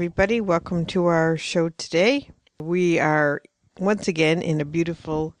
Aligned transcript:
Everybody. 0.00 0.40
Welcome 0.40 0.86
to 0.86 1.04
our 1.04 1.36
show 1.36 1.68
today. 1.68 2.30
We 2.58 2.98
are 2.98 3.42
once 3.78 4.08
again 4.08 4.40
in 4.40 4.58
a 4.58 4.64
beautiful 4.64 5.34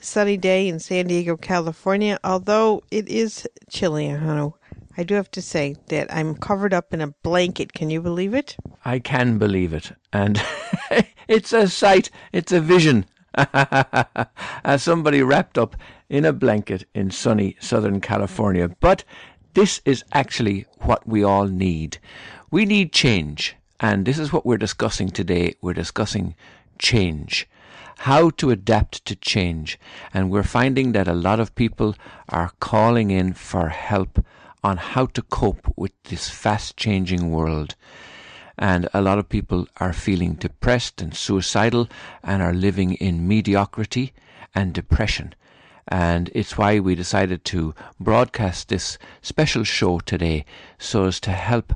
sunny 0.00 0.38
day 0.38 0.66
in 0.66 0.78
San 0.78 1.08
Diego, 1.08 1.36
California, 1.36 2.18
although 2.24 2.82
it 2.90 3.06
is 3.06 3.46
chilly. 3.68 4.10
I 4.10 5.02
do 5.04 5.14
have 5.14 5.30
to 5.32 5.42
say 5.42 5.76
that 5.88 6.10
I'm 6.10 6.36
covered 6.36 6.72
up 6.72 6.94
in 6.94 7.02
a 7.02 7.08
blanket. 7.22 7.74
Can 7.74 7.90
you 7.90 8.00
believe 8.00 8.32
it? 8.32 8.56
I 8.82 8.98
can 8.98 9.36
believe 9.36 9.74
it. 9.74 9.92
And 10.10 10.42
it's 11.28 11.52
a 11.52 11.68
sight, 11.68 12.10
it's 12.32 12.50
a 12.50 12.62
vision. 12.62 13.04
As 13.34 14.82
somebody 14.82 15.22
wrapped 15.22 15.58
up 15.58 15.76
in 16.08 16.24
a 16.24 16.32
blanket 16.32 16.86
in 16.94 17.10
sunny 17.10 17.58
Southern 17.60 18.00
California. 18.00 18.70
But 18.80 19.04
this 19.52 19.82
is 19.84 20.02
actually 20.12 20.64
what 20.78 21.06
we 21.06 21.22
all 21.22 21.46
need. 21.46 21.98
We 22.50 22.64
need 22.64 22.94
change. 22.94 23.54
And 23.80 24.04
this 24.04 24.18
is 24.18 24.32
what 24.32 24.44
we're 24.44 24.56
discussing 24.56 25.08
today. 25.08 25.54
We're 25.60 25.72
discussing 25.72 26.34
change. 26.78 27.48
How 27.98 28.30
to 28.30 28.50
adapt 28.50 29.04
to 29.06 29.16
change. 29.16 29.78
And 30.12 30.30
we're 30.30 30.42
finding 30.42 30.92
that 30.92 31.08
a 31.08 31.14
lot 31.14 31.40
of 31.40 31.54
people 31.54 31.94
are 32.28 32.52
calling 32.60 33.10
in 33.10 33.34
for 33.34 33.68
help 33.68 34.24
on 34.64 34.76
how 34.76 35.06
to 35.06 35.22
cope 35.22 35.72
with 35.76 35.92
this 36.04 36.28
fast 36.28 36.76
changing 36.76 37.30
world. 37.30 37.76
And 38.58 38.88
a 38.92 39.00
lot 39.00 39.18
of 39.18 39.28
people 39.28 39.68
are 39.76 39.92
feeling 39.92 40.34
depressed 40.34 41.00
and 41.00 41.14
suicidal 41.14 41.88
and 42.24 42.42
are 42.42 42.54
living 42.54 42.94
in 42.94 43.28
mediocrity 43.28 44.12
and 44.54 44.72
depression. 44.72 45.34
And 45.86 46.30
it's 46.34 46.58
why 46.58 46.80
we 46.80 46.96
decided 46.96 47.44
to 47.46 47.74
broadcast 48.00 48.68
this 48.68 48.98
special 49.22 49.62
show 49.62 50.00
today 50.00 50.44
so 50.78 51.04
as 51.04 51.20
to 51.20 51.30
help 51.30 51.72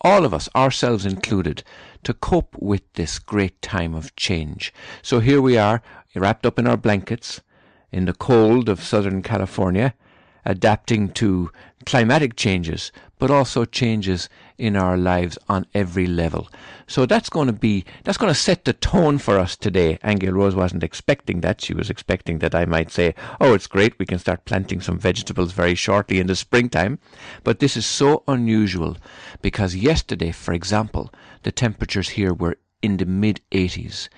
all 0.00 0.24
of 0.24 0.34
us, 0.34 0.48
ourselves 0.54 1.06
included, 1.06 1.62
to 2.04 2.14
cope 2.14 2.56
with 2.58 2.82
this 2.94 3.18
great 3.18 3.60
time 3.62 3.94
of 3.94 4.14
change. 4.16 4.72
So 5.02 5.20
here 5.20 5.40
we 5.40 5.56
are, 5.56 5.82
wrapped 6.14 6.46
up 6.46 6.58
in 6.58 6.66
our 6.66 6.76
blankets 6.76 7.40
in 7.92 8.04
the 8.04 8.14
cold 8.14 8.68
of 8.68 8.82
Southern 8.82 9.22
California, 9.22 9.94
adapting 10.46 11.10
to 11.10 11.50
climatic 11.84 12.36
changes, 12.36 12.90
but 13.18 13.30
also 13.30 13.64
changes 13.64 14.28
in 14.58 14.76
our 14.76 14.96
lives 14.96 15.38
on 15.48 15.66
every 15.74 16.06
level. 16.06 16.48
So 16.86 17.04
that's 17.04 17.28
going 17.28 17.46
to 17.48 17.52
be, 17.52 17.84
that's 18.04 18.18
going 18.18 18.32
to 18.32 18.38
set 18.38 18.64
the 18.64 18.72
tone 18.72 19.18
for 19.18 19.38
us 19.38 19.56
today. 19.56 19.98
Angel 20.04 20.32
Rose 20.32 20.54
wasn't 20.54 20.84
expecting 20.84 21.40
that. 21.40 21.60
She 21.60 21.74
was 21.74 21.90
expecting 21.90 22.38
that 22.38 22.54
I 22.54 22.64
might 22.64 22.90
say, 22.90 23.14
oh, 23.40 23.54
it's 23.54 23.66
great. 23.66 23.98
We 23.98 24.06
can 24.06 24.18
start 24.18 24.44
planting 24.44 24.80
some 24.80 24.98
vegetables 24.98 25.52
very 25.52 25.74
shortly 25.74 26.18
in 26.18 26.26
the 26.26 26.36
springtime. 26.36 26.98
But 27.44 27.58
this 27.58 27.76
is 27.76 27.86
so 27.86 28.22
unusual 28.28 28.96
because 29.42 29.76
yesterday, 29.76 30.32
for 30.32 30.54
example, 30.54 31.12
the 31.42 31.52
temperatures 31.52 32.10
here 32.10 32.32
were 32.32 32.56
in 32.82 32.96
the 32.98 33.06
mid 33.06 33.40
80s. 33.52 34.08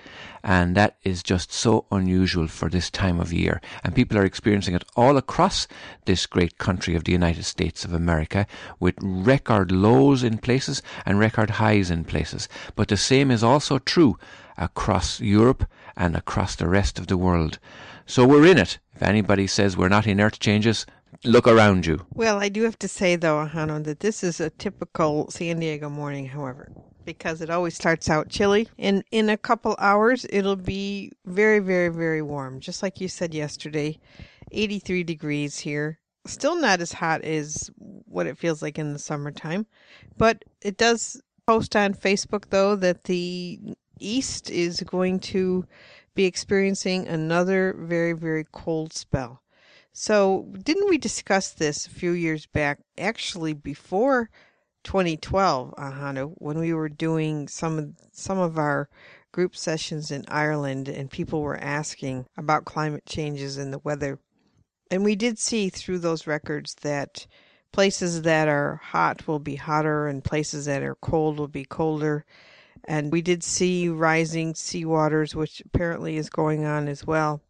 And 0.43 0.75
that 0.75 0.97
is 1.03 1.21
just 1.21 1.51
so 1.51 1.85
unusual 1.91 2.47
for 2.47 2.69
this 2.69 2.89
time 2.89 3.19
of 3.19 3.33
year. 3.33 3.61
And 3.83 3.95
people 3.95 4.17
are 4.17 4.25
experiencing 4.25 4.75
it 4.75 4.85
all 4.95 5.17
across 5.17 5.67
this 6.05 6.25
great 6.25 6.57
country 6.57 6.95
of 6.95 7.03
the 7.03 7.11
United 7.11 7.43
States 7.43 7.83
of 7.83 7.93
America 7.93 8.45
with 8.79 8.95
record 9.01 9.71
lows 9.71 10.23
in 10.23 10.37
places 10.37 10.81
and 11.05 11.19
record 11.19 11.51
highs 11.51 11.91
in 11.91 12.03
places. 12.05 12.47
But 12.75 12.87
the 12.87 12.97
same 12.97 13.31
is 13.31 13.43
also 13.43 13.79
true 13.79 14.17
across 14.57 15.19
Europe 15.19 15.65
and 15.97 16.15
across 16.15 16.55
the 16.55 16.67
rest 16.67 16.99
of 16.99 17.07
the 17.07 17.17
world. 17.17 17.59
So 18.05 18.25
we're 18.25 18.45
in 18.45 18.57
it. 18.57 18.79
If 18.95 19.03
anybody 19.03 19.47
says 19.47 19.77
we're 19.77 19.89
not 19.89 20.07
in 20.07 20.21
earth 20.21 20.39
changes, 20.39 20.85
look 21.23 21.47
around 21.47 21.85
you. 21.85 22.05
Well, 22.13 22.39
I 22.39 22.49
do 22.49 22.63
have 22.63 22.79
to 22.79 22.87
say, 22.87 23.15
though, 23.15 23.45
Ahanu, 23.45 23.83
that 23.83 23.99
this 23.99 24.23
is 24.23 24.39
a 24.39 24.49
typical 24.49 25.29
San 25.29 25.59
Diego 25.59 25.89
morning, 25.89 26.27
however 26.27 26.71
because 27.05 27.41
it 27.41 27.49
always 27.49 27.75
starts 27.75 28.09
out 28.09 28.29
chilly. 28.29 28.67
And 28.77 29.03
in 29.11 29.29
a 29.29 29.37
couple 29.37 29.75
hours, 29.79 30.25
it'll 30.29 30.55
be 30.55 31.11
very, 31.25 31.59
very, 31.59 31.89
very 31.89 32.21
warm. 32.21 32.59
Just 32.59 32.83
like 32.83 33.01
you 33.01 33.07
said 33.07 33.33
yesterday, 33.33 33.99
83 34.51 35.03
degrees 35.03 35.59
here. 35.59 35.99
Still 36.25 36.59
not 36.59 36.81
as 36.81 36.91
hot 36.91 37.23
as 37.23 37.69
what 37.77 38.27
it 38.27 38.37
feels 38.37 38.61
like 38.61 38.77
in 38.77 38.93
the 38.93 38.99
summertime. 38.99 39.65
But 40.17 40.43
it 40.61 40.77
does 40.77 41.21
post 41.47 41.75
on 41.75 41.93
Facebook, 41.93 42.49
though, 42.49 42.75
that 42.75 43.05
the 43.05 43.59
East 43.99 44.49
is 44.49 44.81
going 44.81 45.19
to 45.19 45.65
be 46.15 46.25
experiencing 46.25 47.07
another 47.07 47.75
very, 47.79 48.13
very 48.13 48.45
cold 48.51 48.93
spell. 48.93 49.41
So, 49.91 50.47
didn't 50.63 50.89
we 50.89 50.97
discuss 50.97 51.51
this 51.51 51.87
a 51.87 51.89
few 51.89 52.11
years 52.11 52.45
back? 52.45 52.79
Actually, 52.97 53.53
before 53.53 54.29
2012, 54.89 55.75
Ahanu, 55.77 56.33
when 56.39 56.57
we 56.57 56.73
were 56.73 56.89
doing 56.89 57.47
some 57.47 57.77
of, 57.77 57.93
some 58.11 58.39
of 58.39 58.57
our 58.57 58.89
group 59.31 59.55
sessions 59.55 60.09
in 60.09 60.25
Ireland 60.27 60.89
and 60.89 61.11
people 61.11 61.43
were 61.43 61.59
asking 61.59 62.25
about 62.35 62.65
climate 62.65 63.05
changes 63.05 63.59
and 63.59 63.71
the 63.71 63.77
weather. 63.83 64.17
And 64.89 65.03
we 65.03 65.15
did 65.15 65.37
see 65.37 65.69
through 65.69 65.99
those 65.99 66.25
records 66.25 66.73
that 66.81 67.27
places 67.71 68.23
that 68.23 68.47
are 68.47 68.77
hot 68.77 69.27
will 69.27 69.37
be 69.37 69.57
hotter 69.57 70.07
and 70.07 70.23
places 70.23 70.65
that 70.65 70.81
are 70.81 70.95
cold 70.95 71.37
will 71.37 71.47
be 71.47 71.65
colder. 71.65 72.25
And 72.83 73.11
we 73.11 73.21
did 73.21 73.43
see 73.43 73.89
rising 73.89 74.55
sea 74.55 74.85
waters, 74.85 75.35
which 75.35 75.61
apparently 75.63 76.17
is 76.17 76.31
going 76.31 76.65
on 76.65 76.87
as 76.87 77.05
well. 77.05 77.43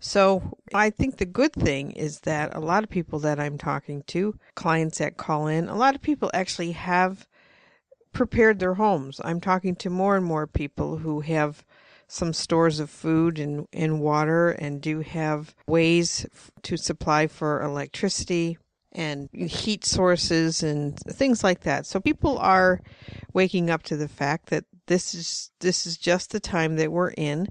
So 0.00 0.58
I 0.72 0.90
think 0.90 1.16
the 1.16 1.26
good 1.26 1.52
thing 1.52 1.90
is 1.92 2.20
that 2.20 2.54
a 2.54 2.60
lot 2.60 2.84
of 2.84 2.90
people 2.90 3.18
that 3.20 3.40
I'm 3.40 3.58
talking 3.58 4.02
to, 4.08 4.38
clients 4.54 4.98
that 4.98 5.16
call 5.16 5.46
in, 5.48 5.68
a 5.68 5.76
lot 5.76 5.94
of 5.94 6.02
people 6.02 6.30
actually 6.32 6.72
have 6.72 7.26
prepared 8.12 8.58
their 8.58 8.74
homes. 8.74 9.20
I'm 9.24 9.40
talking 9.40 9.74
to 9.76 9.90
more 9.90 10.16
and 10.16 10.24
more 10.24 10.46
people 10.46 10.98
who 10.98 11.20
have 11.20 11.64
some 12.06 12.32
stores 12.32 12.80
of 12.80 12.88
food 12.88 13.38
and, 13.38 13.66
and 13.72 14.00
water 14.00 14.50
and 14.50 14.80
do 14.80 15.00
have 15.00 15.54
ways 15.66 16.26
to 16.62 16.76
supply 16.76 17.26
for 17.26 17.62
electricity 17.62 18.56
and 18.92 19.28
heat 19.32 19.84
sources 19.84 20.62
and 20.62 20.98
things 21.00 21.44
like 21.44 21.60
that. 21.60 21.86
So 21.86 22.00
people 22.00 22.38
are 22.38 22.80
waking 23.34 23.68
up 23.68 23.82
to 23.84 23.96
the 23.96 24.08
fact 24.08 24.46
that 24.46 24.64
this 24.88 25.14
is 25.14 25.50
this 25.60 25.86
is 25.86 25.96
just 25.96 26.32
the 26.32 26.40
time 26.40 26.76
that 26.76 26.92
we're 26.92 27.12
in 27.12 27.46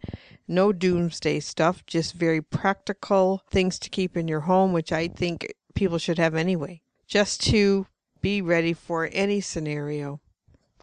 no 0.47 0.71
doomsday 0.71 1.39
stuff, 1.39 1.85
just 1.85 2.13
very 2.13 2.41
practical 2.41 3.41
things 3.49 3.79
to 3.79 3.89
keep 3.89 4.15
in 4.15 4.27
your 4.27 4.41
home, 4.41 4.73
which 4.73 4.91
I 4.91 5.07
think 5.07 5.53
people 5.75 5.97
should 5.97 6.17
have 6.17 6.35
anyway, 6.35 6.81
just 7.07 7.41
to 7.47 7.85
be 8.21 8.41
ready 8.41 8.73
for 8.73 9.09
any 9.11 9.41
scenario 9.41 10.19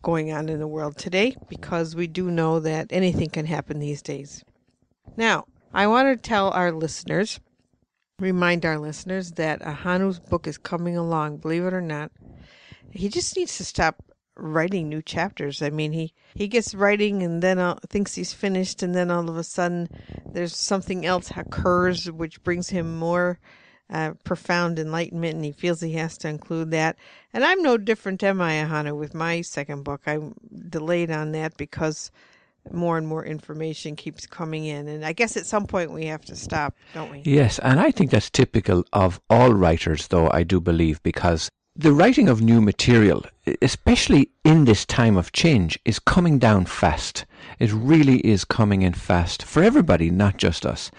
going 0.03 0.33
on 0.33 0.49
in 0.49 0.59
the 0.59 0.69
world 0.69 0.99
today, 0.99 1.35
because 1.49 1.97
we 1.97 2.07
do 2.07 2.31
know 2.31 2.61
that 2.61 2.89
anything 2.91 3.31
can 3.31 3.47
happen 3.47 3.79
these 3.79 4.03
days. 4.03 4.45
Now, 5.17 5.47
I 5.73 5.87
want 5.87 6.09
to 6.09 6.29
tell 6.29 6.51
our 6.51 6.71
listeners, 6.71 7.41
remind 8.19 8.67
our 8.67 8.79
listeners 8.79 9.33
that 9.33 9.63
Ahanu's 9.63 10.21
book 10.21 10.47
is 10.47 10.59
coming 10.59 10.97
along, 10.97 11.39
believe 11.39 11.65
it 11.65 11.73
or 11.73 11.81
not. 11.81 12.13
He 12.91 13.09
just 13.09 13.37
needs 13.37 13.57
to 13.57 13.65
stop 13.65 14.05
writing 14.37 14.89
new 14.89 15.03
chapters. 15.03 15.63
I 15.63 15.71
mean, 15.71 15.93
he 15.93 16.13
he 16.35 16.49
gets 16.49 16.75
writing 16.75 17.23
and 17.23 17.43
then 17.43 17.59
uh, 17.59 17.77
thinks 17.89 18.15
he's 18.15 18.33
finished, 18.33 18.83
and 18.83 18.95
then 18.95 19.11
all 19.11 19.29
of 19.29 19.37
a 19.37 19.45
sudden 19.45 19.89
there's 20.27 20.57
something 20.57 21.07
else 21.07 21.31
occurs 21.37 22.11
which 22.11 22.43
brings 22.43 22.69
him 22.71 22.97
more 22.97 23.39
uh, 23.91 24.13
profound 24.25 24.79
enlightenment, 24.79 25.35
and 25.35 25.45
he 25.45 25.53
feels 25.53 25.81
he 25.81 25.93
has 25.93 26.17
to 26.19 26.29
include 26.29 26.71
that. 26.71 26.97
And 27.33 27.45
I'm 27.45 27.63
no 27.63 27.77
different, 27.77 28.23
am 28.23 28.41
I, 28.41 28.55
Ahanu, 28.55 28.99
with 28.99 29.15
my 29.15 29.43
second 29.43 29.85
book? 29.85 30.03
I'm 30.07 30.35
delayed 30.69 31.11
on 31.11 31.33
that 31.33 31.57
because 31.57 32.11
more 32.73 32.97
and 32.97 33.07
more 33.07 33.25
information 33.25 33.95
keeps 33.95 34.27
coming 34.27 34.65
in. 34.65 34.89
And 34.89 35.05
I 35.05 35.13
guess 35.13 35.37
at 35.37 35.47
some 35.47 35.67
point 35.67 35.93
we 35.93 36.07
have 36.07 36.25
to 36.25 36.37
stop, 36.37 36.75
don't 36.95 37.11
we? 37.11 37.23
Yes, 37.25 37.59
and 37.59 37.79
I 37.79 37.91
think 37.91 38.11
that's 38.11 38.31
typical 38.31 38.85
of 38.93 39.21
all 39.29 39.53
writers, 39.53 40.09
though, 40.09 40.31
I 40.31 40.45
do 40.45 40.61
believe, 40.61 41.03
because 41.03 41.51
the 41.77 41.93
writing 41.93 42.29
of 42.29 42.41
new 42.41 42.61
material, 42.61 43.25
especially 43.61 44.31
in 44.45 44.65
this 44.65 44.85
time 44.85 45.17
of 45.17 45.33
change, 45.33 45.77
is 45.85 45.99
coming 45.99 46.39
down 46.39 46.67
fast. 46.67 47.25
It 47.59 47.73
really 47.73 48.19
is 48.19 48.45
coming 48.45 48.83
in 48.83 48.93
fast 48.93 49.43
for 49.43 49.61
everybody, 49.61 50.09
not 50.09 50.37
just 50.37 50.65
us. 50.65 50.93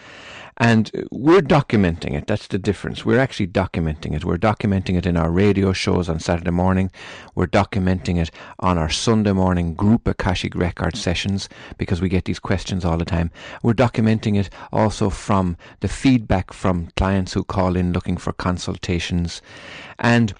And 0.58 0.92
uh, 0.94 1.04
we're 1.12 1.42
documenting 1.42 2.14
it. 2.14 2.28
That's 2.28 2.48
the 2.48 2.60
difference. 2.60 3.06
We're 3.06 3.20
actually 3.20 3.48
documenting 3.48 4.16
it. 4.16 4.26
We're 4.26 4.38
documenting 4.38 4.98
it 4.98 5.06
in 5.06 5.18
our 5.18 5.30
radio 5.30 5.72
shows 5.72 6.10
on 6.10 6.20
Saturday 6.20 6.52
morning. 6.52 6.92
We're 7.36 7.48
documenting 7.48 8.22
it 8.22 8.32
on 8.60 8.78
our 8.78 8.90
Sunday 8.90 9.34
morning 9.34 9.76
group 9.76 10.08
Akashic 10.08 10.56
Record 10.56 10.98
sessions 10.98 11.50
because 11.78 12.02
we 12.02 12.10
get 12.10 12.26
these 12.26 12.40
questions 12.40 12.86
all 12.86 12.98
the 12.98 13.06
time. 13.06 13.32
We're 13.64 13.74
documenting 13.74 14.38
it 14.38 14.50
also 14.72 15.10
from 15.10 15.58
the 15.80 15.90
feedback 15.90 16.54
from 16.54 16.90
clients 16.96 17.34
who 17.34 17.44
call 17.44 17.76
in 17.76 17.92
looking 17.92 18.18
for 18.18 18.32
consultations. 18.32 19.42
And 20.00 20.34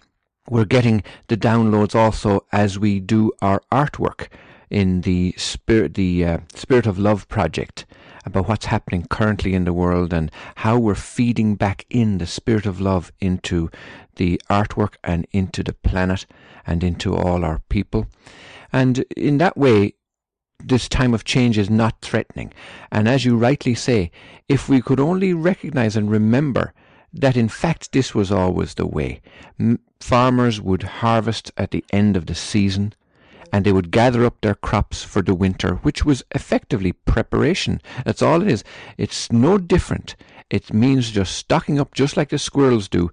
we're 0.50 0.66
getting 0.66 1.04
the 1.28 1.38
downloads 1.38 1.96
also 1.96 2.46
as 2.52 2.78
we 2.78 3.00
do 3.00 3.32
our 3.42 3.62
artwork 3.72 4.28
in 4.70 5.02
the 5.02 5.34
spirit, 5.38 5.94
the 5.94 6.26
uh, 6.26 6.38
Spirit 6.54 6.86
of 6.86 7.00
Love 7.00 7.28
project 7.28 7.86
about 8.26 8.48
what's 8.48 8.66
happening 8.66 9.06
currently 9.10 9.54
in 9.54 9.66
the 9.66 9.74
world 9.74 10.12
and 10.12 10.32
how 10.56 10.80
we're 10.80 10.96
feeding 10.96 11.56
back 11.56 11.86
in 11.90 12.18
the 12.18 12.26
spirit 12.26 12.66
of 12.66 12.82
love 12.82 13.12
into 13.20 13.70
the 14.16 14.42
artwork 14.50 14.96
and 15.04 15.28
into 15.32 15.62
the 15.62 15.74
planet 15.74 16.26
and 16.66 16.84
into 16.84 17.16
all 17.16 17.46
our 17.46 17.60
people. 17.70 18.08
And 18.74 19.00
in 19.16 19.38
that 19.38 19.56
way, 19.56 19.94
this 20.64 20.90
time 20.90 21.14
of 21.14 21.24
change 21.24 21.58
is 21.58 21.70
not 21.70 22.02
threatening. 22.02 22.52
And 22.92 23.08
as 23.08 23.26
you 23.26 23.38
rightly 23.38 23.76
say, 23.76 24.12
if 24.50 24.68
we 24.68 24.82
could 24.82 25.00
only 25.00 25.34
recognize 25.34 25.96
and 25.96 26.10
remember 26.10 26.74
that 27.14 27.38
in 27.38 27.48
fact 27.48 27.92
this 27.92 28.14
was 28.14 28.32
always 28.32 28.74
the 28.74 28.88
way. 28.88 29.22
Farmers 30.06 30.62
would 30.62 30.84
harvest 30.84 31.52
at 31.58 31.72
the 31.72 31.84
end 31.92 32.16
of 32.16 32.28
the 32.28 32.36
season 32.36 32.94
and 33.52 33.66
they 33.66 33.72
would 33.72 33.90
gather 33.90 34.24
up 34.24 34.40
their 34.42 34.54
crops 34.54 35.04
for 35.04 35.24
the 35.24 35.34
winter, 35.34 35.78
which 35.82 36.06
was 36.06 36.24
effectively 36.36 36.92
preparation. 36.92 37.82
That's 38.06 38.22
all 38.22 38.44
it 38.44 38.48
is. 38.48 38.64
It's 39.00 39.32
no 39.32 39.58
different. 39.58 40.16
It 40.52 40.72
means 40.72 41.10
just 41.10 41.36
stocking 41.36 41.80
up 41.80 41.96
just 41.96 42.16
like 42.18 42.30
the 42.30 42.38
squirrels 42.38 42.88
do 42.88 43.10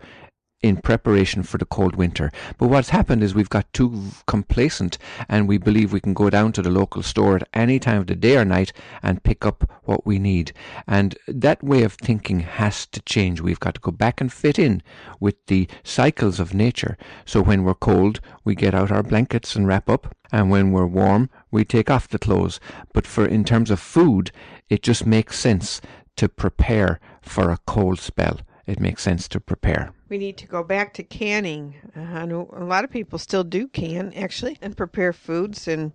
in 0.62 0.76
preparation 0.76 1.42
for 1.42 1.58
the 1.58 1.64
cold 1.64 1.96
winter. 1.96 2.30
But 2.56 2.68
what's 2.68 2.90
happened 2.90 3.22
is 3.22 3.34
we've 3.34 3.48
got 3.48 3.72
too 3.72 4.10
complacent 4.26 4.96
and 5.28 5.48
we 5.48 5.58
believe 5.58 5.92
we 5.92 6.00
can 6.00 6.14
go 6.14 6.30
down 6.30 6.52
to 6.52 6.62
the 6.62 6.70
local 6.70 7.02
store 7.02 7.36
at 7.36 7.48
any 7.52 7.78
time 7.78 7.98
of 7.98 8.06
the 8.06 8.14
day 8.14 8.36
or 8.36 8.44
night 8.44 8.72
and 9.02 9.22
pick 9.22 9.44
up 9.44 9.68
what 9.84 10.06
we 10.06 10.18
need. 10.18 10.52
And 10.86 11.16
that 11.26 11.62
way 11.62 11.82
of 11.82 11.94
thinking 11.94 12.40
has 12.40 12.86
to 12.86 13.00
change. 13.02 13.40
We've 13.40 13.60
got 13.60 13.74
to 13.74 13.80
go 13.80 13.90
back 13.90 14.20
and 14.20 14.32
fit 14.32 14.58
in 14.58 14.82
with 15.18 15.44
the 15.46 15.68
cycles 15.82 16.38
of 16.38 16.54
nature. 16.54 16.96
So 17.24 17.42
when 17.42 17.64
we're 17.64 17.74
cold, 17.74 18.20
we 18.44 18.54
get 18.54 18.74
out 18.74 18.92
our 18.92 19.02
blankets 19.02 19.56
and 19.56 19.66
wrap 19.66 19.90
up. 19.90 20.14
And 20.30 20.48
when 20.48 20.72
we're 20.72 20.86
warm, 20.86 21.28
we 21.50 21.64
take 21.64 21.90
off 21.90 22.08
the 22.08 22.18
clothes. 22.18 22.58
But 22.94 23.06
for 23.06 23.26
in 23.26 23.44
terms 23.44 23.70
of 23.70 23.80
food, 23.80 24.30
it 24.70 24.82
just 24.82 25.04
makes 25.04 25.38
sense 25.38 25.80
to 26.16 26.28
prepare 26.28 27.00
for 27.20 27.50
a 27.50 27.58
cold 27.66 27.98
spell. 27.98 28.40
It 28.66 28.80
makes 28.80 29.02
sense 29.02 29.28
to 29.28 29.40
prepare 29.40 29.92
we 30.12 30.18
need 30.18 30.36
to 30.36 30.46
go 30.46 30.62
back 30.62 30.92
to 30.92 31.02
canning. 31.02 31.74
Uh, 31.96 32.26
a 32.26 32.64
lot 32.64 32.84
of 32.84 32.90
people 32.90 33.18
still 33.18 33.44
do 33.44 33.66
can 33.66 34.12
actually 34.12 34.58
and 34.60 34.76
prepare 34.76 35.14
foods 35.14 35.66
and 35.66 35.90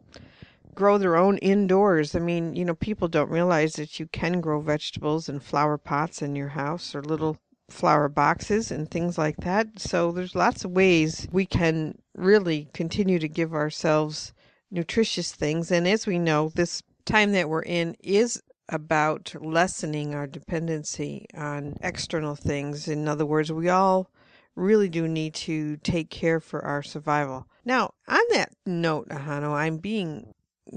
grow 0.74 0.98
their 0.98 1.16
own 1.16 1.38
indoors. 1.38 2.16
I 2.16 2.20
mean, 2.20 2.56
you 2.56 2.66
know, 2.66 2.74
people 2.74 3.08
don't 3.08 3.30
realize 3.30 3.74
that 3.74 4.00
you 4.00 4.08
can 4.08 4.42
grow 4.42 4.60
vegetables 4.60 5.30
in 5.30 5.40
flower 5.40 5.78
pots 5.78 6.24
in 6.24 6.36
your 6.36 6.48
house 6.48 6.96
or 6.96 7.04
little 7.04 7.38
flower 7.70 8.10
boxes 8.10 8.72
and 8.72 8.90
things 8.90 9.20
like 9.20 9.38
that. 9.38 9.80
So 9.80 10.12
there's 10.12 10.34
lots 10.34 10.66
of 10.66 10.72
ways 10.72 11.28
we 11.32 11.46
can 11.46 12.00
really 12.16 12.68
continue 12.74 13.20
to 13.20 13.28
give 13.28 13.54
ourselves 13.54 14.34
nutritious 14.72 15.32
things. 15.32 15.70
And 15.72 15.88
as 15.88 16.08
we 16.08 16.18
know, 16.18 16.50
this 16.56 16.82
time 17.06 17.34
that 17.34 17.50
we're 17.50 17.62
in 17.62 17.96
is 18.00 18.42
about 18.70 19.34
lessening 19.40 20.14
our 20.14 20.28
dependency 20.28 21.26
on 21.36 21.76
external 21.82 22.36
things. 22.36 22.88
In 22.88 23.08
other 23.08 23.26
words, 23.26 23.52
we 23.52 23.70
all 23.70 24.10
really 24.56 24.90
do 24.90 25.08
need 25.08 25.34
to 25.34 25.78
take 25.78 26.10
care 26.10 26.40
for 26.40 26.64
our 26.66 26.84
survival. 26.84 27.48
Now, 27.64 27.94
on 28.08 28.22
that 28.32 28.54
note, 28.66 29.10
Ahanu, 29.10 29.54
I'm 29.54 29.78
being 29.78 30.34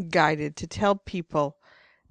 guided 0.08 0.56
to 0.56 0.66
tell 0.66 0.94
people 0.94 1.56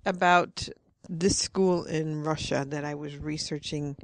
about 0.06 0.68
this 1.08 1.38
school 1.38 1.86
in 1.86 2.24
Russia 2.24 2.66
that 2.68 2.84
I 2.84 2.96
was 2.96 3.18
researching 3.18 3.96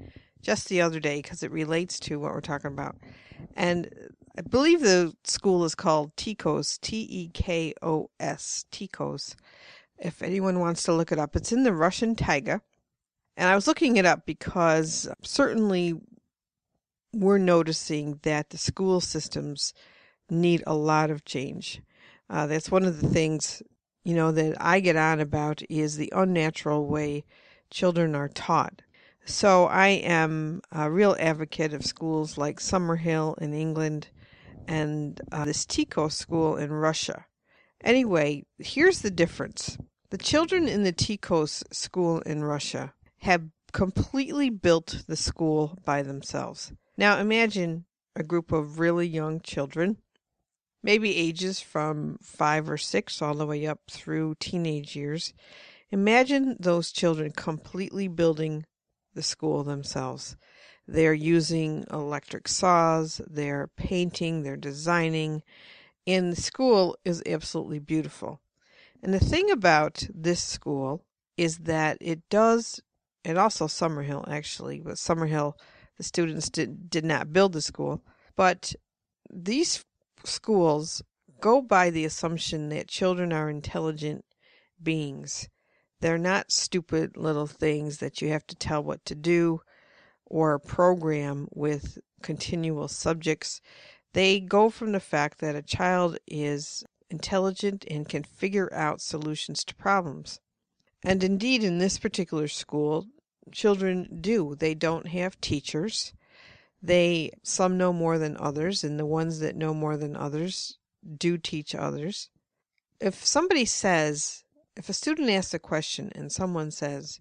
just 0.42 0.70
the 0.70 0.82
other 0.82 1.00
day 1.00 1.22
because 1.22 1.44
it 1.44 1.52
relates 1.52 2.00
to 2.02 2.20
what 2.20 2.32
we're 2.32 2.42
talking 2.42 2.72
about. 2.72 2.96
And 3.56 3.90
I 4.38 4.42
believe 4.42 4.82
the 4.82 5.14
school 5.24 5.66
is 5.66 5.76
called 5.76 6.16
TEKOS, 6.16 6.80
T 6.82 7.08
E 7.10 7.30
K 7.34 7.74
O 7.82 8.10
S, 8.20 8.66
TEKOS 8.72 9.36
if 9.98 10.22
anyone 10.22 10.60
wants 10.60 10.84
to 10.84 10.94
look 10.94 11.12
it 11.12 11.20
up. 11.20 11.36
It's 11.36 11.52
in 11.52 11.64
the 11.64 11.74
Russian 11.74 12.16
taiga. 12.16 12.62
And 13.38 13.50
I 13.50 13.56
was 13.56 13.68
looking 13.68 13.98
it 13.98 14.06
up 14.06 14.26
because 14.26 15.10
certainly 15.22 15.96
we're 17.14 17.38
noticing 17.38 18.20
that 18.24 18.50
the 18.50 18.58
school 18.58 19.02
systems 19.02 19.74
need 20.30 20.64
a 20.66 20.74
lot 20.74 21.10
of 21.10 21.26
change. 21.26 21.82
Uh, 22.30 22.48
that's 22.48 22.72
one 22.72 22.84
of 22.84 23.02
the 23.02 23.08
things, 23.08 23.62
you 24.04 24.16
know, 24.16 24.32
that 24.32 24.56
I 24.60 24.80
get 24.80 24.96
on 24.96 25.20
about 25.20 25.62
is 25.70 25.98
the 25.98 26.12
unnatural 26.16 26.88
way 26.88 27.24
children 27.70 28.16
are 28.16 28.30
taught. 28.30 28.82
So 29.26 29.66
I 29.66 29.88
am 29.88 30.62
a 30.72 30.90
real 30.90 31.16
advocate 31.20 31.74
of 31.74 31.86
schools 31.86 32.38
like 32.38 32.60
Summerhill 32.60 33.38
in 33.40 33.54
England 33.54 34.10
and 34.68 35.20
uh, 35.32 35.46
this 35.46 35.66
TEKOS 35.66 36.14
school 36.14 36.58
in 36.58 36.72
Russia. 36.72 37.26
Anyway, 37.86 38.44
here's 38.58 39.02
the 39.02 39.12
difference. 39.12 39.78
The 40.10 40.18
children 40.18 40.68
in 40.68 40.84
the 40.84 40.92
TEKOS 40.92 41.64
school 41.72 42.20
in 42.22 42.44
Russia 42.44 42.94
have 43.20 43.44
completely 43.72 44.50
built 44.50 45.04
the 45.08 45.16
school 45.16 45.78
by 45.86 46.02
themselves. 46.02 46.74
Now 46.98 47.20
imagine 47.20 47.86
a 48.16 48.24
group 48.24 48.52
of 48.52 48.80
really 48.80 49.08
young 49.08 49.40
children, 49.40 49.98
maybe 50.82 51.16
ages 51.16 51.60
from 51.60 52.18
five 52.24 52.70
or 52.70 52.78
six 52.78 53.22
all 53.22 53.36
the 53.36 53.46
way 53.46 53.68
up 53.68 53.82
through 53.92 54.36
teenage 54.40 54.96
years. 54.96 55.34
Imagine 55.92 56.58
those 56.60 56.92
children 56.92 57.32
completely 57.32 58.08
building 58.08 58.66
the 59.14 59.22
school 59.22 59.64
themselves. 59.64 60.36
They're 60.88 61.14
using 61.14 61.86
electric 61.92 62.48
saws, 62.48 63.22
they're 63.28 63.70
painting, 63.76 64.42
they're 64.42 64.58
designing, 64.58 65.44
and 66.08 66.32
the 66.32 66.42
school 66.42 66.98
is 67.04 67.24
absolutely 67.26 67.80
beautiful. 67.80 68.42
And 69.02 69.14
the 69.14 69.20
thing 69.20 69.52
about 69.52 70.08
this 70.14 70.42
school 70.42 71.04
is 71.38 71.60
that 71.60 71.98
it 72.02 72.28
does, 72.30 72.82
and 73.24 73.38
also 73.38 73.68
Summerhill 73.68 74.28
actually, 74.30 74.80
but 74.80 74.96
Summerhill, 74.96 75.54
the 75.98 76.04
students 76.04 76.50
did, 76.50 76.90
did 76.90 77.06
not 77.06 77.34
build 77.34 77.54
the 77.54 77.62
school, 77.62 78.02
but 78.36 78.74
these 79.32 79.86
schools 80.24 81.02
go 81.42 81.62
by 81.62 81.90
the 81.90 82.06
assumption 82.06 82.70
that 82.70 82.88
children 82.88 83.34
are 83.34 83.50
intelligent 83.50 84.26
beings. 84.82 85.50
They're 86.02 86.18
not 86.18 86.52
stupid 86.52 87.18
little 87.18 87.48
things 87.48 87.98
that 88.00 88.22
you 88.22 88.30
have 88.30 88.46
to 88.48 88.56
tell 88.56 88.84
what 88.84 89.06
to 89.06 89.16
do 89.16 89.62
or 90.26 90.60
program 90.60 91.48
with 91.52 92.00
continual 92.22 92.88
subjects. 92.88 93.62
They 94.16 94.40
go 94.40 94.70
from 94.70 94.94
the 94.94 95.02
fact 95.02 95.40
that 95.40 95.58
a 95.58 95.62
child 95.62 96.18
is 96.26 96.86
intelligent 97.10 97.84
and 97.92 98.08
can 98.08 98.24
figure 98.24 98.74
out 98.74 99.02
solutions 99.02 99.66
to 99.66 99.76
problems. 99.76 100.40
And 101.04 101.22
indeed, 101.22 101.66
in 101.66 101.80
this 101.80 102.00
particular 102.00 102.48
school, 102.48 103.08
children 103.52 104.20
do. 104.22 104.56
They 104.56 104.74
don't 104.74 105.10
have 105.10 105.42
teachers. 105.42 106.14
They, 106.82 107.32
some 107.44 107.78
know 107.78 107.92
more 107.92 108.18
than 108.18 108.38
others, 108.38 108.86
and 108.86 108.98
the 108.98 109.06
ones 109.06 109.42
that 109.42 109.58
know 109.58 109.74
more 109.74 109.98
than 109.98 110.16
others 110.16 110.78
do 111.18 111.38
teach 111.38 111.76
others. 111.76 112.30
If 113.02 113.26
somebody 113.26 113.66
says, 113.66 114.46
if 114.78 114.88
a 114.88 114.94
student 114.94 115.30
asks 115.30 115.54
a 115.54 115.60
question 115.60 116.10
and 116.16 116.32
someone 116.32 116.72
says, 116.72 117.20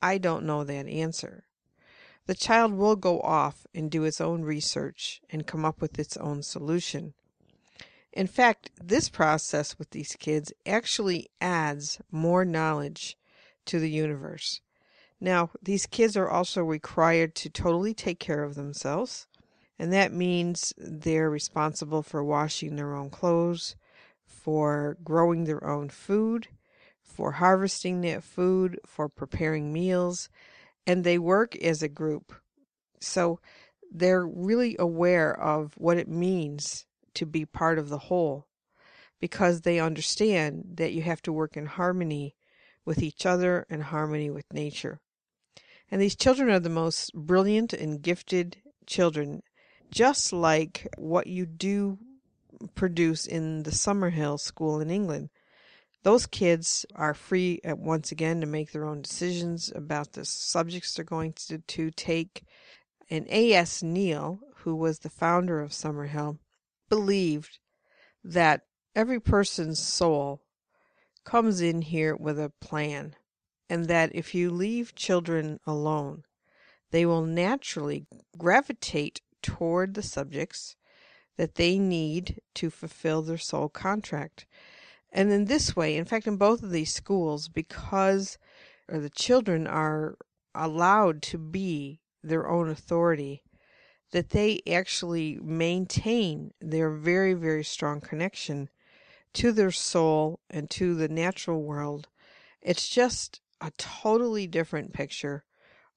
I 0.00 0.16
don't 0.16 0.46
know 0.46 0.64
that 0.64 0.88
answer, 0.88 1.44
the 2.30 2.36
child 2.36 2.72
will 2.72 2.94
go 2.94 3.18
off 3.22 3.66
and 3.74 3.90
do 3.90 4.04
its 4.04 4.20
own 4.20 4.42
research 4.42 5.20
and 5.30 5.48
come 5.48 5.64
up 5.64 5.80
with 5.80 5.98
its 5.98 6.16
own 6.18 6.44
solution. 6.44 7.12
In 8.12 8.28
fact, 8.28 8.70
this 8.80 9.08
process 9.08 9.76
with 9.80 9.90
these 9.90 10.14
kids 10.14 10.52
actually 10.64 11.28
adds 11.40 12.00
more 12.12 12.44
knowledge 12.44 13.18
to 13.64 13.80
the 13.80 13.90
universe. 13.90 14.60
Now, 15.20 15.50
these 15.60 15.86
kids 15.86 16.16
are 16.16 16.30
also 16.30 16.62
required 16.62 17.34
to 17.34 17.50
totally 17.50 17.94
take 17.94 18.20
care 18.20 18.44
of 18.44 18.54
themselves, 18.54 19.26
and 19.76 19.92
that 19.92 20.12
means 20.12 20.72
they're 20.78 21.30
responsible 21.30 22.04
for 22.04 22.22
washing 22.22 22.76
their 22.76 22.94
own 22.94 23.10
clothes, 23.10 23.74
for 24.24 24.96
growing 25.02 25.46
their 25.46 25.64
own 25.64 25.88
food, 25.88 26.46
for 27.02 27.32
harvesting 27.32 28.02
that 28.02 28.22
food, 28.22 28.78
for 28.86 29.08
preparing 29.08 29.72
meals, 29.72 30.28
and 30.86 31.04
they 31.04 31.18
work 31.18 31.56
as 31.56 31.82
a 31.82 31.88
group. 31.88 32.32
So 33.00 33.40
they're 33.90 34.26
really 34.26 34.76
aware 34.78 35.38
of 35.38 35.74
what 35.76 35.98
it 35.98 36.08
means 36.08 36.86
to 37.14 37.26
be 37.26 37.44
part 37.44 37.78
of 37.78 37.88
the 37.88 37.98
whole 37.98 38.46
because 39.20 39.60
they 39.60 39.80
understand 39.80 40.64
that 40.74 40.92
you 40.92 41.02
have 41.02 41.22
to 41.22 41.32
work 41.32 41.56
in 41.56 41.66
harmony 41.66 42.34
with 42.84 43.02
each 43.02 43.26
other 43.26 43.66
and 43.68 43.84
harmony 43.84 44.30
with 44.30 44.52
nature. 44.52 45.00
And 45.90 46.00
these 46.00 46.16
children 46.16 46.50
are 46.50 46.60
the 46.60 46.68
most 46.68 47.12
brilliant 47.14 47.72
and 47.72 48.00
gifted 48.00 48.58
children, 48.86 49.42
just 49.90 50.32
like 50.32 50.88
what 50.96 51.26
you 51.26 51.46
do 51.46 51.98
produce 52.74 53.26
in 53.26 53.64
the 53.64 53.70
Summerhill 53.70 54.38
School 54.38 54.80
in 54.80 54.90
England. 54.90 55.30
Those 56.02 56.26
kids 56.26 56.86
are 56.94 57.12
free 57.12 57.60
at 57.62 57.78
once 57.78 58.10
again 58.10 58.40
to 58.40 58.46
make 58.46 58.72
their 58.72 58.86
own 58.86 59.02
decisions 59.02 59.70
about 59.74 60.12
the 60.12 60.24
subjects 60.24 60.94
they're 60.94 61.04
going 61.04 61.34
to, 61.34 61.58
to 61.58 61.90
take. 61.90 62.44
And 63.10 63.26
A.S. 63.28 63.82
Neill, 63.82 64.40
who 64.56 64.74
was 64.74 65.00
the 65.00 65.10
founder 65.10 65.60
of 65.60 65.72
Summerhill, 65.72 66.38
believed 66.88 67.58
that 68.24 68.62
every 68.94 69.20
person's 69.20 69.78
soul 69.78 70.42
comes 71.24 71.60
in 71.60 71.82
here 71.82 72.16
with 72.16 72.38
a 72.38 72.52
plan, 72.60 73.14
and 73.68 73.86
that 73.86 74.10
if 74.14 74.34
you 74.34 74.50
leave 74.50 74.94
children 74.94 75.60
alone, 75.66 76.24
they 76.90 77.04
will 77.04 77.24
naturally 77.24 78.06
gravitate 78.38 79.20
toward 79.42 79.94
the 79.94 80.02
subjects 80.02 80.76
that 81.36 81.54
they 81.54 81.78
need 81.78 82.40
to 82.54 82.70
fulfill 82.70 83.22
their 83.22 83.38
soul 83.38 83.68
contract. 83.68 84.46
And 85.12 85.32
in 85.32 85.46
this 85.46 85.74
way, 85.74 85.96
in 85.96 86.04
fact, 86.04 86.26
in 86.26 86.36
both 86.36 86.62
of 86.62 86.70
these 86.70 86.94
schools, 86.94 87.48
because 87.48 88.38
the 88.88 89.10
children 89.10 89.66
are 89.66 90.16
allowed 90.54 91.22
to 91.22 91.38
be 91.38 92.00
their 92.22 92.48
own 92.48 92.68
authority, 92.68 93.42
that 94.12 94.30
they 94.30 94.60
actually 94.70 95.38
maintain 95.42 96.52
their 96.60 96.90
very, 96.90 97.32
very 97.32 97.64
strong 97.64 98.00
connection 98.00 98.68
to 99.32 99.52
their 99.52 99.70
soul 99.70 100.40
and 100.50 100.68
to 100.70 100.94
the 100.94 101.08
natural 101.08 101.62
world. 101.62 102.08
It's 102.60 102.88
just 102.88 103.40
a 103.60 103.70
totally 103.78 104.46
different 104.46 104.92
picture 104.92 105.44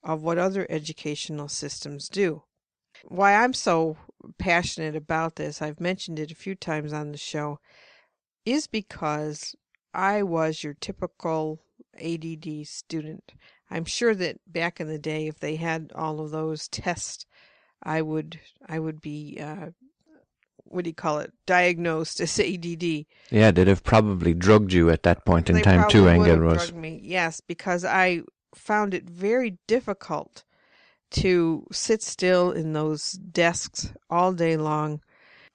of 0.04 0.22
what 0.22 0.38
other 0.38 0.68
educational 0.70 1.48
systems 1.48 2.10
do. 2.10 2.44
Why 3.06 3.36
I'm 3.36 3.54
so 3.54 3.98
passionate 4.38 4.96
about 4.96 5.36
this, 5.36 5.62
I've 5.62 5.80
mentioned 5.80 6.20
it 6.20 6.32
a 6.32 6.36
few 6.36 6.56
times 6.56 6.94
on 6.94 7.12
the 7.12 7.18
show, 7.18 7.60
is 8.46 8.68
because 8.68 9.56
I 9.94 10.24
was 10.24 10.64
your 10.64 10.74
typical 10.74 11.60
ADD 12.02 12.66
student. 12.66 13.34
I'm 13.70 13.86
sure 13.86 14.16
that 14.16 14.40
back 14.48 14.80
in 14.80 14.88
the 14.88 15.00
day, 15.00 15.28
if 15.28 15.40
they 15.40 15.56
had 15.56 15.92
all 15.96 16.20
of 16.20 16.32
those 16.32 16.68
tests, 16.68 17.26
I 17.82 18.02
would 18.02 18.40
I 18.68 18.80
would 18.80 19.02
be 19.02 19.40
uh, 19.42 19.72
what 20.66 20.84
do 20.84 20.90
you 20.90 20.96
call 20.96 21.20
it 21.20 21.34
diagnosed 21.46 22.20
as 22.20 22.40
ADD. 22.40 23.06
Yeah, 23.30 23.52
they'd 23.52 23.68
have 23.68 23.84
probably 23.84 24.34
drugged 24.34 24.74
you 24.74 24.90
at 24.90 25.04
that 25.04 25.26
point 25.26 25.50
in 25.50 25.58
they 25.58 25.62
time 25.62 25.90
too, 25.90 26.08
Angel 26.10 26.38
Rose. 26.38 26.72
Me. 26.74 27.00
Yes, 27.04 27.42
because 27.42 27.86
I 27.86 28.22
found 28.56 28.94
it 28.94 29.10
very 29.10 29.58
difficult 29.68 30.44
to 31.12 31.68
sit 31.72 32.02
still 32.02 32.52
in 32.52 32.74
those 32.74 33.14
desks 33.14 33.94
all 34.10 34.34
day 34.34 34.58
long 34.58 35.02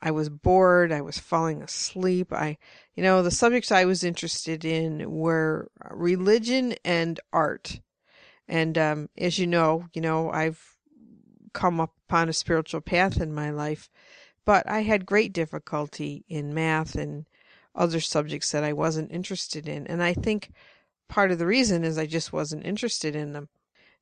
I 0.00 0.11
was 0.11 0.28
bored. 0.28 0.93
I 0.93 1.00
was 1.00 1.19
falling 1.19 1.62
asleep. 1.62 2.33
I, 2.33 2.57
you 2.95 3.02
know, 3.02 3.23
the 3.23 3.31
subjects 3.31 3.73
I 3.73 3.85
was 3.85 4.05
interested 4.05 4.64
in 4.64 5.11
were 5.11 5.71
religion 5.90 6.75
and 6.85 7.19
art. 7.33 7.81
And 8.47 8.78
um, 8.78 9.09
as 9.19 9.38
you 9.38 9.47
know, 9.47 9.87
you 9.93 10.00
know, 10.00 10.31
I've 10.31 10.76
come 11.52 11.81
upon 11.81 12.28
a 12.28 12.33
spiritual 12.33 12.81
path 12.81 13.21
in 13.21 13.35
my 13.35 13.50
life, 13.50 13.90
but 14.45 14.69
I 14.69 14.83
had 14.83 15.05
great 15.05 15.33
difficulty 15.33 16.25
in 16.28 16.55
math 16.55 16.95
and 16.95 17.26
other 17.75 18.00
subjects 18.00 18.50
that 18.52 18.64
I 18.64 18.73
wasn't 18.73 19.12
interested 19.12 19.69
in. 19.69 19.87
And 19.87 20.02
I 20.02 20.14
think 20.14 20.50
part 21.09 21.31
of 21.31 21.38
the 21.38 21.47
reason 21.47 21.85
is 21.85 21.99
I 21.99 22.07
just 22.07 22.33
wasn't 22.33 22.67
interested 22.67 23.17
in 23.17 23.33
them. 23.33 23.49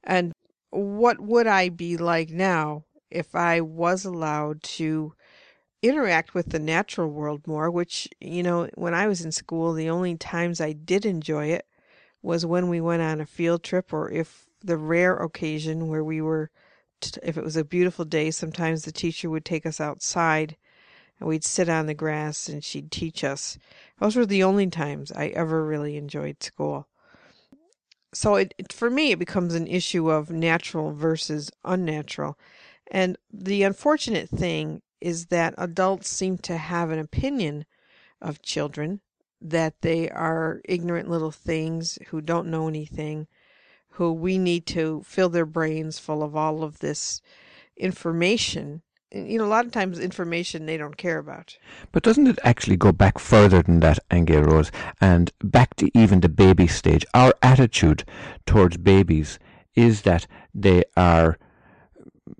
And 0.04 0.32
what 0.70 1.20
would 1.20 1.46
I 1.46 1.70
be 1.70 1.96
like 1.96 2.30
now 2.30 2.84
if 3.10 3.34
I 3.34 3.60
was 3.60 4.04
allowed 4.04 4.62
to 4.62 5.14
interact 5.88 6.34
with 6.34 6.50
the 6.50 6.58
natural 6.58 7.10
world 7.10 7.46
more, 7.46 7.70
which, 7.70 8.08
you 8.20 8.42
know, 8.42 8.68
when 8.74 8.94
I 8.94 9.06
was 9.06 9.24
in 9.24 9.32
school, 9.32 9.72
the 9.72 9.90
only 9.90 10.16
times 10.16 10.60
I 10.60 10.72
did 10.72 11.04
enjoy 11.04 11.46
it 11.46 11.66
was 12.22 12.46
when 12.46 12.68
we 12.68 12.80
went 12.80 13.02
on 13.02 13.20
a 13.20 13.26
field 13.26 13.62
trip 13.62 13.92
or 13.92 14.10
if 14.10 14.46
the 14.62 14.76
rare 14.76 15.16
occasion 15.16 15.88
where 15.88 16.04
we 16.04 16.20
were, 16.20 16.50
if 17.22 17.36
it 17.36 17.44
was 17.44 17.56
a 17.56 17.64
beautiful 17.64 18.04
day, 18.04 18.30
sometimes 18.30 18.82
the 18.82 18.92
teacher 18.92 19.30
would 19.30 19.44
take 19.44 19.66
us 19.66 19.80
outside 19.80 20.56
and 21.18 21.28
we'd 21.28 21.44
sit 21.44 21.68
on 21.68 21.86
the 21.86 21.94
grass 21.94 22.48
and 22.48 22.64
she'd 22.64 22.90
teach 22.90 23.24
us. 23.24 23.58
Those 24.00 24.16
were 24.16 24.26
the 24.26 24.42
only 24.42 24.68
times 24.68 25.12
I 25.12 25.28
ever 25.28 25.64
really 25.64 25.96
enjoyed 25.96 26.42
school. 26.42 26.88
So 28.12 28.36
it, 28.36 28.54
it 28.58 28.72
for 28.72 28.90
me, 28.90 29.12
it 29.12 29.18
becomes 29.18 29.54
an 29.54 29.66
issue 29.66 30.10
of 30.10 30.30
natural 30.30 30.92
versus 30.92 31.50
unnatural. 31.64 32.38
And 32.90 33.18
the 33.32 33.62
unfortunate 33.62 34.28
thing 34.28 34.82
is 35.00 35.26
that 35.26 35.54
adults 35.58 36.08
seem 36.08 36.38
to 36.38 36.56
have 36.56 36.90
an 36.90 36.98
opinion 36.98 37.64
of 38.20 38.42
children 38.42 39.00
that 39.40 39.80
they 39.82 40.08
are 40.10 40.60
ignorant 40.64 41.10
little 41.10 41.30
things 41.30 41.98
who 42.08 42.20
don't 42.20 42.48
know 42.48 42.68
anything, 42.68 43.26
who 43.90 44.12
we 44.12 44.38
need 44.38 44.66
to 44.66 45.02
fill 45.04 45.28
their 45.28 45.46
brains 45.46 45.98
full 45.98 46.22
of 46.22 46.34
all 46.34 46.62
of 46.62 46.78
this 46.78 47.20
information. 47.76 48.82
You 49.12 49.38
know, 49.38 49.44
a 49.44 49.46
lot 49.46 49.66
of 49.66 49.72
times 49.72 49.98
information 49.98 50.66
they 50.66 50.76
don't 50.76 50.96
care 50.96 51.18
about. 51.18 51.56
But 51.92 52.02
doesn't 52.02 52.26
it 52.26 52.38
actually 52.42 52.76
go 52.76 52.92
back 52.92 53.18
further 53.18 53.62
than 53.62 53.80
that, 53.80 53.98
Angel 54.10 54.42
Rose, 54.42 54.72
and 55.00 55.30
back 55.42 55.76
to 55.76 55.90
even 55.96 56.20
the 56.20 56.28
baby 56.28 56.66
stage? 56.66 57.06
Our 57.14 57.34
attitude 57.42 58.04
towards 58.46 58.78
babies 58.78 59.38
is 59.74 60.02
that 60.02 60.26
they 60.54 60.84
are 60.96 61.38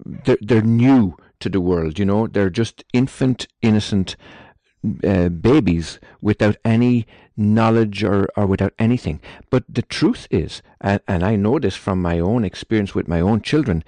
they're, 0.04 0.38
they're 0.40 0.62
new 0.62 1.16
to 1.40 1.48
the 1.48 1.60
world. 1.60 1.98
You 1.98 2.04
know, 2.04 2.26
they're 2.26 2.50
just 2.50 2.84
infant, 2.92 3.46
innocent 3.62 4.16
uh, 5.04 5.28
babies 5.28 5.98
without 6.20 6.56
any 6.64 7.06
knowledge 7.36 8.04
or, 8.04 8.28
or 8.36 8.46
without 8.46 8.72
anything. 8.78 9.20
But 9.50 9.64
the 9.68 9.82
truth 9.82 10.26
is, 10.30 10.62
and, 10.80 11.00
and 11.08 11.24
I 11.24 11.36
know 11.36 11.58
this 11.58 11.76
from 11.76 12.00
my 12.00 12.18
own 12.20 12.44
experience 12.44 12.94
with 12.94 13.08
my 13.08 13.20
own 13.20 13.40
children, 13.42 13.84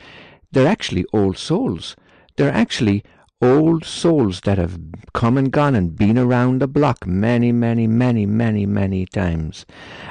they're 0.50 0.66
actually 0.66 1.04
old 1.12 1.38
souls. 1.38 1.96
They're 2.36 2.52
actually 2.52 3.04
old 3.40 3.84
souls 3.84 4.40
that 4.40 4.58
have 4.58 4.78
come 5.12 5.38
and 5.38 5.52
gone 5.52 5.76
and 5.76 5.94
been 5.94 6.18
around 6.18 6.60
the 6.60 6.66
block 6.66 7.06
many, 7.06 7.52
many, 7.52 7.86
many, 7.86 8.26
many, 8.26 8.66
many 8.66 9.06
times. 9.06 9.64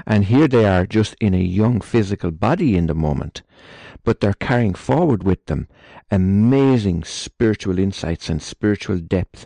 And 0.05 0.25
here 0.25 0.47
they 0.47 0.65
are 0.65 0.85
just 0.85 1.15
in 1.19 1.33
a 1.33 1.39
young 1.39 1.81
physical 1.81 2.31
body 2.31 2.77
in 2.77 2.87
the 2.87 2.95
moment 2.95 3.41
but 4.07 4.21
they're 4.21 4.31
carrying 4.31 4.73
forward 4.73 5.23
with 5.23 5.47
them 5.47 5.67
amazing 6.11 7.03
spiritual 7.03 7.77
insights 7.77 8.29
and 8.29 8.41
spiritual 8.41 8.97
depth. 8.99 9.45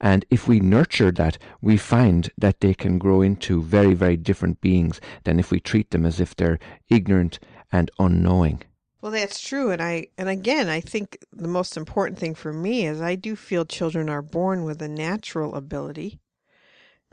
And 0.00 0.24
if 0.30 0.48
we 0.48 0.60
nurture 0.60 1.12
that, 1.12 1.36
we 1.60 1.76
find 1.76 2.30
that 2.38 2.60
they 2.60 2.72
can 2.72 2.96
grow 2.96 3.20
into 3.20 3.60
very, 3.60 3.92
very 3.92 4.16
different 4.16 4.62
beings 4.62 4.98
than 5.24 5.38
if 5.38 5.50
we 5.50 5.60
treat 5.60 5.90
them 5.90 6.06
as 6.06 6.20
if 6.20 6.34
they're 6.34 6.58
ignorant 6.88 7.38
and 7.70 7.90
unknowing. 7.98 8.62
Well, 9.02 9.12
that's 9.12 9.42
true, 9.42 9.70
and 9.72 9.82
I 9.82 10.06
and 10.16 10.30
again, 10.30 10.70
I 10.70 10.80
think 10.80 11.18
the 11.30 11.46
most 11.46 11.76
important 11.76 12.18
thing 12.18 12.34
for 12.34 12.54
me 12.54 12.86
is 12.86 13.02
I 13.02 13.14
do 13.14 13.36
feel 13.36 13.66
children 13.66 14.08
are 14.08 14.22
born 14.22 14.64
with 14.64 14.80
a 14.80 14.88
natural 14.88 15.54
ability 15.54 16.18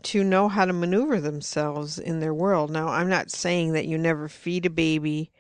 to 0.04 0.24
know 0.24 0.48
how 0.48 0.64
to 0.64 0.72
maneuver 0.72 1.20
themselves 1.20 2.00
in 2.00 2.22
their 2.22 2.34
world. 2.34 2.72
Now, 2.72 2.88
I'm 2.88 3.10
not 3.10 3.32
saying 3.32 3.74
that 3.74 3.86
you 3.86 3.98
never 3.98 4.30
feed 4.30 4.66
a 4.66 4.70
baby 4.70 5.34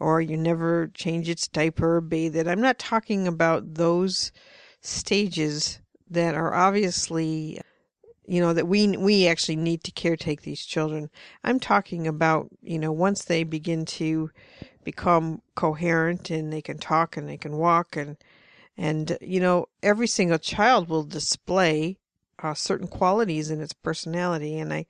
or 0.00 0.20
you 0.20 0.36
never 0.36 0.88
change 0.94 1.28
its 1.28 1.48
diaper 1.48 1.96
or 1.96 2.00
bathe 2.00 2.36
it. 2.36 2.46
I'm 2.48 2.60
not 2.60 2.78
talking 2.78 3.26
about 3.26 3.74
those 3.74 4.32
stages 4.80 5.80
that 6.10 6.34
are 6.34 6.54
obviously 6.54 7.60
you 8.26 8.40
know 8.40 8.52
that 8.52 8.68
we 8.68 8.96
we 8.96 9.26
actually 9.26 9.56
need 9.56 9.82
to 9.84 9.90
caretake 9.90 10.42
these 10.42 10.64
children. 10.64 11.10
I'm 11.42 11.58
talking 11.58 12.06
about, 12.06 12.48
you 12.62 12.78
know, 12.78 12.92
once 12.92 13.24
they 13.24 13.42
begin 13.42 13.86
to 13.86 14.30
become 14.84 15.40
coherent 15.54 16.30
and 16.30 16.52
they 16.52 16.62
can 16.62 16.78
talk 16.78 17.16
and 17.16 17.28
they 17.28 17.38
can 17.38 17.56
walk 17.56 17.96
and 17.96 18.16
and 18.76 19.16
you 19.20 19.40
know 19.40 19.66
every 19.82 20.06
single 20.06 20.38
child 20.38 20.88
will 20.88 21.02
display 21.02 21.98
uh, 22.42 22.54
certain 22.54 22.86
qualities 22.86 23.50
in 23.50 23.60
its 23.60 23.72
personality 23.72 24.58
and 24.58 24.72
I 24.72 24.86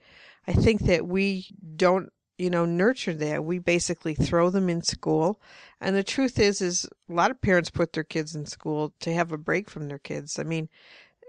I 0.47 0.53
think 0.53 0.83
that 0.83 1.07
we 1.07 1.47
don't 1.77 2.13
you 2.39 2.51
know, 2.51 2.65
nurture 2.65 3.15
that. 3.15 3.45
We 3.45 3.59
basically 3.59 4.15
throw 4.15 4.49
them 4.49 4.69
in 4.71 4.83
school. 4.83 5.41
And 5.81 5.95
the 5.95 6.05
truth 6.05 6.39
is, 6.39 6.63
is 6.63 6.89
a 7.09 7.13
lot 7.13 7.31
of 7.31 7.41
parents 7.41 7.71
put 7.71 7.93
their 7.93 8.05
kids 8.05 8.35
in 8.35 8.47
school 8.47 8.95
to 9.01 9.13
have 9.13 9.33
a 9.33 9.39
break 9.39 9.69
from 9.69 9.89
their 9.89 9.99
kids. 9.99 10.39
I 10.39 10.45
mean, 10.45 10.69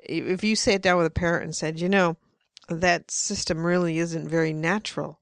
if 0.04 0.44
you 0.44 0.56
sat 0.56 0.82
down 0.82 0.98
with 0.98 1.08
a 1.08 1.12
parent 1.12 1.44
and 1.44 1.56
said, 1.56 1.80
you 1.80 1.90
know, 1.90 2.18
that 2.70 3.12
system 3.12 3.66
really 3.66 3.98
isn't 3.98 4.30
very 4.30 4.54
natural 4.54 5.20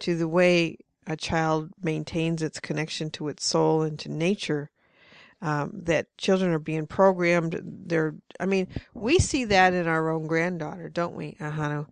to 0.00 0.16
the 0.16 0.28
way 0.28 0.78
a 1.06 1.16
child 1.16 1.70
maintains 1.82 2.42
its 2.42 2.60
connection 2.60 3.10
to 3.10 3.28
its 3.28 3.44
soul 3.44 3.82
and 3.82 3.98
to 3.98 4.10
nature, 4.10 4.70
um, 5.40 5.70
that 5.74 6.16
children 6.18 6.52
are 6.52 6.58
being 6.58 6.86
programmed. 6.86 7.60
They're, 7.62 8.14
I 8.40 8.46
mean, 8.46 8.68
we 8.94 9.18
see 9.18 9.44
that 9.46 9.72
in 9.72 9.86
our 9.86 10.10
own 10.10 10.26
granddaughter, 10.26 10.88
don't 10.88 11.14
we, 11.14 11.36
Ahanu? 11.40 11.86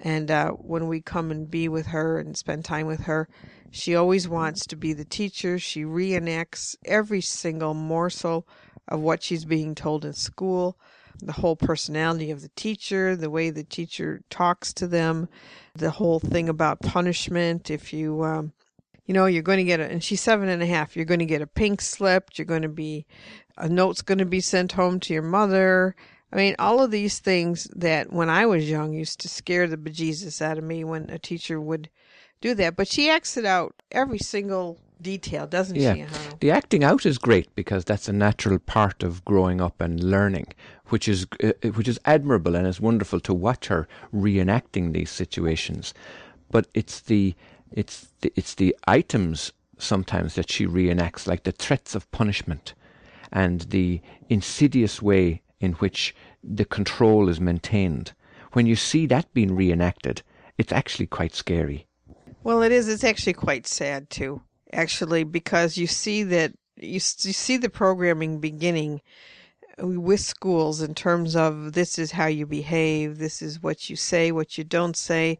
And 0.00 0.30
uh, 0.30 0.50
when 0.52 0.88
we 0.88 1.02
come 1.02 1.30
and 1.30 1.50
be 1.50 1.68
with 1.68 1.86
her 1.88 2.18
and 2.18 2.36
spend 2.36 2.64
time 2.64 2.86
with 2.86 3.00
her, 3.00 3.28
she 3.70 3.94
always 3.94 4.28
wants 4.28 4.66
to 4.66 4.76
be 4.76 4.92
the 4.92 5.04
teacher. 5.04 5.58
She 5.58 5.84
reenacts 5.84 6.74
every 6.84 7.20
single 7.20 7.74
morsel 7.74 8.48
of 8.88 9.00
what 9.00 9.22
she's 9.22 9.44
being 9.44 9.74
told 9.74 10.04
in 10.04 10.14
school, 10.14 10.78
the 11.20 11.32
whole 11.32 11.54
personality 11.54 12.30
of 12.30 12.40
the 12.40 12.50
teacher, 12.56 13.14
the 13.14 13.30
way 13.30 13.50
the 13.50 13.62
teacher 13.62 14.22
talks 14.30 14.72
to 14.74 14.86
them, 14.86 15.28
the 15.74 15.90
whole 15.90 16.18
thing 16.18 16.48
about 16.48 16.80
punishment. 16.80 17.70
If 17.70 17.92
you, 17.92 18.24
um, 18.24 18.52
you 19.04 19.14
know, 19.14 19.26
you're 19.26 19.42
going 19.42 19.58
to 19.58 19.64
get 19.64 19.80
a, 19.80 19.84
and 19.84 20.02
she's 20.02 20.22
seven 20.22 20.48
and 20.48 20.62
a 20.62 20.66
half, 20.66 20.96
you're 20.96 21.04
going 21.04 21.20
to 21.20 21.26
get 21.26 21.42
a 21.42 21.46
pink 21.46 21.82
slip, 21.82 22.30
you're 22.34 22.46
going 22.46 22.62
to 22.62 22.68
be, 22.68 23.06
a 23.58 23.68
note's 23.68 24.02
going 24.02 24.18
to 24.18 24.24
be 24.24 24.40
sent 24.40 24.72
home 24.72 24.98
to 25.00 25.12
your 25.12 25.22
mother. 25.22 25.94
I 26.32 26.36
mean, 26.36 26.54
all 26.58 26.80
of 26.80 26.90
these 26.90 27.18
things 27.18 27.64
that 27.74 28.12
when 28.12 28.30
I 28.30 28.46
was 28.46 28.70
young 28.70 28.92
used 28.92 29.20
to 29.20 29.28
scare 29.28 29.66
the 29.66 29.76
bejesus 29.76 30.40
out 30.40 30.58
of 30.58 30.64
me 30.64 30.84
when 30.84 31.10
a 31.10 31.18
teacher 31.18 31.60
would 31.60 31.90
do 32.40 32.54
that. 32.54 32.76
But 32.76 32.88
she 32.88 33.10
acts 33.10 33.36
it 33.36 33.44
out 33.44 33.74
every 33.90 34.18
single 34.18 34.78
detail, 35.00 35.46
doesn't 35.46 35.76
Yeah. 35.76 35.94
she? 35.94 36.00
Ahanu? 36.02 36.40
The 36.40 36.50
acting 36.50 36.84
out 36.84 37.04
is 37.06 37.18
great 37.18 37.54
because 37.54 37.84
that's 37.84 38.08
a 38.08 38.12
natural 38.12 38.58
part 38.58 39.02
of 39.02 39.24
growing 39.24 39.60
up 39.60 39.80
and 39.80 40.02
learning, 40.02 40.48
which 40.86 41.08
is 41.08 41.26
uh, 41.42 41.52
which 41.74 41.88
is 41.88 41.98
admirable 42.04 42.54
and 42.54 42.66
it's 42.66 42.80
wonderful 42.80 43.20
to 43.20 43.34
watch 43.34 43.66
her 43.66 43.88
reenacting 44.14 44.92
these 44.92 45.10
situations. 45.10 45.94
But 46.50 46.68
it's 46.74 47.00
the 47.00 47.34
it's 47.72 48.08
the, 48.20 48.32
it's 48.36 48.54
the 48.54 48.76
items 48.86 49.52
sometimes 49.78 50.34
that 50.34 50.50
she 50.50 50.66
reenacts, 50.66 51.26
like 51.26 51.44
the 51.44 51.52
threats 51.52 51.94
of 51.94 52.10
punishment, 52.10 52.74
and 53.32 53.62
the 53.62 54.00
insidious 54.28 55.00
way 55.00 55.42
in 55.60 55.72
which 55.74 56.14
the 56.42 56.64
control 56.64 57.28
is 57.28 57.40
maintained. 57.40 58.12
When 58.52 58.66
you 58.66 58.76
see 58.76 59.06
that 59.06 59.32
being 59.32 59.54
reenacted, 59.54 60.22
it's 60.58 60.72
actually 60.72 61.06
quite 61.06 61.34
scary. 61.34 61.86
Well, 62.42 62.62
it 62.62 62.72
is. 62.72 62.88
It's 62.88 63.04
actually 63.04 63.34
quite 63.34 63.66
sad 63.66 64.10
too, 64.10 64.42
actually, 64.72 65.24
because 65.24 65.76
you 65.76 65.86
see 65.86 66.22
that 66.24 66.52
you, 66.76 66.94
you 66.94 67.00
see 67.00 67.56
the 67.56 67.68
programming 67.68 68.40
beginning 68.40 69.02
with 69.78 70.20
schools 70.20 70.80
in 70.80 70.94
terms 70.94 71.36
of 71.36 71.72
this 71.72 71.98
is 71.98 72.12
how 72.12 72.26
you 72.26 72.46
behave, 72.46 73.18
this 73.18 73.42
is 73.42 73.62
what 73.62 73.88
you 73.88 73.96
say, 73.96 74.32
what 74.32 74.58
you 74.58 74.64
don't 74.64 74.96
say, 74.96 75.38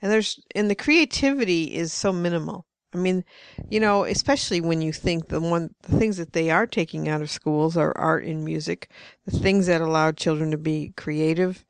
and 0.00 0.10
there's 0.10 0.40
and 0.54 0.70
the 0.70 0.74
creativity 0.74 1.74
is 1.74 1.92
so 1.92 2.12
minimal. 2.12 2.65
I 2.96 2.98
mean, 2.98 3.24
you 3.68 3.78
know, 3.78 4.04
especially 4.04 4.62
when 4.62 4.80
you 4.80 4.90
think 4.92 5.28
the 5.28 5.40
one 5.40 5.74
the 5.82 5.98
things 5.98 6.16
that 6.16 6.32
they 6.32 6.50
are 6.50 6.66
taking 6.66 7.08
out 7.08 7.20
of 7.20 7.30
schools 7.30 7.76
are 7.76 7.96
art 7.96 8.24
and 8.24 8.42
music, 8.42 8.90
the 9.26 9.38
things 9.38 9.66
that 9.66 9.82
allow 9.82 10.12
children 10.12 10.50
to 10.50 10.56
be 10.56 10.94
creative. 10.96 11.64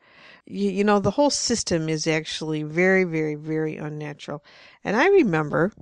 You, 0.47 0.71
you 0.71 0.85
know 0.85 1.01
the 1.01 1.11
whole 1.11 1.31
system 1.31 1.89
is 1.89 2.07
actually 2.07 2.63
very 2.63 3.03
very 3.03 3.35
very 3.35 3.77
unnatural. 3.77 4.45
And 4.85 4.97
i 4.97 5.09
remember 5.09 5.73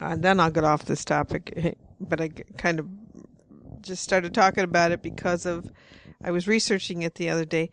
uh, 0.00 0.16
then 0.16 0.38
i'll 0.38 0.50
get 0.50 0.64
off 0.64 0.84
this 0.84 1.04
topic 1.04 1.78
but 2.00 2.20
I 2.20 2.28
kind 2.58 2.78
of 2.78 2.86
just 3.80 4.02
started 4.02 4.34
talking 4.34 4.64
about 4.64 4.92
it 4.92 5.02
because 5.02 5.46
of 5.46 5.72
i 6.22 6.30
was 6.30 6.46
researching 6.46 7.02
it 7.02 7.14
the 7.14 7.30
other 7.30 7.46
day. 7.46 7.70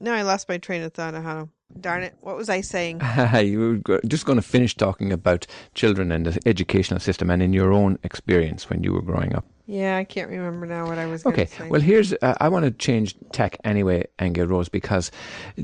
Now 0.00 0.14
i 0.14 0.22
lost 0.22 0.48
my 0.48 0.58
train 0.58 0.82
of 0.82 0.92
thought 0.92 1.14
how 1.14 1.50
darn 1.80 2.02
it 2.02 2.14
what 2.20 2.36
was 2.36 2.48
i 2.48 2.60
saying? 2.60 3.00
You 3.34 3.82
were 3.86 4.00
just 4.06 4.24
going 4.26 4.36
to 4.36 4.42
finish 4.42 4.76
talking 4.76 5.12
about 5.12 5.46
children 5.74 6.12
and 6.12 6.26
the 6.26 6.40
educational 6.48 7.00
system 7.00 7.30
and 7.30 7.42
in 7.42 7.52
your 7.52 7.72
own 7.72 7.98
experience 8.02 8.68
when 8.70 8.82
you 8.82 8.92
were 8.92 9.02
growing 9.02 9.34
up. 9.34 9.44
yeah 9.66 9.96
i 9.96 10.04
can't 10.04 10.28
remember 10.30 10.66
now 10.66 10.86
what 10.86 10.98
i 10.98 11.06
was 11.06 11.22
going 11.22 11.34
Okay, 11.34 11.46
to 11.46 11.56
say. 11.56 11.68
well, 11.68 11.80
here's 11.80 12.12
uh, 12.22 12.34
I 12.40 12.48
want 12.48 12.64
to 12.64 12.70
change 12.70 13.14
tack 13.32 13.56
anyway, 13.64 14.04
Angel 14.20 14.46
Rose, 14.46 14.68
because 14.68 15.10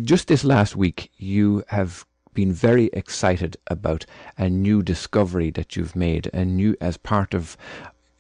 just 0.03 0.29
this 0.29 0.45
last 0.45 0.77
week 0.77 1.11
you 1.19 1.63
have 1.69 2.05
been 2.35 2.53
very 2.53 2.87
excited 2.93 3.57
about 3.67 4.07
a 4.37 4.49
new 4.49 4.83
discovery 4.83 5.51
that 5.51 5.75
you've 5.77 5.97
made, 5.97 6.31
a 6.33 6.45
new 6.45 6.77
as 6.81 6.97
part 6.97 7.35
of 7.35 7.57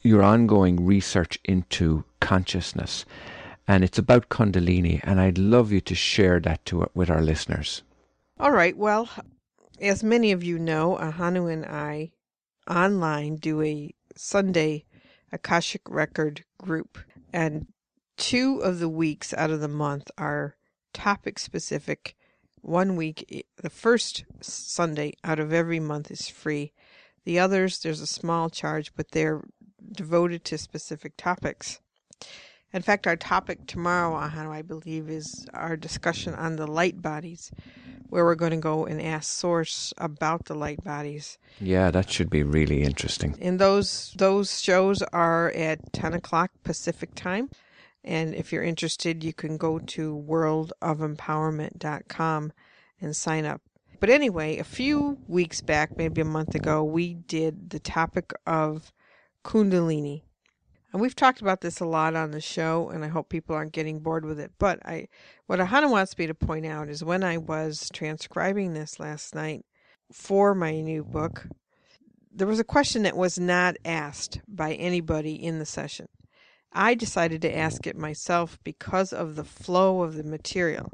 your 0.02 0.22
ongoing 0.22 0.84
research 0.84 1.38
into 1.44 2.04
consciousness, 2.20 3.04
and 3.68 3.84
it's 3.84 3.98
about 3.98 4.30
Kundalini, 4.30 4.98
and 5.04 5.20
I'd 5.20 5.36
love 5.36 5.70
you 5.70 5.82
to 5.82 5.94
share 5.94 6.40
that 6.40 6.64
to 6.64 6.90
with 6.94 7.10
our 7.10 7.20
listeners. 7.20 7.82
All 8.40 8.50
right. 8.50 8.76
Well, 8.76 9.10
as 9.78 10.02
many 10.02 10.32
of 10.32 10.42
you 10.42 10.58
know, 10.58 10.96
Ahanu 10.98 11.52
and 11.52 11.66
I 11.66 12.12
online 12.68 13.36
do 13.36 13.60
a 13.62 13.94
Sunday 14.16 14.86
Akashic 15.30 15.82
Record 15.88 16.44
group, 16.56 16.98
and 17.30 17.66
two 18.16 18.60
of 18.60 18.78
the 18.78 18.88
weeks 18.88 19.34
out 19.34 19.50
of 19.50 19.60
the 19.60 19.68
month 19.68 20.10
are 20.16 20.56
topic 20.94 21.38
specific. 21.38 22.16
One 22.62 22.96
week, 22.96 23.46
the 23.62 23.70
first 23.70 24.24
Sunday 24.40 25.12
out 25.22 25.38
of 25.38 25.52
every 25.52 25.78
month 25.78 26.10
is 26.10 26.26
free. 26.26 26.72
The 27.24 27.38
others, 27.38 27.80
there's 27.80 28.00
a 28.00 28.06
small 28.06 28.48
charge, 28.48 28.94
but 28.96 29.10
they're 29.10 29.44
devoted 29.92 30.44
to 30.46 30.56
specific 30.56 31.18
topics. 31.18 31.80
In 32.72 32.82
fact, 32.82 33.06
our 33.06 33.16
topic 33.16 33.66
tomorrow, 33.66 34.14
uh, 34.14 34.28
Ahanu, 34.28 34.50
I 34.50 34.62
believe, 34.62 35.08
is 35.08 35.46
our 35.54 35.76
discussion 35.76 36.34
on 36.34 36.56
the 36.56 36.66
light 36.66 37.00
bodies 37.00 37.50
where 38.10 38.24
we're 38.24 38.34
going 38.34 38.52
to 38.52 38.58
go 38.58 38.86
and 38.86 39.00
ask 39.00 39.32
Source 39.32 39.94
about 39.98 40.46
the 40.46 40.54
light 40.54 40.82
bodies. 40.84 41.38
Yeah, 41.60 41.90
that 41.90 42.10
should 42.10 42.30
be 42.30 42.42
really 42.42 42.82
interesting. 42.82 43.36
And 43.40 43.58
those 43.58 44.14
those 44.16 44.60
shows 44.60 45.02
are 45.02 45.50
at 45.52 45.92
ten 45.92 46.14
o'clock 46.14 46.50
Pacific 46.62 47.14
time. 47.14 47.50
And 48.04 48.34
if 48.34 48.52
you're 48.52 48.62
interested, 48.62 49.24
you 49.24 49.32
can 49.32 49.56
go 49.56 49.78
to 49.78 50.24
worldofempowerment.com 50.26 52.52
and 53.00 53.16
sign 53.16 53.44
up. 53.44 53.60
But 54.00 54.10
anyway, 54.10 54.58
a 54.58 54.64
few 54.64 55.18
weeks 55.26 55.60
back, 55.60 55.96
maybe 55.96 56.20
a 56.20 56.24
month 56.24 56.54
ago, 56.54 56.84
we 56.84 57.14
did 57.14 57.70
the 57.70 57.80
topic 57.80 58.32
of 58.46 58.92
Kundalini. 59.44 60.22
And 60.92 61.02
we've 61.02 61.14
talked 61.14 61.42
about 61.42 61.60
this 61.60 61.80
a 61.80 61.84
lot 61.84 62.16
on 62.16 62.30
the 62.30 62.40
show, 62.40 62.88
and 62.88 63.04
I 63.04 63.08
hope 63.08 63.28
people 63.28 63.54
aren't 63.54 63.72
getting 63.72 64.00
bored 64.00 64.24
with 64.24 64.40
it. 64.40 64.52
But 64.58 64.84
I, 64.86 65.08
what 65.46 65.58
Ahanu 65.58 65.90
wants 65.90 66.16
me 66.16 66.26
to 66.26 66.34
point 66.34 66.64
out 66.64 66.88
is 66.88 67.04
when 67.04 67.22
I 67.22 67.36
was 67.36 67.90
transcribing 67.92 68.72
this 68.72 68.98
last 68.98 69.34
night 69.34 69.66
for 70.10 70.54
my 70.54 70.80
new 70.80 71.04
book, 71.04 71.46
there 72.32 72.46
was 72.46 72.60
a 72.60 72.64
question 72.64 73.02
that 73.02 73.16
was 73.16 73.38
not 73.38 73.76
asked 73.84 74.40
by 74.48 74.74
anybody 74.74 75.34
in 75.34 75.58
the 75.58 75.66
session. 75.66 76.08
I 76.72 76.94
decided 76.94 77.42
to 77.42 77.56
ask 77.56 77.86
it 77.86 77.96
myself 77.96 78.58
because 78.64 79.12
of 79.12 79.36
the 79.36 79.44
flow 79.44 80.02
of 80.02 80.14
the 80.14 80.24
material. 80.24 80.90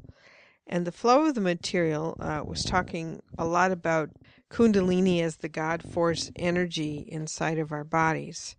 And 0.67 0.87
the 0.87 0.93
flow 0.93 1.27
of 1.27 1.35
the 1.35 1.41
material 1.41 2.17
uh, 2.19 2.43
was 2.45 2.65
talking 2.65 3.21
a 3.37 3.45
lot 3.45 3.71
about 3.71 4.11
Kundalini 4.51 5.21
as 5.21 5.37
the 5.37 5.49
God 5.49 5.83
force 5.83 6.31
energy 6.37 7.05
inside 7.09 7.59
of 7.59 7.71
our 7.71 7.85
bodies. 7.85 8.57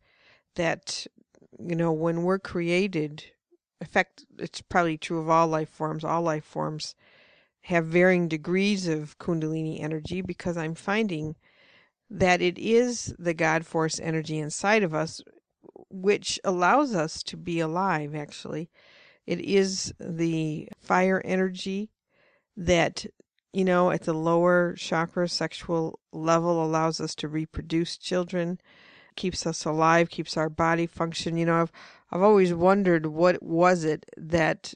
That, 0.55 1.07
you 1.59 1.75
know, 1.75 1.91
when 1.91 2.23
we're 2.23 2.39
created, 2.39 3.23
in 3.81 3.87
fact, 3.87 4.25
it's 4.37 4.61
probably 4.61 4.97
true 4.97 5.19
of 5.19 5.29
all 5.29 5.47
life 5.47 5.69
forms, 5.69 6.03
all 6.03 6.21
life 6.21 6.45
forms 6.45 6.95
have 7.61 7.85
varying 7.85 8.27
degrees 8.27 8.87
of 8.87 9.17
Kundalini 9.17 9.81
energy 9.81 10.21
because 10.21 10.57
I'm 10.57 10.75
finding 10.75 11.35
that 12.09 12.41
it 12.41 12.57
is 12.57 13.15
the 13.17 13.33
God 13.33 13.65
force 13.65 13.99
energy 13.99 14.37
inside 14.37 14.83
of 14.83 14.93
us 14.93 15.21
which 15.89 16.39
allows 16.43 16.93
us 16.93 17.23
to 17.23 17.37
be 17.37 17.59
alive, 17.59 18.13
actually. 18.13 18.69
It 19.25 19.39
is 19.39 19.93
the 19.99 20.69
fire 20.79 21.21
energy 21.25 21.89
that, 22.55 23.05
you 23.53 23.65
know, 23.65 23.91
at 23.91 24.03
the 24.03 24.13
lower 24.13 24.75
chakra 24.77 25.27
sexual 25.27 25.99
level 26.11 26.63
allows 26.63 26.99
us 26.99 27.15
to 27.15 27.27
reproduce 27.27 27.97
children, 27.97 28.59
keeps 29.15 29.45
us 29.45 29.65
alive, 29.65 30.09
keeps 30.09 30.37
our 30.37 30.49
body 30.49 30.85
function. 30.85 31.37
You 31.37 31.45
know, 31.45 31.61
I've, 31.61 31.71
I've 32.11 32.21
always 32.21 32.53
wondered 32.53 33.07
what 33.07 33.41
was 33.41 33.83
it 33.83 34.05
that 34.17 34.73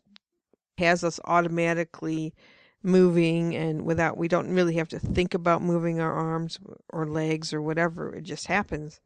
has 0.78 1.04
us 1.04 1.20
automatically 1.26 2.34
moving 2.82 3.54
and 3.56 3.84
without 3.84 4.18
we 4.18 4.30
don't 4.30 4.54
really 4.54 4.76
have 4.76 4.88
to 4.88 5.00
think 5.00 5.34
about 5.34 5.62
moving 5.62 6.00
our 6.00 6.14
arms 6.14 6.60
or 6.90 7.06
legs 7.06 7.54
or 7.54 7.62
whatever. 7.62 8.16
It 8.16 8.24
just 8.24 8.48
happens. 8.48 9.02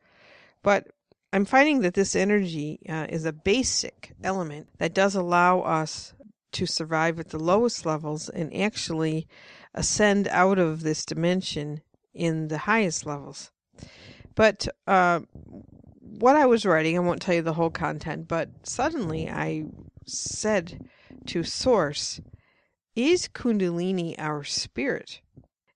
But 0.61 0.87
i'm 1.33 1.45
finding 1.45 1.81
that 1.81 1.95
this 1.95 2.15
energy 2.15 2.79
uh, 2.87 3.07
is 3.09 3.25
a 3.25 3.33
basic 3.33 4.13
element 4.23 4.69
that 4.77 4.93
does 4.93 5.15
allow 5.15 5.61
us 5.61 6.13
to 6.51 6.65
survive 6.67 7.19
at 7.19 7.29
the 7.29 7.39
lowest 7.39 7.85
levels 7.85 8.29
and 8.29 8.55
actually 8.55 9.27
ascend 9.73 10.27
out 10.27 10.59
of 10.59 10.83
this 10.83 11.03
dimension 11.03 11.81
in 12.13 12.47
the 12.47 12.59
highest 12.59 13.05
levels 13.05 13.51
but 14.35 14.67
uh, 14.87 15.19
what 15.99 16.35
i 16.35 16.45
was 16.45 16.65
writing 16.65 16.95
i 16.95 16.99
won't 16.99 17.21
tell 17.21 17.35
you 17.35 17.41
the 17.41 17.53
whole 17.53 17.69
content 17.69 18.27
but 18.27 18.49
suddenly 18.63 19.29
i 19.29 19.63
said 20.05 20.89
to 21.25 21.43
source 21.43 22.19
is 22.95 23.27
Kundalini 23.27 24.15
our 24.19 24.43
spirit? 24.43 25.21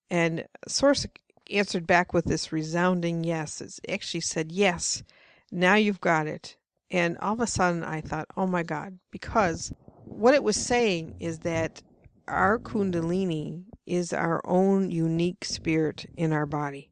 And 0.09 0.45
Source 0.67 1.07
answered 1.49 1.87
back 1.87 2.13
with 2.13 2.25
this 2.25 2.51
resounding 2.51 3.23
yes. 3.23 3.59
It 3.59 3.79
actually 3.89 4.21
said, 4.21 4.51
Yes, 4.51 5.03
now 5.51 5.75
you've 5.75 6.01
got 6.01 6.27
it. 6.27 6.57
And 6.91 7.17
all 7.17 7.33
of 7.33 7.39
a 7.39 7.47
sudden 7.47 7.83
I 7.83 8.01
thought, 8.01 8.27
Oh 8.37 8.45
my 8.45 8.63
God, 8.63 8.99
because 9.11 9.73
what 10.03 10.35
it 10.35 10.43
was 10.43 10.55
saying 10.55 11.15
is 11.19 11.39
that 11.39 11.81
our 12.27 12.59
Kundalini 12.59 13.63
is 13.85 14.13
our 14.13 14.41
own 14.45 14.91
unique 14.91 15.43
spirit 15.43 16.05
in 16.15 16.31
our 16.31 16.45
body. 16.45 16.91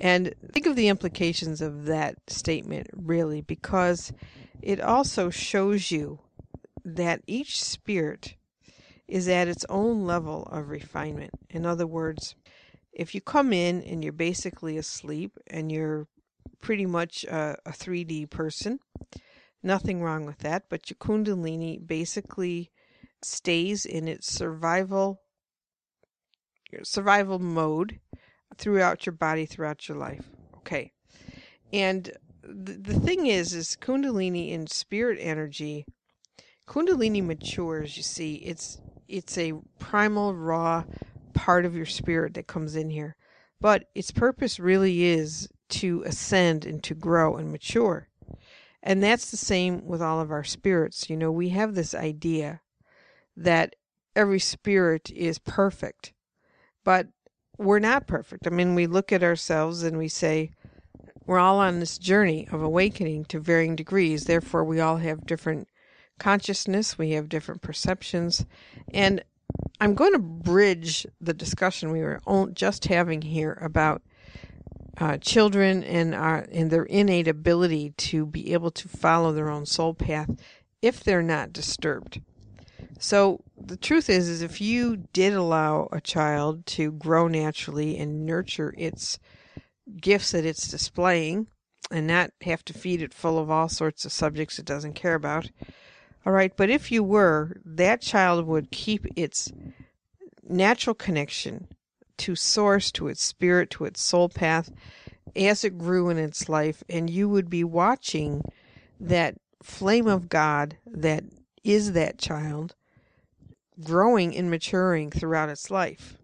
And 0.00 0.34
think 0.52 0.66
of 0.66 0.76
the 0.76 0.88
implications 0.88 1.60
of 1.60 1.86
that 1.86 2.16
statement, 2.28 2.88
really, 2.92 3.40
because 3.40 4.12
it 4.62 4.80
also 4.80 5.30
shows 5.30 5.90
you 5.90 6.20
that 6.84 7.22
each 7.26 7.62
spirit 7.62 8.36
is 9.08 9.28
at 9.28 9.48
its 9.48 9.64
own 9.68 10.04
level 10.04 10.44
of 10.44 10.68
refinement. 10.68 11.32
In 11.50 11.66
other 11.66 11.86
words, 11.86 12.34
if 12.92 13.14
you 13.14 13.20
come 13.20 13.52
in 13.52 13.82
and 13.82 14.02
you're 14.02 14.12
basically 14.12 14.76
asleep 14.76 15.38
and 15.48 15.72
you're 15.72 16.06
pretty 16.60 16.86
much 16.86 17.24
a, 17.24 17.56
a 17.66 17.70
3D 17.70 18.30
person, 18.30 18.78
nothing 19.62 20.02
wrong 20.02 20.26
with 20.26 20.38
that, 20.38 20.64
but 20.68 20.90
your 20.90 20.96
Kundalini 20.96 21.84
basically 21.84 22.70
stays 23.22 23.84
in 23.84 24.06
its 24.06 24.32
survival 24.32 25.22
survival 26.82 27.38
mode 27.38 27.98
throughout 28.58 29.06
your 29.06 29.14
body 29.14 29.46
throughout 29.46 29.88
your 29.88 29.96
life. 29.96 30.28
Okay. 30.56 30.92
And 31.72 32.12
the, 32.42 32.72
the 32.72 33.00
thing 33.00 33.26
is 33.26 33.54
is 33.54 33.76
kundalini 33.80 34.50
in 34.50 34.66
spirit 34.66 35.18
energy 35.20 35.86
kundalini 36.68 37.24
matures, 37.24 37.96
you 37.96 38.02
see. 38.02 38.34
It's 38.34 38.80
it's 39.08 39.38
a 39.38 39.54
primal 39.78 40.34
raw 40.34 40.84
part 41.32 41.64
of 41.64 41.74
your 41.74 41.86
spirit 41.86 42.34
that 42.34 42.46
comes 42.46 42.76
in 42.76 42.90
here. 42.90 43.16
But 43.60 43.86
its 43.94 44.10
purpose 44.10 44.60
really 44.60 45.04
is 45.04 45.48
to 45.70 46.02
ascend 46.04 46.64
and 46.64 46.82
to 46.84 46.94
grow 46.94 47.36
and 47.36 47.50
mature. 47.50 48.08
And 48.82 49.02
that's 49.02 49.30
the 49.30 49.36
same 49.36 49.84
with 49.84 50.00
all 50.00 50.20
of 50.20 50.30
our 50.30 50.44
spirits. 50.44 51.10
You 51.10 51.16
know, 51.16 51.32
we 51.32 51.48
have 51.48 51.74
this 51.74 51.94
idea 51.94 52.60
that 53.36 53.74
every 54.14 54.38
spirit 54.38 55.10
is 55.10 55.38
perfect, 55.38 56.12
but 56.84 57.08
we're 57.58 57.80
not 57.80 58.06
perfect. 58.06 58.46
I 58.46 58.50
mean, 58.50 58.74
we 58.74 58.86
look 58.86 59.12
at 59.12 59.22
ourselves 59.22 59.82
and 59.82 59.98
we 59.98 60.08
say, 60.08 60.50
we're 61.26 61.38
all 61.38 61.58
on 61.58 61.80
this 61.80 61.98
journey 61.98 62.48
of 62.50 62.62
awakening 62.62 63.26
to 63.26 63.40
varying 63.40 63.76
degrees. 63.76 64.24
Therefore, 64.24 64.64
we 64.64 64.80
all 64.80 64.96
have 64.96 65.26
different 65.26 65.68
consciousness, 66.18 66.96
we 66.96 67.10
have 67.10 67.28
different 67.28 67.60
perceptions. 67.60 68.46
And 68.94 69.22
I'm 69.80 69.94
going 69.94 70.12
to 70.12 70.18
bridge 70.18 71.06
the 71.20 71.34
discussion 71.34 71.90
we 71.90 72.00
were 72.00 72.20
just 72.52 72.86
having 72.86 73.22
here 73.22 73.58
about 73.60 74.02
uh, 74.98 75.16
children 75.18 75.84
and 75.84 76.14
our 76.14 76.46
and 76.50 76.70
their 76.70 76.84
innate 76.84 77.28
ability 77.28 77.90
to 77.96 78.26
be 78.26 78.52
able 78.52 78.70
to 78.72 78.88
follow 78.88 79.32
their 79.32 79.48
own 79.48 79.64
soul 79.64 79.94
path 79.94 80.30
if 80.82 81.04
they're 81.04 81.22
not 81.22 81.52
disturbed. 81.52 82.20
So 82.98 83.44
the 83.56 83.76
truth 83.76 84.10
is, 84.10 84.28
is 84.28 84.42
if 84.42 84.60
you 84.60 84.96
did 85.12 85.32
allow 85.32 85.88
a 85.92 86.00
child 86.00 86.66
to 86.66 86.92
grow 86.92 87.28
naturally 87.28 87.96
and 87.96 88.26
nurture 88.26 88.74
its 88.76 89.18
gifts 90.00 90.32
that 90.32 90.44
it's 90.44 90.68
displaying, 90.68 91.46
and 91.90 92.06
not 92.06 92.32
have 92.42 92.64
to 92.66 92.74
feed 92.74 93.00
it 93.00 93.14
full 93.14 93.38
of 93.38 93.50
all 93.50 93.68
sorts 93.68 94.04
of 94.04 94.12
subjects 94.12 94.58
it 94.58 94.64
doesn't 94.64 94.94
care 94.94 95.14
about. 95.14 95.50
All 96.26 96.32
right, 96.32 96.54
but 96.54 96.68
if 96.68 96.92
you 96.92 97.02
were, 97.02 97.60
that 97.64 98.02
child 98.02 98.46
would 98.46 98.70
keep 98.70 99.06
its 99.16 99.50
natural 100.46 100.94
connection 100.94 101.68
to 102.18 102.34
source, 102.34 102.90
to 102.92 103.08
its 103.08 103.22
spirit, 103.22 103.70
to 103.70 103.84
its 103.84 104.02
soul 104.02 104.28
path 104.28 104.70
as 105.36 105.64
it 105.64 105.78
grew 105.78 106.10
in 106.10 106.18
its 106.18 106.48
life, 106.48 106.82
and 106.88 107.08
you 107.08 107.28
would 107.28 107.48
be 107.48 107.64
watching 107.64 108.42
that 109.00 109.36
flame 109.62 110.06
of 110.06 110.28
God 110.28 110.76
that 110.84 111.24
is 111.64 111.92
that 111.92 112.18
child 112.18 112.74
growing 113.82 114.36
and 114.36 114.50
maturing 114.50 115.10
throughout 115.10 115.48
its 115.48 115.70
life. 115.70 116.18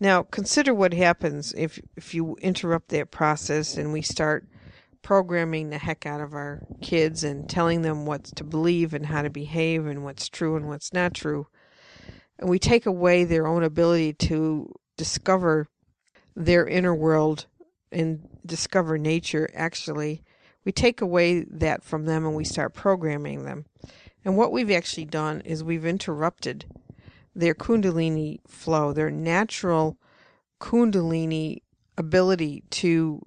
Now, 0.00 0.24
consider 0.24 0.74
what 0.74 0.94
happens 0.94 1.54
if 1.56 1.80
if 1.96 2.12
you 2.12 2.36
interrupt 2.42 2.88
that 2.88 3.10
process 3.10 3.76
and 3.76 3.92
we 3.92 4.02
start 4.02 4.48
programming 5.02 5.70
the 5.70 5.78
heck 5.78 6.06
out 6.06 6.20
of 6.20 6.34
our 6.34 6.62
kids 6.80 7.24
and 7.24 7.48
telling 7.48 7.82
them 7.82 8.06
what 8.06 8.24
to 8.24 8.44
believe 8.44 8.94
and 8.94 9.06
how 9.06 9.22
to 9.22 9.30
behave 9.30 9.86
and 9.86 10.04
what's 10.04 10.28
true 10.28 10.56
and 10.56 10.68
what's 10.68 10.92
not 10.92 11.14
true. 11.14 11.46
And 12.38 12.48
we 12.48 12.58
take 12.58 12.86
away 12.86 13.24
their 13.24 13.46
own 13.46 13.62
ability 13.62 14.14
to 14.14 14.72
discover 14.96 15.68
their 16.34 16.66
inner 16.66 16.94
world 16.94 17.46
and 17.90 18.28
discover 18.46 18.98
nature 18.98 19.48
actually. 19.54 20.22
We 20.64 20.72
take 20.72 21.00
away 21.00 21.44
that 21.44 21.82
from 21.82 22.06
them 22.06 22.24
and 22.24 22.34
we 22.34 22.44
start 22.44 22.74
programming 22.74 23.44
them. 23.44 23.66
And 24.24 24.36
what 24.36 24.52
we've 24.52 24.70
actually 24.70 25.04
done 25.04 25.40
is 25.42 25.64
we've 25.64 25.86
interrupted 25.86 26.64
their 27.34 27.54
kundalini 27.54 28.38
flow, 28.46 28.92
their 28.92 29.10
natural 29.10 29.96
kundalini 30.60 31.62
ability 31.98 32.62
to 32.70 33.20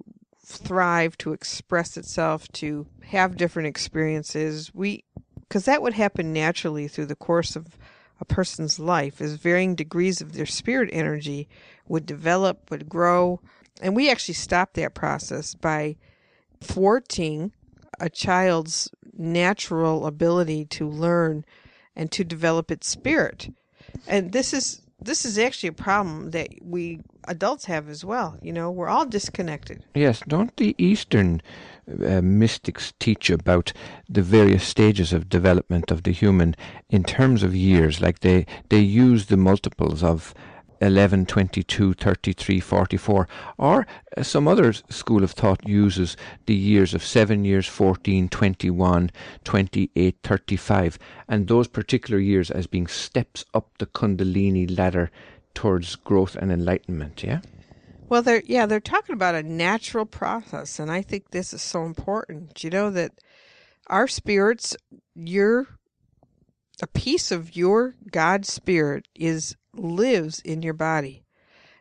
thrive, 0.44 1.18
to 1.18 1.32
express 1.32 1.96
itself, 1.96 2.48
to 2.52 2.86
have 3.02 3.36
different 3.36 3.68
experiences. 3.68 4.72
We 4.74 5.04
because 5.48 5.64
that 5.66 5.82
would 5.82 5.94
happen 5.94 6.32
naturally 6.32 6.88
through 6.88 7.06
the 7.06 7.14
course 7.14 7.54
of 7.54 7.78
a 8.20 8.24
person's 8.24 8.78
life 8.78 9.20
as 9.20 9.34
varying 9.34 9.74
degrees 9.74 10.20
of 10.20 10.32
their 10.32 10.46
spirit 10.46 10.88
energy 10.92 11.48
would 11.86 12.06
develop, 12.06 12.70
would 12.70 12.88
grow. 12.88 13.40
And 13.80 13.94
we 13.94 14.10
actually 14.10 14.34
stop 14.34 14.72
that 14.72 14.94
process 14.94 15.54
by 15.54 15.96
thwarting 16.60 17.52
a 18.00 18.10
child's 18.10 18.90
natural 19.16 20.06
ability 20.06 20.64
to 20.66 20.88
learn 20.88 21.44
and 21.94 22.12
to 22.12 22.24
develop 22.24 22.70
its 22.70 22.88
spirit. 22.88 23.48
And 24.06 24.32
this 24.32 24.52
is 24.52 24.82
this 25.00 25.24
is 25.24 25.38
actually 25.38 25.68
a 25.68 25.72
problem 25.72 26.30
that 26.30 26.48
we 26.62 27.00
adults 27.28 27.66
have 27.66 27.88
as 27.88 28.04
well. 28.04 28.38
You 28.40 28.52
know, 28.52 28.70
we're 28.70 28.88
all 28.88 29.04
disconnected. 29.04 29.84
Yes, 29.94 30.22
don't 30.26 30.56
the 30.56 30.74
Eastern 30.78 31.42
uh, 31.88 32.20
mystics 32.22 32.94
teach 32.98 33.30
about 33.30 33.72
the 34.08 34.22
various 34.22 34.64
stages 34.64 35.12
of 35.12 35.28
development 35.28 35.90
of 35.90 36.02
the 36.02 36.12
human 36.12 36.56
in 36.88 37.04
terms 37.04 37.42
of 37.42 37.54
years? 37.54 38.00
Like 38.00 38.20
they 38.20 38.46
they 38.68 38.80
use 38.80 39.26
the 39.26 39.36
multiples 39.36 40.02
of 40.02 40.34
11, 40.80 41.26
22, 41.26 41.94
33, 41.94 42.60
44, 42.60 43.28
or 43.58 43.86
uh, 44.16 44.22
some 44.22 44.46
other 44.48 44.72
school 44.72 45.24
of 45.24 45.30
thought 45.32 45.66
uses 45.66 46.16
the 46.46 46.54
years 46.54 46.94
of 46.94 47.04
7 47.04 47.44
years, 47.44 47.66
14, 47.66 48.28
21, 48.28 49.10
28, 49.44 50.16
35, 50.22 50.98
and 51.28 51.48
those 51.48 51.68
particular 51.68 52.18
years 52.18 52.50
as 52.50 52.66
being 52.66 52.86
steps 52.86 53.44
up 53.54 53.70
the 53.78 53.86
Kundalini 53.86 54.66
ladder 54.76 55.10
towards 55.54 55.96
growth 55.96 56.36
and 56.36 56.52
enlightenment, 56.52 57.22
yeah? 57.22 57.40
Well, 58.08 58.22
they're 58.22 58.42
yeah, 58.46 58.66
they're 58.66 58.78
talking 58.78 59.14
about 59.14 59.34
a 59.34 59.42
natural 59.42 60.06
process, 60.06 60.78
and 60.78 60.92
I 60.92 61.02
think 61.02 61.30
this 61.30 61.52
is 61.52 61.62
so 61.62 61.84
important. 61.84 62.62
You 62.62 62.70
know 62.70 62.90
that 62.90 63.12
our 63.88 64.06
spirits, 64.06 64.76
your 65.16 65.66
a 66.82 66.86
piece 66.86 67.32
of 67.32 67.56
your 67.56 67.94
God 68.12 68.44
spirit 68.46 69.08
is 69.14 69.56
lives 69.78 70.40
in 70.40 70.62
your 70.62 70.74
body 70.74 71.24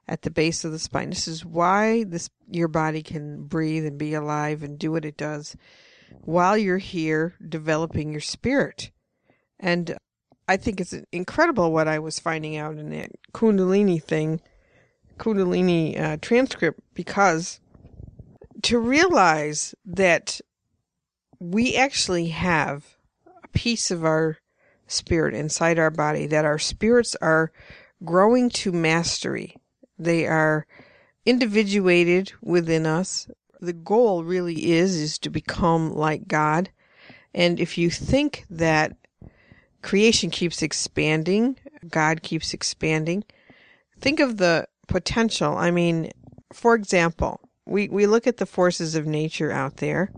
at 0.08 0.22
the 0.22 0.32
base 0.32 0.64
of 0.64 0.72
the 0.72 0.80
spine. 0.80 1.10
This 1.10 1.28
is 1.28 1.46
why 1.46 2.04
this 2.04 2.30
your 2.50 2.68
body 2.68 3.02
can 3.02 3.44
breathe 3.44 3.86
and 3.86 3.98
be 3.98 4.14
alive 4.14 4.64
and 4.64 4.78
do 4.78 4.92
what 4.92 5.06
it 5.06 5.18
does 5.18 5.56
while 6.22 6.58
you're 6.58 6.78
here 6.78 7.34
developing 7.48 8.12
your 8.12 8.22
spirit. 8.22 8.92
And 9.60 9.98
I 10.48 10.58
think 10.58 10.80
it's 10.80 10.94
incredible 11.12 11.72
what 11.72 11.88
I 11.88 12.00
was 12.00 12.20
finding 12.20 12.56
out 12.56 12.78
in 12.78 12.92
that 12.92 13.12
Kundalini 13.34 14.02
thing, 14.02 14.42
Kundalini 15.18 16.00
uh, 16.00 16.18
transcript, 16.22 16.80
because 16.94 17.60
to 18.64 18.80
realize 18.80 19.74
that 19.86 20.40
we 21.40 21.76
actually 21.76 22.30
have 22.30 22.98
a 23.44 23.48
piece 23.50 23.92
of 23.92 24.06
our 24.06 24.38
spirit 24.88 25.34
inside 25.34 25.80
our 25.80 25.92
body, 25.92 26.28
that 26.28 26.46
our 26.46 26.60
spirits 26.60 27.16
are 27.22 27.52
growing 28.04 28.50
to 28.50 28.72
mastery. 28.72 29.56
They 29.98 30.28
are 30.28 30.68
individuated 31.26 32.34
within 32.42 32.86
us. 32.86 33.28
The 33.62 33.74
goal 33.74 34.24
really 34.24 34.72
is 34.72 34.96
is 34.96 35.18
to 35.20 35.30
become 35.30 35.94
like 35.94 36.28
God. 36.28 36.70
And 37.34 37.60
if 37.60 37.78
you 37.78 37.90
think 37.90 38.46
that 38.50 38.96
creation 39.82 40.30
keeps 40.30 40.62
expanding, 40.62 41.58
God 41.90 42.22
keeps 42.22 42.54
expanding, 42.54 43.24
think 44.00 44.20
of 44.20 44.38
the 44.38 44.68
potential. 44.88 45.58
I 45.58 45.72
mean, 45.72 46.12
for 46.54 46.76
example, 46.76 47.40
we, 47.66 47.88
we 47.90 48.06
look 48.06 48.28
at 48.28 48.38
the 48.38 48.46
forces 48.46 48.96
of 48.96 49.06
nature 49.06 49.52
out 49.52 49.78
there. 49.78 50.12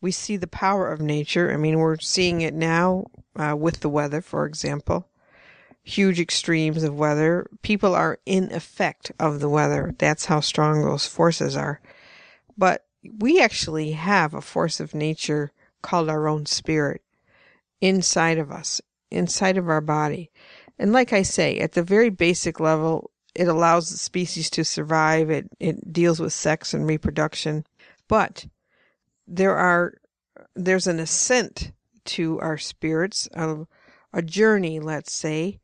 We 0.00 0.10
see 0.10 0.36
the 0.36 0.46
power 0.46 0.90
of 0.90 1.00
nature. 1.00 1.52
I 1.52 1.56
mean, 1.56 1.78
we're 1.78 1.98
seeing 1.98 2.40
it 2.40 2.54
now 2.54 3.06
uh, 3.36 3.56
with 3.56 3.80
the 3.80 3.88
weather, 3.88 4.20
for 4.20 4.46
example 4.46 5.08
huge 5.84 6.18
extremes 6.18 6.82
of 6.82 6.98
weather. 6.98 7.46
People 7.62 7.94
are 7.94 8.18
in 8.26 8.50
effect 8.52 9.12
of 9.20 9.40
the 9.40 9.48
weather. 9.48 9.94
That's 9.98 10.24
how 10.24 10.40
strong 10.40 10.82
those 10.82 11.06
forces 11.06 11.56
are. 11.56 11.80
But 12.56 12.86
we 13.18 13.40
actually 13.40 13.92
have 13.92 14.32
a 14.34 14.40
force 14.40 14.80
of 14.80 14.94
nature 14.94 15.52
called 15.82 16.08
our 16.08 16.26
own 16.26 16.46
spirit 16.46 17.02
inside 17.80 18.38
of 18.38 18.50
us, 18.50 18.80
inside 19.10 19.58
of 19.58 19.68
our 19.68 19.82
body. 19.82 20.30
And 20.78 20.92
like 20.92 21.12
I 21.12 21.22
say, 21.22 21.58
at 21.58 21.72
the 21.72 21.82
very 21.82 22.08
basic 22.08 22.58
level, 22.58 23.10
it 23.34 23.46
allows 23.46 23.90
the 23.90 23.98
species 23.98 24.48
to 24.50 24.64
survive. 24.64 25.30
It 25.30 25.48
it 25.60 25.92
deals 25.92 26.20
with 26.20 26.32
sex 26.32 26.72
and 26.72 26.86
reproduction, 26.86 27.66
but 28.08 28.46
there 29.26 29.56
are 29.56 29.94
there's 30.54 30.86
an 30.86 31.00
ascent 31.00 31.72
to 32.04 32.40
our 32.40 32.58
spirits, 32.58 33.28
a, 33.34 33.66
a 34.12 34.22
journey, 34.22 34.78
let's 34.80 35.12
say, 35.12 35.58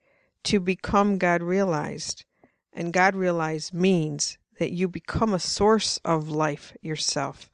to 0.45 0.61
become 0.61 1.19
God 1.19 1.43
realized. 1.43 2.25
And 2.73 2.93
God 2.93 3.15
realized 3.15 3.75
means 3.75 4.39
that 4.59 4.73
you 4.73 4.89
become 4.89 5.35
a 5.35 5.39
source 5.39 5.99
of 6.05 6.29
life 6.29 6.77
yourself. 6.83 7.51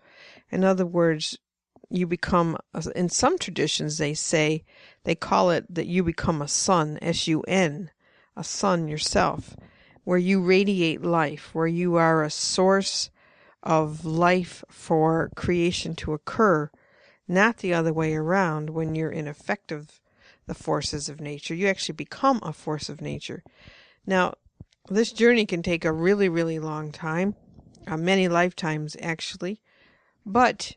In 0.51 0.65
other 0.65 0.87
words, 0.87 1.39
you 1.89 2.07
become, 2.07 2.57
in 2.95 3.09
some 3.09 3.39
traditions, 3.39 3.99
they 3.99 4.13
say, 4.13 4.65
they 5.05 5.15
call 5.15 5.51
it 5.51 5.73
that 5.73 5.87
you 5.87 6.03
become 6.03 6.43
a 6.43 6.49
sun, 6.49 6.99
S 7.01 7.29
U 7.29 7.43
N, 7.43 7.91
a 8.37 8.43
sun 8.43 8.89
yourself, 8.89 9.57
where 10.05 10.19
you 10.19 10.43
radiate 10.43 11.03
life, 11.03 11.55
where 11.55 11.67
you 11.67 11.95
are 11.95 12.23
a 12.23 12.31
source 12.31 13.11
of 13.63 14.05
life 14.05 14.65
for 14.69 15.31
creation 15.37 15.95
to 15.97 16.13
occur, 16.13 16.71
not 17.29 17.59
the 17.59 17.73
other 17.73 17.93
way 17.93 18.15
around 18.15 18.71
when 18.71 18.95
you're 18.95 19.11
in 19.11 19.27
effect 19.27 19.73
of 19.73 20.01
the 20.47 20.55
forces 20.55 21.09
of 21.09 21.21
nature. 21.21 21.55
You 21.55 21.69
actually 21.69 21.95
become 21.95 22.41
a 22.43 22.53
force 22.53 22.89
of 22.89 23.01
nature. 23.01 23.43
Now, 24.07 24.35
this 24.89 25.13
journey 25.13 25.47
can 25.47 25.63
take 25.63 25.85
a 25.85 25.93
really, 25.93 26.29
really 26.29 26.59
long 26.59 26.93
time, 26.93 27.35
uh, 27.87 27.97
many 27.97 28.29
lifetimes 28.29 28.97
actually, 29.01 29.61
but 30.25 30.77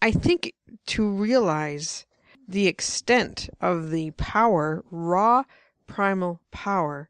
I 0.00 0.10
think 0.10 0.54
to 0.86 1.08
realize 1.08 2.06
the 2.46 2.66
extent 2.66 3.48
of 3.60 3.90
the 3.90 4.10
power, 4.12 4.84
raw 4.90 5.44
primal 5.86 6.40
power 6.50 7.08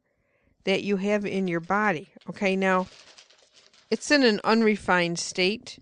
that 0.65 0.83
you 0.83 0.97
have 0.97 1.25
in 1.25 1.49
your 1.49 1.61
body. 1.61 2.13
Okay, 2.29 2.55
now 2.55 2.87
it's 3.91 4.11
in 4.11 4.23
an 4.23 4.41
unrefined 4.45 5.19
state, 5.19 5.79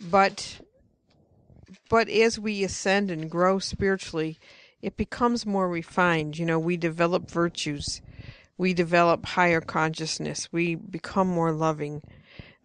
but 0.00 0.60
but 1.88 2.08
as 2.08 2.38
we 2.38 2.64
ascend 2.64 3.10
and 3.10 3.30
grow 3.30 3.58
spiritually, 3.58 4.38
it 4.82 4.96
becomes 4.96 5.46
more 5.46 5.68
refined. 5.68 6.38
You 6.38 6.46
know, 6.46 6.58
we 6.58 6.76
develop 6.76 7.30
virtues, 7.30 8.00
we 8.58 8.74
develop 8.74 9.26
higher 9.26 9.60
consciousness, 9.60 10.52
we 10.52 10.74
become 10.74 11.28
more 11.28 11.52
loving. 11.52 12.02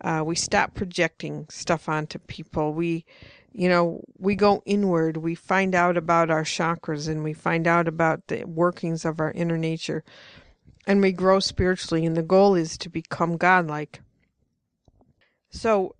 Uh, 0.03 0.23
we 0.25 0.35
stop 0.35 0.73
projecting 0.73 1.45
stuff 1.49 1.87
onto 1.87 2.17
people. 2.17 2.73
We, 2.73 3.05
you 3.53 3.69
know, 3.69 4.03
we 4.17 4.35
go 4.35 4.63
inward. 4.65 5.17
We 5.17 5.35
find 5.35 5.75
out 5.75 5.95
about 5.95 6.31
our 6.31 6.43
chakras 6.43 7.07
and 7.07 7.23
we 7.23 7.33
find 7.33 7.67
out 7.67 7.87
about 7.87 8.27
the 8.27 8.45
workings 8.45 9.05
of 9.05 9.19
our 9.19 9.31
inner 9.31 9.59
nature. 9.59 10.03
And 10.87 11.01
we 11.01 11.11
grow 11.11 11.39
spiritually. 11.39 12.05
And 12.05 12.17
the 12.17 12.23
goal 12.23 12.55
is 12.55 12.79
to 12.79 12.89
become 12.89 13.37
godlike. 13.37 14.01
So, 15.51 15.95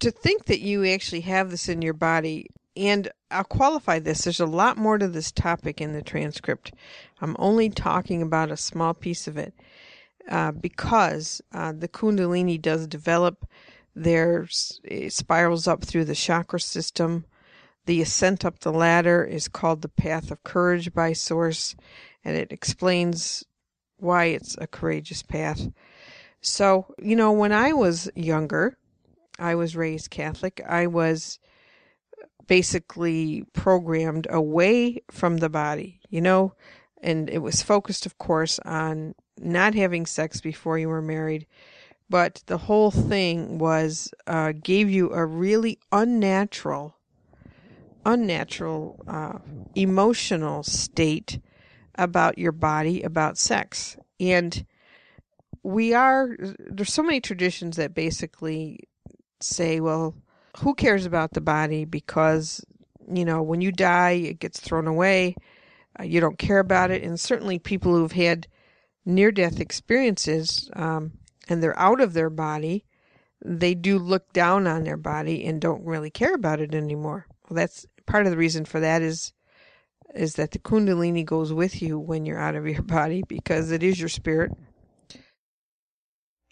to 0.00 0.10
think 0.10 0.46
that 0.46 0.60
you 0.60 0.84
actually 0.84 1.22
have 1.22 1.50
this 1.50 1.68
in 1.68 1.80
your 1.80 1.94
body, 1.94 2.48
and 2.76 3.10
I'll 3.30 3.44
qualify 3.44 3.98
this, 3.98 4.24
there's 4.24 4.40
a 4.40 4.46
lot 4.46 4.78
more 4.78 4.96
to 4.98 5.08
this 5.08 5.30
topic 5.30 5.80
in 5.80 5.92
the 5.92 6.02
transcript. 6.02 6.72
I'm 7.20 7.36
only 7.38 7.68
talking 7.68 8.22
about 8.22 8.50
a 8.50 8.56
small 8.56 8.94
piece 8.94 9.28
of 9.28 9.36
it 9.36 9.52
uh, 10.28 10.52
because 10.52 11.42
uh, 11.52 11.72
the 11.72 11.88
Kundalini 11.88 12.60
does 12.60 12.86
develop. 12.86 13.46
There 13.94 14.48
it 14.84 15.12
spirals 15.12 15.66
up 15.66 15.84
through 15.84 16.04
the 16.06 16.14
chakra 16.14 16.60
system. 16.60 17.24
The 17.86 18.00
ascent 18.00 18.44
up 18.44 18.60
the 18.60 18.72
ladder 18.72 19.24
is 19.24 19.48
called 19.48 19.82
the 19.82 19.88
Path 19.88 20.30
of 20.30 20.44
Courage 20.44 20.92
by 20.92 21.12
Source, 21.12 21.74
and 22.24 22.36
it 22.36 22.52
explains 22.52 23.44
why 23.96 24.26
it's 24.26 24.56
a 24.58 24.66
courageous 24.66 25.22
path. 25.22 25.68
So, 26.40 26.94
you 27.02 27.16
know, 27.16 27.32
when 27.32 27.52
I 27.52 27.72
was 27.72 28.10
younger, 28.14 28.78
I 29.38 29.54
was 29.54 29.76
raised 29.76 30.10
Catholic. 30.10 30.60
I 30.66 30.86
was 30.86 31.38
basically 32.48 33.44
programmed 33.52 34.26
away 34.30 35.00
from 35.10 35.36
the 35.36 35.48
body, 35.48 36.00
you 36.08 36.20
know, 36.20 36.54
and 37.00 37.30
it 37.30 37.38
was 37.38 37.62
focused, 37.62 38.06
of 38.06 38.18
course, 38.18 38.58
on 38.60 39.14
not 39.38 39.74
having 39.74 40.06
sex 40.06 40.40
before 40.40 40.78
you 40.78 40.88
were 40.88 41.02
married. 41.02 41.46
But 42.10 42.42
the 42.46 42.58
whole 42.58 42.90
thing 42.90 43.58
was 43.58 44.10
uh, 44.26 44.52
gave 44.60 44.90
you 44.90 45.12
a 45.12 45.24
really 45.26 45.78
unnatural, 45.92 46.96
unnatural 48.04 49.04
uh, 49.06 49.38
emotional 49.74 50.62
state 50.62 51.38
about 51.96 52.38
your 52.38 52.52
body, 52.52 53.02
about 53.02 53.36
sex, 53.36 53.98
and 54.18 54.64
we 55.62 55.92
are 55.92 56.34
there's 56.58 56.94
so 56.94 57.02
many 57.02 57.20
traditions 57.20 57.76
that 57.76 57.92
basically 57.92 58.80
say, 59.40 59.80
well, 59.80 60.14
who 60.56 60.74
cares 60.74 61.06
about 61.06 61.32
the 61.32 61.40
body 61.40 61.84
because, 61.84 62.64
you 63.12 63.24
know, 63.24 63.42
when 63.42 63.60
you 63.60 63.72
die, 63.72 64.12
it 64.12 64.40
gets 64.40 64.60
thrown 64.60 64.86
away. 64.86 65.36
Uh, 65.98 66.04
you 66.04 66.20
don't 66.20 66.38
care 66.38 66.58
about 66.58 66.90
it. 66.90 67.02
And 67.02 67.18
certainly 67.18 67.58
people 67.58 67.94
who've 67.94 68.12
had 68.12 68.46
near 69.04 69.30
death 69.30 69.60
experiences 69.60 70.70
um, 70.74 71.12
and 71.48 71.62
they're 71.62 71.78
out 71.78 72.00
of 72.00 72.12
their 72.12 72.30
body, 72.30 72.84
they 73.44 73.74
do 73.74 73.98
look 73.98 74.32
down 74.32 74.66
on 74.66 74.84
their 74.84 74.96
body 74.96 75.44
and 75.44 75.60
don't 75.60 75.84
really 75.84 76.10
care 76.10 76.34
about 76.34 76.60
it 76.60 76.74
anymore. 76.74 77.26
Well, 77.48 77.56
that's 77.56 77.86
part 78.06 78.26
of 78.26 78.32
the 78.32 78.38
reason 78.38 78.64
for 78.64 78.80
that 78.80 79.02
is 79.02 79.32
is 80.14 80.36
that 80.36 80.52
the 80.52 80.58
kundalini 80.58 81.22
goes 81.22 81.52
with 81.52 81.82
you 81.82 81.98
when 81.98 82.24
you're 82.24 82.38
out 82.38 82.56
of 82.56 82.66
your 82.66 82.82
body 82.96 83.22
because 83.28 83.70
it 83.70 83.82
is 83.82 84.00
your 84.00 84.08
spirit 84.08 84.50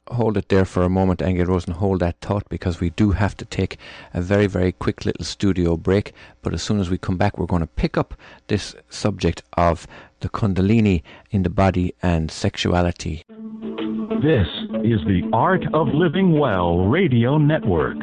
hold 0.08 0.36
it 0.36 0.48
there 0.48 0.64
for 0.64 0.82
a 0.82 0.88
moment, 0.88 1.22
Angel 1.22 1.46
Rose, 1.46 1.66
and 1.66 1.76
hold 1.76 2.00
that 2.00 2.20
thought 2.20 2.48
because 2.48 2.80
we 2.80 2.90
do 2.90 3.12
have 3.12 3.36
to 3.36 3.44
take 3.44 3.78
a 4.14 4.20
very, 4.20 4.46
very 4.46 4.72
quick 4.72 5.04
little 5.04 5.24
studio 5.24 5.76
break. 5.76 6.12
But 6.42 6.54
as 6.54 6.62
soon 6.62 6.80
as 6.80 6.90
we 6.90 6.98
come 6.98 7.16
back, 7.16 7.38
we're 7.38 7.46
going 7.46 7.60
to 7.60 7.66
pick 7.66 7.96
up 7.96 8.14
this 8.48 8.74
subject 8.88 9.42
of 9.56 9.86
the 10.20 10.28
Kundalini 10.28 11.02
in 11.30 11.42
the 11.42 11.50
body 11.50 11.94
and 12.02 12.30
sexuality. 12.30 13.24
This 13.28 14.48
is 14.82 15.00
the 15.06 15.28
Art 15.32 15.64
of 15.74 15.88
Living 15.88 16.38
Well 16.38 16.86
Radio 16.86 17.38
Network. 17.38 17.96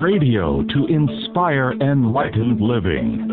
Radio 0.00 0.62
to 0.62 0.86
inspire 0.86 1.72
enlightened 1.80 2.60
living. 2.60 3.32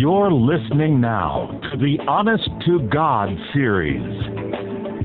You're 0.00 0.30
listening 0.30 1.00
now 1.00 1.60
to 1.72 1.76
the 1.76 1.98
Honest 2.06 2.48
to 2.66 2.88
God 2.88 3.30
series 3.52 4.00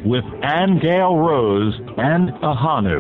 with 0.06 0.24
Angel 0.44 1.18
Rose 1.18 1.74
and 1.98 2.30
Ahanu. 2.44 2.94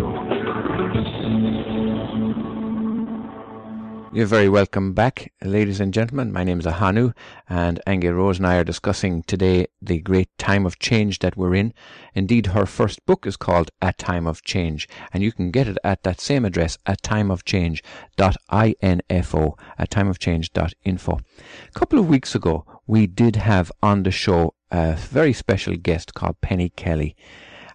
You're 4.13 4.27
very 4.27 4.47
welcome 4.47 4.93
back, 4.93 5.33
ladies 5.43 5.79
and 5.79 5.91
gentlemen. 5.91 6.31
My 6.31 6.43
name 6.43 6.59
is 6.59 6.67
Ahanu, 6.67 7.15
and 7.49 7.81
Angel 7.87 8.13
Rose 8.13 8.37
and 8.37 8.45
I 8.45 8.57
are 8.57 8.63
discussing 8.63 9.23
today 9.23 9.65
the 9.81 10.01
great 10.01 10.29
time 10.37 10.67
of 10.67 10.77
change 10.77 11.17
that 11.19 11.35
we're 11.35 11.55
in. 11.55 11.73
Indeed, 12.13 12.45
her 12.45 12.67
first 12.67 13.03
book 13.07 13.25
is 13.25 13.37
called 13.37 13.71
A 13.81 13.91
Time 13.91 14.27
of 14.27 14.43
Change, 14.43 14.87
and 15.11 15.23
you 15.23 15.31
can 15.31 15.49
get 15.49 15.67
it 15.67 15.79
at 15.83 16.03
that 16.03 16.21
same 16.21 16.45
address, 16.45 16.77
at 16.85 17.01
timeofchange.info, 17.01 19.57
at 19.79 19.89
timeofchange.info. 19.89 21.11
A 21.13 21.71
couple 21.71 21.97
of 21.97 22.07
weeks 22.07 22.35
ago, 22.35 22.65
we 22.85 23.07
did 23.07 23.37
have 23.37 23.71
on 23.81 24.03
the 24.03 24.11
show 24.11 24.53
a 24.69 24.93
very 24.93 25.33
special 25.33 25.75
guest 25.75 26.13
called 26.13 26.39
Penny 26.39 26.69
Kelly 26.69 27.15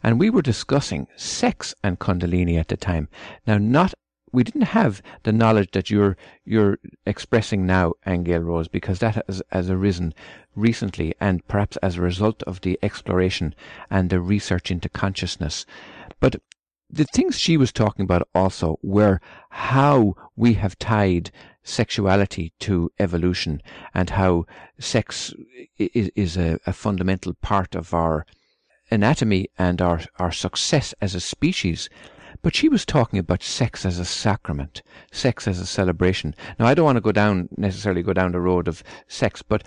and 0.04 0.20
we 0.20 0.30
were 0.30 0.42
discussing 0.42 1.08
sex 1.16 1.74
and 1.82 1.98
Kundalini 1.98 2.56
at 2.56 2.68
the 2.68 2.76
time. 2.76 3.08
Now, 3.48 3.58
not 3.58 3.94
we 4.32 4.44
didn't 4.44 4.62
have 4.62 5.02
the 5.22 5.32
knowledge 5.32 5.70
that 5.72 5.90
you're 5.90 6.16
you're 6.44 6.78
expressing 7.06 7.66
now, 7.66 7.94
Angel 8.06 8.40
Rose, 8.40 8.68
because 8.68 8.98
that 8.98 9.24
has, 9.26 9.42
has 9.50 9.70
arisen 9.70 10.14
recently, 10.54 11.14
and 11.20 11.46
perhaps 11.48 11.76
as 11.78 11.96
a 11.96 12.02
result 12.02 12.42
of 12.44 12.60
the 12.60 12.78
exploration 12.82 13.54
and 13.90 14.10
the 14.10 14.20
research 14.20 14.70
into 14.70 14.88
consciousness. 14.88 15.66
But 16.20 16.36
the 16.90 17.04
things 17.04 17.38
she 17.38 17.56
was 17.56 17.72
talking 17.72 18.04
about 18.04 18.26
also 18.34 18.78
were 18.82 19.20
how 19.50 20.14
we 20.36 20.54
have 20.54 20.78
tied 20.78 21.30
sexuality 21.62 22.52
to 22.60 22.90
evolution 22.98 23.62
and 23.92 24.10
how 24.10 24.46
sex 24.78 25.34
is, 25.76 26.10
is 26.16 26.36
a, 26.36 26.58
a 26.66 26.72
fundamental 26.72 27.34
part 27.34 27.74
of 27.74 27.92
our 27.92 28.24
anatomy 28.90 29.48
and 29.58 29.82
our, 29.82 30.00
our 30.18 30.32
success 30.32 30.94
as 31.00 31.14
a 31.14 31.20
species. 31.20 31.90
But 32.40 32.54
she 32.54 32.68
was 32.68 32.86
talking 32.86 33.18
about 33.18 33.42
sex 33.42 33.84
as 33.84 33.98
a 33.98 34.04
sacrament, 34.04 34.82
sex 35.10 35.48
as 35.48 35.58
a 35.58 35.66
celebration. 35.66 36.34
Now, 36.58 36.66
I 36.66 36.74
don't 36.74 36.84
want 36.84 36.96
to 36.96 37.00
go 37.00 37.12
down, 37.12 37.48
necessarily 37.56 38.02
go 38.02 38.12
down 38.12 38.32
the 38.32 38.40
road 38.40 38.68
of 38.68 38.84
sex, 39.08 39.42
but 39.42 39.64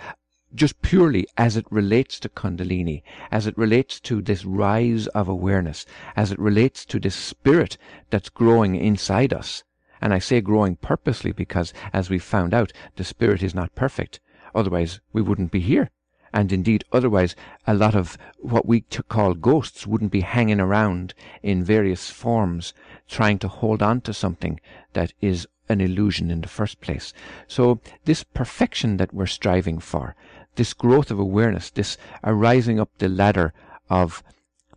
just 0.54 0.82
purely 0.82 1.26
as 1.36 1.56
it 1.56 1.66
relates 1.70 2.20
to 2.20 2.28
Kundalini, 2.28 3.02
as 3.30 3.46
it 3.46 3.56
relates 3.56 4.00
to 4.00 4.20
this 4.20 4.44
rise 4.44 5.06
of 5.08 5.28
awareness, 5.28 5.86
as 6.14 6.32
it 6.32 6.38
relates 6.38 6.84
to 6.86 6.98
this 6.98 7.14
spirit 7.14 7.78
that's 8.10 8.28
growing 8.28 8.74
inside 8.74 9.32
us, 9.32 9.64
And 10.02 10.12
I 10.12 10.18
say 10.18 10.40
growing 10.40 10.76
purposely 10.76 11.30
because, 11.30 11.72
as 11.92 12.10
we've 12.10 12.22
found 12.24 12.52
out, 12.52 12.72
the 12.96 13.04
spirit 13.04 13.42
is 13.42 13.54
not 13.54 13.74
perfect. 13.76 14.18
Otherwise, 14.52 15.00
we 15.12 15.22
wouldn't 15.22 15.52
be 15.52 15.60
here. 15.60 15.90
And 16.32 16.52
indeed, 16.52 16.84
otherwise, 16.92 17.36
a 17.66 17.74
lot 17.74 17.94
of 17.94 18.16
what 18.38 18.66
we 18.66 18.80
call 19.08 19.34
ghosts 19.34 19.86
wouldn't 19.86 20.12
be 20.12 20.20
hanging 20.20 20.60
around 20.60 21.14
in 21.42 21.62
various 21.62 22.10
forms, 22.10 22.72
trying 23.08 23.38
to 23.40 23.48
hold 23.48 23.82
on 23.82 24.00
to 24.02 24.14
something 24.14 24.60
that 24.94 25.12
is 25.20 25.46
an 25.68 25.80
illusion 25.80 26.30
in 26.30 26.40
the 26.40 26.48
first 26.48 26.80
place. 26.80 27.12
So, 27.46 27.80
this 28.04 28.24
perfection 28.24 28.96
that 28.96 29.12
we're 29.12 29.26
striving 29.26 29.78
for, 29.78 30.14
this 30.56 30.74
growth 30.74 31.10
of 31.10 31.18
awareness, 31.18 31.70
this 31.70 31.98
arising 32.24 32.80
up 32.80 32.90
the 32.98 33.08
ladder 33.08 33.52
of 33.88 34.22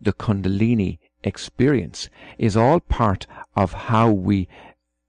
the 0.00 0.12
Kundalini 0.12 0.98
experience, 1.24 2.08
is 2.38 2.56
all 2.56 2.80
part 2.80 3.26
of 3.54 3.72
how 3.72 4.10
we 4.10 4.48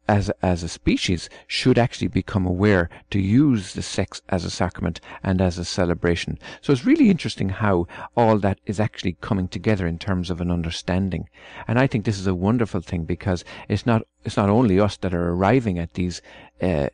as 0.07 0.29
as 0.41 0.63
a 0.63 0.69
species 0.69 1.29
should 1.47 1.77
actually 1.77 2.07
become 2.07 2.45
aware 2.45 2.89
to 3.09 3.19
use 3.19 3.73
the 3.73 3.81
sex 3.81 4.21
as 4.29 4.45
a 4.45 4.49
sacrament 4.49 4.99
and 5.23 5.41
as 5.41 5.57
a 5.57 5.65
celebration. 5.65 6.37
So 6.61 6.71
it's 6.71 6.85
really 6.85 7.09
interesting 7.09 7.49
how 7.49 7.87
all 8.15 8.37
that 8.39 8.59
is 8.65 8.79
actually 8.79 9.17
coming 9.21 9.47
together 9.47 9.87
in 9.87 9.99
terms 9.99 10.29
of 10.29 10.41
an 10.41 10.51
understanding. 10.51 11.29
And 11.67 11.79
I 11.79 11.87
think 11.87 12.05
this 12.05 12.19
is 12.19 12.27
a 12.27 12.35
wonderful 12.35 12.81
thing 12.81 13.03
because 13.03 13.43
it's 13.67 13.85
not 13.85 14.03
it's 14.23 14.37
not 14.37 14.49
only 14.49 14.79
us 14.79 14.97
that 14.97 15.13
are 15.13 15.29
arriving 15.29 15.79
at 15.79 15.93
these 15.93 16.21
uh, 16.61 16.89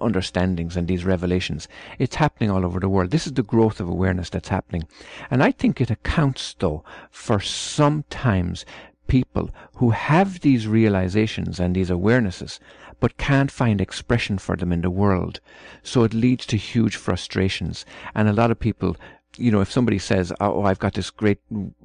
understandings 0.00 0.76
and 0.76 0.88
these 0.88 1.04
revelations. 1.04 1.68
It's 1.98 2.16
happening 2.16 2.50
all 2.50 2.66
over 2.66 2.80
the 2.80 2.88
world. 2.88 3.10
This 3.10 3.26
is 3.26 3.32
the 3.32 3.42
growth 3.42 3.80
of 3.80 3.88
awareness 3.88 4.28
that's 4.30 4.48
happening. 4.48 4.86
And 5.30 5.42
I 5.42 5.52
think 5.52 5.80
it 5.80 5.90
accounts 5.90 6.54
though 6.58 6.84
for 7.10 7.40
sometimes 7.40 8.64
people 9.10 9.50
who 9.74 9.90
have 9.90 10.40
these 10.40 10.68
realizations 10.68 11.58
and 11.58 11.74
these 11.74 11.90
awarenesses, 11.90 12.60
but 13.00 13.16
can't 13.16 13.50
find 13.50 13.80
expression 13.80 14.38
for 14.38 14.56
them 14.56 14.72
in 14.72 14.82
the 14.82 14.90
world. 14.90 15.40
So 15.82 16.04
it 16.04 16.14
leads 16.14 16.46
to 16.46 16.56
huge 16.56 16.94
frustrations. 16.94 17.84
And 18.14 18.28
a 18.28 18.32
lot 18.32 18.52
of 18.52 18.60
people 18.60 18.96
you 19.36 19.50
know, 19.50 19.60
if 19.60 19.70
somebody 19.70 19.98
says, 19.98 20.32
"Oh, 20.40 20.64
I've 20.64 20.78
got 20.78 20.94
this 20.94 21.10
great 21.10 21.38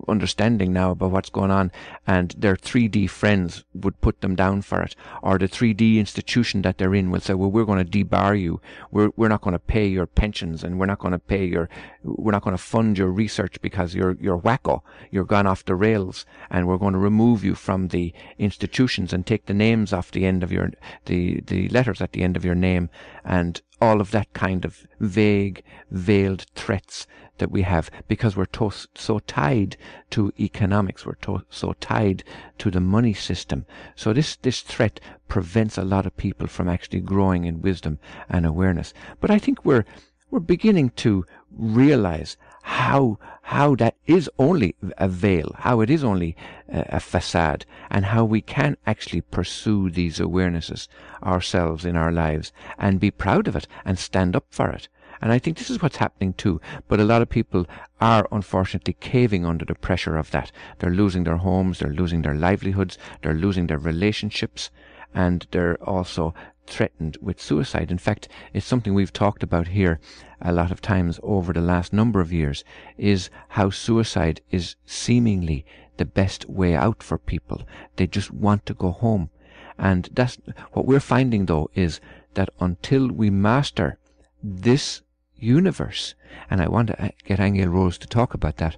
understanding 0.08 0.74
now 0.74 0.92
about 0.92 1.12
what's 1.12 1.30
going 1.30 1.52
on," 1.52 1.72
and 2.08 2.34
their 2.38 2.56
3D 2.56 3.08
friends 3.08 3.64
would 3.74 4.02
put 4.02 4.22
them 4.22 4.36
down 4.36 4.62
for 4.64 4.82
it, 4.82 4.96
or 5.22 5.38
the 5.38 5.48
3D 5.48 5.98
institution 6.00 6.64
that 6.64 6.78
they're 6.78 6.96
in 6.96 7.12
will 7.12 7.20
say, 7.20 7.34
"Well, 7.36 7.52
we're 7.52 7.66
going 7.66 7.84
to 7.84 7.90
debar 7.90 8.36
you. 8.36 8.62
We're 8.92 9.12
we're 9.16 9.30
not 9.30 9.42
going 9.42 9.54
to 9.54 9.60
pay 9.60 9.88
your 9.88 10.08
pensions, 10.08 10.64
and 10.64 10.80
we're 10.80 10.86
not 10.88 11.00
going 11.00 11.12
to 11.12 11.20
pay 11.20 11.46
your, 11.46 11.70
we're 12.04 12.32
not 12.32 12.44
going 12.44 12.58
to 12.58 12.62
fund 12.62 12.98
your 12.98 13.12
research 13.12 13.62
because 13.62 13.94
you're 13.94 14.18
you're 14.20 14.40
wacko, 14.40 14.82
you're 15.12 15.24
gone 15.24 15.48
off 15.48 15.66
the 15.66 15.76
rails, 15.76 16.26
and 16.50 16.68
we're 16.68 16.78
going 16.78 16.94
to 16.94 17.00
remove 17.00 17.44
you 17.44 17.56
from 17.56 17.90
the 17.90 18.14
institutions 18.40 19.14
and 19.14 19.26
take 19.26 19.46
the 19.46 19.54
names 19.54 19.94
off 19.94 20.12
the 20.12 20.26
end 20.26 20.44
of 20.44 20.52
your 20.52 20.72
the 21.06 21.42
the 21.42 21.70
letters 21.70 22.02
at 22.02 22.14
the 22.14 22.24
end 22.24 22.36
of 22.36 22.44
your 22.46 22.56
name, 22.56 22.90
and 23.24 23.62
all 23.82 24.02
of 24.02 24.12
that 24.12 24.32
kind 24.34 24.66
of 24.66 24.88
vague, 25.00 25.64
veiled 25.92 26.46
threats 26.56 27.08
that 27.38 27.52
we 27.52 27.64
have 27.64 27.90
because 28.08 28.36
we're 28.36 28.46
to, 28.46 28.72
so 28.96 29.20
tied 29.20 29.76
to 30.12 30.32
economics. 30.40 31.06
We're 31.06 31.16
to, 31.16 31.44
so 31.50 31.74
tied 31.74 32.24
to 32.60 32.72
the 32.72 32.80
money 32.80 33.14
system. 33.14 33.66
So 33.96 34.14
this, 34.14 34.38
this 34.38 34.62
threat 34.62 35.00
prevents 35.28 35.78
a 35.78 35.84
lot 35.84 36.06
of 36.06 36.16
people 36.16 36.48
from 36.48 36.70
actually 36.70 37.02
growing 37.02 37.46
in 37.46 37.62
wisdom 37.62 38.00
and 38.30 38.46
awareness. 38.46 38.94
But 39.20 39.32
I 39.32 39.40
think 39.40 39.66
we're, 39.66 39.86
we're 40.32 40.40
beginning 40.40 40.92
to 40.98 41.26
realize 41.52 42.38
how 42.66 43.20
how 43.44 43.76
that 43.76 43.96
is 44.08 44.28
only 44.40 44.76
a 44.98 45.08
veil, 45.08 45.52
how 45.60 45.82
it 45.82 45.90
is 45.92 46.04
only 46.04 46.36
a, 46.68 46.84
a, 46.94 47.00
facade, 47.00 47.64
and 47.92 48.06
how 48.06 48.26
we 48.26 48.42
can 48.42 48.76
actually 48.88 49.22
pursue 49.22 49.92
these 49.92 50.18
awarenesses 50.18 50.88
ourselves 51.22 51.86
in 51.86 51.96
our 51.96 52.12
lives 52.12 52.52
and 52.80 53.00
be 53.00 53.12
proud 53.12 53.48
of 53.48 53.56
it 53.56 53.68
and 53.86 54.00
stand 54.00 54.36
up 54.36 54.48
for 54.50 54.70
it. 54.72 54.88
And 55.22 55.32
I 55.32 55.38
think 55.38 55.60
this 55.60 55.70
is 55.70 55.80
what's 55.80 55.98
happening 55.98 56.34
too. 56.34 56.60
But 56.88 57.00
a 57.00 57.06
lot 57.06 57.22
of 57.22 57.30
people 57.30 57.68
are 58.02 58.28
unfortunately 58.32 58.98
caving 59.00 59.46
under 59.46 59.64
the 59.64 59.76
pressure 59.76 60.18
of 60.18 60.32
that. 60.32 60.52
They're 60.80 60.90
losing 60.90 61.24
their 61.24 61.38
homes, 61.38 61.78
they're 61.78 61.94
losing 61.94 62.24
their 62.24 62.34
livelihoods, 62.34 62.98
they're 63.22 63.36
losing 63.36 63.68
their 63.68 63.78
relationships, 63.78 64.72
and 65.14 65.46
they're 65.52 65.78
also 65.84 66.34
threatened 66.68 67.18
with 67.22 67.42
suicide. 67.42 67.92
In 67.92 67.98
fact, 67.98 68.28
it's 68.54 68.66
something 68.66 68.94
we've 68.94 69.14
talked 69.14 69.44
about 69.44 69.68
here 69.68 70.00
a 70.42 70.52
lot 70.52 70.72
of 70.72 70.82
times 70.82 71.20
over 71.24 71.54
the 71.54 71.62
last 71.62 71.94
number 71.94 72.20
of 72.20 72.34
years 72.34 72.64
is 72.98 73.30
how 73.50 73.70
suicide 73.70 74.42
is 74.52 74.76
seemingly 74.86 75.66
the 75.98 76.06
best 76.06 76.50
way 76.50 76.76
out 76.76 77.02
for 77.02 77.18
people. 77.18 77.64
They 77.96 78.08
just 78.08 78.32
want 78.32 78.66
to 78.66 78.74
go 78.74 78.92
home. 78.92 79.30
And 79.78 80.10
that's 80.14 80.38
what 80.74 80.86
we're 80.86 81.00
finding 81.00 81.46
though 81.46 81.70
is 81.74 82.00
that 82.34 82.50
until 82.60 83.10
we 83.10 83.30
master 83.30 83.98
this 84.44 85.02
universe, 85.36 86.16
and 86.50 86.62
I 86.62 86.68
want 86.68 86.88
to 86.88 87.06
uh, 87.06 87.10
get 87.26 87.40
Angel 87.40 87.70
Rose 87.70 87.98
to 88.00 88.08
talk 88.08 88.34
about 88.34 88.58
that, 88.58 88.78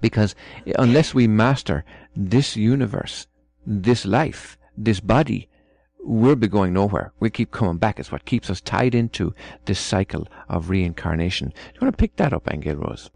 because 0.00 0.34
unless 0.78 1.14
we 1.14 1.26
master 1.26 1.84
this 2.16 2.56
universe, 2.56 3.26
this 3.66 4.04
life, 4.06 4.56
this 4.76 5.00
body, 5.00 5.49
we'll 6.02 6.36
be 6.36 6.48
going 6.48 6.72
nowhere. 6.72 7.12
We 7.20 7.30
keep 7.30 7.50
coming 7.50 7.78
back. 7.78 7.98
It's 7.98 8.12
what 8.12 8.24
keeps 8.24 8.50
us 8.50 8.60
tied 8.60 8.94
into 8.94 9.34
this 9.64 9.78
cycle 9.78 10.26
of 10.48 10.70
reincarnation. 10.70 11.48
Do 11.48 11.54
you 11.74 11.80
want 11.82 11.96
to 11.96 12.00
pick 12.00 12.16
that 12.16 12.32
up, 12.32 12.48
Angel 12.52 12.76
Rose? 12.76 13.10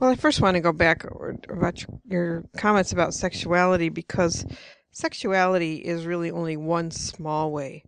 Well, 0.00 0.10
I 0.10 0.16
first 0.16 0.40
want 0.40 0.56
to 0.56 0.60
go 0.60 0.72
back 0.72 1.04
about 1.48 1.84
your 2.04 2.44
comments 2.56 2.92
about 2.92 3.14
sexuality 3.14 3.88
because 3.88 4.44
sexuality 4.92 5.76
is 5.76 6.06
really 6.06 6.30
only 6.30 6.56
one 6.56 6.90
small 6.90 7.52
way 7.52 7.84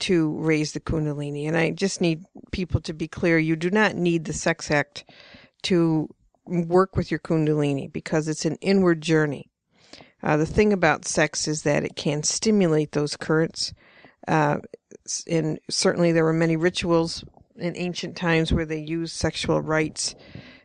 to 0.00 0.36
raise 0.38 0.72
the 0.72 0.80
Kundalini. 0.80 1.46
And 1.46 1.56
I 1.56 1.70
just 1.70 2.00
need 2.00 2.24
people 2.52 2.80
to 2.82 2.92
be 2.92 3.08
clear 3.08 3.38
you 3.38 3.56
do 3.56 3.70
not 3.70 3.96
need 3.96 4.24
the 4.24 4.32
sex 4.32 4.70
act 4.70 5.04
to 5.62 6.08
work 6.46 6.96
with 6.96 7.10
your 7.10 7.20
Kundalini 7.20 7.92
because 7.92 8.28
it's 8.28 8.44
an 8.44 8.56
inward 8.56 9.00
journey. 9.00 9.50
Uh, 10.22 10.36
the 10.36 10.46
thing 10.46 10.72
about 10.72 11.06
sex 11.06 11.46
is 11.46 11.62
that 11.62 11.84
it 11.84 11.96
can 11.96 12.22
stimulate 12.22 12.92
those 12.92 13.16
currents. 13.16 13.72
Uh, 14.26 14.58
and 15.26 15.58
certainly 15.70 16.12
there 16.12 16.24
were 16.24 16.32
many 16.32 16.56
rituals 16.56 17.24
in 17.56 17.76
ancient 17.76 18.16
times 18.16 18.52
where 18.52 18.66
they 18.66 18.78
used 18.78 19.14
sexual 19.14 19.60
rites 19.60 20.14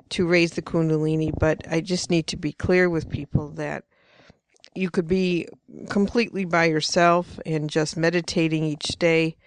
to 0.10 0.28
raise 0.28 0.52
the 0.52 0.62
Kundalini, 0.62 1.32
but 1.40 1.66
I 1.70 1.82
just 1.82 2.10
need 2.10 2.28
to 2.28 2.38
be 2.38 2.52
clear 2.52 2.90
with 2.90 3.10
people 3.10 3.50
that 3.52 3.84
you 4.76 4.90
could 4.90 5.08
be 5.08 5.48
completely 5.90 6.46
by 6.46 6.66
yourself 6.66 7.40
and 7.46 7.70
just 7.70 7.96
meditating 7.96 8.64
each 8.64 8.98
day, 9.00 9.38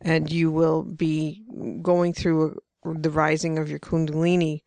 and 0.00 0.30
you 0.30 0.50
will 0.50 0.82
be 0.82 1.42
going 1.82 2.12
through 2.12 2.60
the 2.84 3.10
rising 3.10 3.58
of 3.58 3.70
your 3.70 3.78
Kundalini 3.78 4.62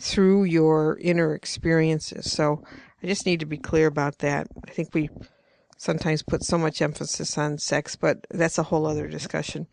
through 0.00 0.44
your 0.44 0.98
inner 1.00 1.34
experiences. 1.34 2.30
So 2.30 2.62
I 3.02 3.06
just 3.06 3.26
need 3.26 3.40
to 3.40 3.46
be 3.46 3.58
clear 3.58 3.86
about 3.86 4.18
that. 4.18 4.48
I 4.66 4.70
think 4.70 4.94
we 4.94 5.10
sometimes 5.76 6.22
put 6.22 6.42
so 6.42 6.58
much 6.58 6.82
emphasis 6.82 7.38
on 7.38 7.58
sex, 7.58 7.96
but 7.96 8.26
that's 8.30 8.58
a 8.58 8.64
whole 8.64 8.86
other 8.86 9.08
discussion. 9.08 9.66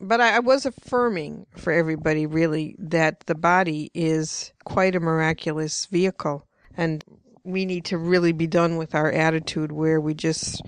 But 0.00 0.20
I, 0.20 0.36
I 0.36 0.38
was 0.40 0.66
affirming 0.66 1.46
for 1.56 1.72
everybody 1.72 2.26
really 2.26 2.76
that 2.78 3.20
the 3.26 3.34
body 3.34 3.90
is 3.94 4.52
quite 4.64 4.96
a 4.96 5.00
miraculous 5.00 5.86
vehicle. 5.86 6.46
And 6.76 7.04
we 7.44 7.64
need 7.64 7.84
to 7.86 7.98
really 7.98 8.32
be 8.32 8.46
done 8.46 8.76
with 8.76 8.94
our 8.94 9.10
attitude 9.10 9.72
where 9.72 10.00
we 10.00 10.14
just 10.14 10.62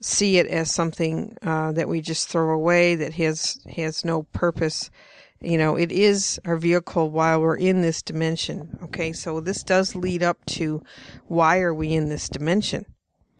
see 0.00 0.38
it 0.38 0.46
as 0.46 0.70
something 0.70 1.36
uh, 1.42 1.72
that 1.72 1.88
we 1.88 2.00
just 2.00 2.28
throw 2.28 2.54
away 2.54 2.94
that 2.94 3.14
has 3.14 3.58
has 3.74 4.04
no 4.04 4.24
purpose 4.24 4.90
you 5.40 5.58
know, 5.58 5.76
it 5.76 5.92
is 5.92 6.40
our 6.44 6.56
vehicle 6.56 7.10
while 7.10 7.40
we're 7.40 7.56
in 7.56 7.82
this 7.82 8.02
dimension. 8.02 8.78
Okay, 8.84 9.12
so 9.12 9.40
this 9.40 9.62
does 9.62 9.94
lead 9.94 10.22
up 10.22 10.44
to 10.46 10.82
why 11.26 11.60
are 11.60 11.74
we 11.74 11.92
in 11.92 12.08
this 12.08 12.28
dimension? 12.28 12.86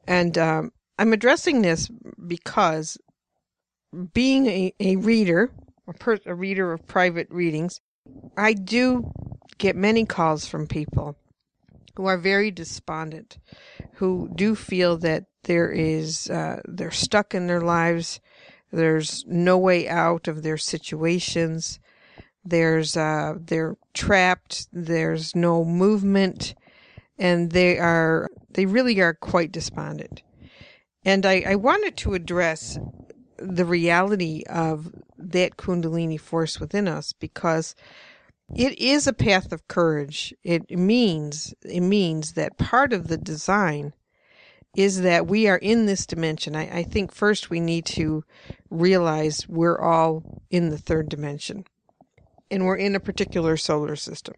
And 0.07 0.37
um, 0.37 0.73
I'm 0.99 1.13
addressing 1.13 1.63
this 1.63 1.89
because 2.27 2.99
being 4.13 4.47
a, 4.47 4.75
a 4.81 4.97
reader, 4.97 5.51
a, 5.89 5.93
per, 5.93 6.19
a 6.27 6.35
reader 6.35 6.73
of 6.73 6.87
private 6.87 7.29
readings, 7.31 7.81
I 8.37 8.53
do 8.53 9.11
get 9.59 9.77
many 9.77 10.05
calls 10.05 10.47
from 10.47 10.67
people 10.67 11.17
who 11.97 12.07
are 12.07 12.19
very 12.19 12.51
despondent, 12.51 13.39
who 13.95 14.29
do 14.35 14.55
feel 14.55 14.97
that 14.99 15.25
there 15.45 15.71
is, 15.71 16.29
uh, 16.29 16.61
they're 16.65 16.91
stuck 16.91 17.35
in 17.35 17.47
their 17.47 17.61
lives. 17.61 18.21
There's 18.73 19.25
no 19.27 19.57
way 19.57 19.89
out 19.89 20.27
of 20.27 20.43
their 20.43 20.57
situations. 20.57 21.79
There's 22.45 22.97
uh, 22.97 23.35
they're 23.41 23.77
trapped. 23.95 24.69
There's 24.73 25.35
no 25.35 25.65
movement, 25.65 26.55
and 27.19 27.51
they 27.51 27.79
are 27.79 28.29
they 28.51 28.67
really 28.67 29.01
are 29.01 29.15
quite 29.15 29.53
despondent. 29.53 30.23
And 31.05 31.27
I, 31.27 31.45
I 31.47 31.55
wanted 31.57 31.97
to 31.99 32.15
address 32.15 32.79
the 33.39 33.65
reality 33.65 34.43
of 34.49 34.93
that 35.19 35.57
Kundalini 35.57 36.19
force 36.19 36.61
within 36.61 36.89
us 36.89 37.13
because 37.13 37.75
it 38.55 38.79
is 38.79 39.07
a 39.07 39.13
path 39.13 39.53
of 39.53 39.67
courage. 39.69 40.35
It 40.43 40.71
means 40.71 41.55
it 41.65 41.81
means 41.81 42.33
that 42.33 42.59
part 42.59 42.93
of 42.93 43.09
the 43.09 43.19
design 43.19 43.95
is 44.77 45.03
that 45.03 45.27
we 45.27 45.47
are 45.49 45.59
in 45.59 45.87
this 45.87 46.05
dimension. 46.05 46.57
I, 46.57 46.79
I 46.79 46.83
think 46.83 47.13
first 47.13 47.49
we 47.49 47.61
need 47.61 47.87
to 47.87 48.25
realize 48.71 49.49
we're 49.49 49.79
all 49.79 50.43
in 50.51 50.71
the 50.71 50.79
third 50.79 51.09
dimension 51.09 51.65
and 52.55 52.65
we're 52.65 52.77
in 52.77 52.95
a 52.95 53.01
particular 53.01 53.57
solar 53.57 53.97
system. 53.97 54.35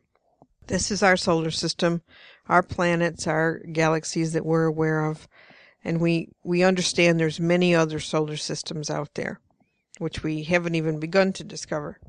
This 0.68 0.90
is 0.90 1.02
our 1.02 1.18
solar 1.18 1.50
system, 1.50 2.00
our 2.48 2.62
planets, 2.62 3.26
our 3.26 3.58
galaxies 3.58 4.32
that 4.32 4.46
we're 4.46 4.64
aware 4.64 5.04
of, 5.04 5.28
and 5.84 6.00
we, 6.00 6.30
we 6.42 6.62
understand 6.62 7.20
there's 7.20 7.38
many 7.38 7.74
other 7.74 8.00
solar 8.00 8.38
systems 8.38 8.88
out 8.88 9.10
there, 9.16 9.38
which 9.98 10.22
we 10.22 10.44
haven't 10.44 10.74
even 10.74 10.98
begun 10.98 11.34
to 11.34 11.44
discover. 11.44 12.00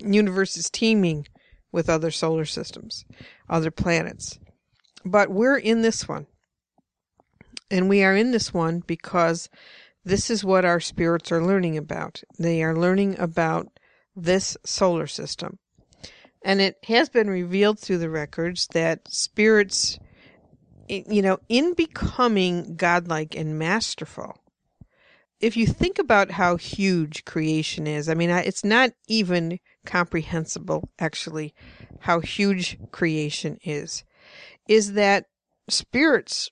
Universe 0.00 0.58
is 0.58 0.68
teeming 0.68 1.26
with 1.72 1.88
other 1.88 2.10
solar 2.10 2.44
systems, 2.44 3.06
other 3.48 3.70
planets. 3.70 4.38
But 5.02 5.30
we're 5.30 5.56
in 5.56 5.80
this 5.80 6.06
one. 6.06 6.26
And 7.70 7.88
we 7.88 8.04
are 8.04 8.14
in 8.14 8.32
this 8.32 8.52
one 8.52 8.82
because 8.86 9.48
this 10.04 10.28
is 10.28 10.44
what 10.44 10.66
our 10.66 10.78
spirits 10.78 11.32
are 11.32 11.42
learning 11.42 11.78
about. 11.78 12.22
They 12.38 12.62
are 12.62 12.76
learning 12.76 13.18
about 13.18 13.68
this 14.14 14.56
solar 14.64 15.06
system. 15.06 15.58
And 16.44 16.60
it 16.60 16.76
has 16.84 17.08
been 17.08 17.30
revealed 17.30 17.78
through 17.78 17.98
the 17.98 18.10
records 18.10 18.66
that 18.72 19.06
spirits, 19.08 19.98
you 20.88 21.22
know, 21.22 21.38
in 21.48 21.74
becoming 21.74 22.74
godlike 22.76 23.36
and 23.36 23.58
masterful, 23.58 24.38
if 25.40 25.56
you 25.56 25.66
think 25.66 25.98
about 25.98 26.30
how 26.30 26.56
huge 26.56 27.24
creation 27.24 27.86
is, 27.86 28.08
I 28.08 28.14
mean, 28.14 28.30
it's 28.30 28.64
not 28.64 28.90
even 29.08 29.58
comprehensible, 29.84 30.88
actually, 31.00 31.52
how 32.00 32.20
huge 32.20 32.78
creation 32.92 33.58
is, 33.64 34.04
is 34.68 34.92
that 34.92 35.26
spirits 35.68 36.50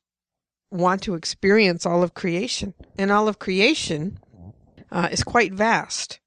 want 0.70 1.02
to 1.02 1.14
experience 1.14 1.86
all 1.86 2.02
of 2.02 2.14
creation. 2.14 2.74
And 2.98 3.10
all 3.10 3.28
of 3.28 3.38
creation 3.38 4.18
uh, 4.90 5.08
is 5.10 5.24
quite 5.24 5.52
vast. 5.52 6.20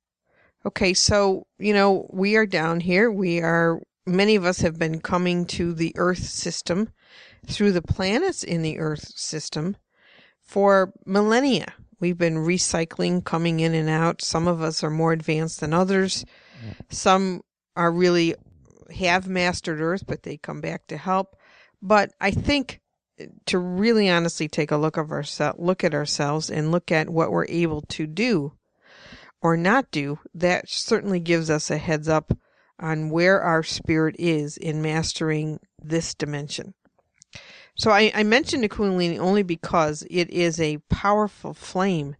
Okay, 0.65 0.93
so, 0.93 1.45
you 1.59 1.73
know, 1.73 2.07
we 2.09 2.35
are 2.37 2.45
down 2.45 2.79
here. 2.79 3.11
We 3.11 3.41
are, 3.41 3.81
many 4.05 4.35
of 4.35 4.45
us 4.45 4.61
have 4.61 4.79
been 4.79 5.01
coming 5.01 5.45
to 5.47 5.73
the 5.73 5.93
Earth 5.97 6.23
system 6.23 6.89
through 7.45 7.73
the 7.73 7.81
planets 7.81 8.43
in 8.43 8.61
the 8.61 8.79
Earth 8.79 9.11
system 9.17 9.75
for 10.39 10.93
millennia. 11.05 11.73
We've 11.99 12.17
been 12.17 12.37
recycling, 12.37 13.25
coming 13.25 13.59
in 13.59 13.73
and 13.73 13.89
out. 13.89 14.21
Some 14.21 14.47
of 14.47 14.61
us 14.61 14.83
are 14.83 14.89
more 14.89 15.11
advanced 15.11 15.59
than 15.59 15.73
others. 15.73 16.25
Some 16.89 17.41
are 17.75 17.91
really 17.91 18.35
have 18.95 19.27
mastered 19.27 19.81
Earth, 19.81 20.05
but 20.07 20.23
they 20.23 20.37
come 20.37 20.61
back 20.61 20.87
to 20.87 20.97
help. 20.97 21.35
But 21.81 22.13
I 22.21 22.31
think 22.31 22.79
to 23.47 23.57
really 23.57 24.09
honestly 24.09 24.47
take 24.47 24.71
a 24.71 24.77
look 24.77 24.95
of 24.95 25.11
ourselves, 25.11 25.59
look 25.59 25.83
at 25.83 25.93
ourselves, 25.93 26.49
and 26.49 26.71
look 26.71 26.91
at 26.91 27.09
what 27.09 27.31
we're 27.31 27.47
able 27.47 27.81
to 27.81 28.07
do 28.07 28.53
or 29.43 29.57
not 29.57 29.91
do, 29.91 30.17
that 30.33 30.69
certainly 30.69 31.19
gives 31.19 31.49
us 31.49 31.69
a 31.69 31.77
heads 31.77 32.07
up 32.07 32.35
on 32.79 33.09
where 33.09 33.41
our 33.41 33.61
spirit 33.61 34.15
is 34.17 34.55
in 34.55 34.81
mastering 34.81 35.59
this 35.83 36.15
dimension. 36.15 36.73
So 37.75 37.91
I, 37.91 38.11
I 38.15 38.23
mentioned 38.23 38.63
the 38.63 38.69
Kundalini 38.69 39.19
only 39.19 39.43
because 39.43 40.03
it 40.09 40.29
is 40.29 40.59
a 40.59 40.77
powerful 40.89 41.53
flame 41.53 42.15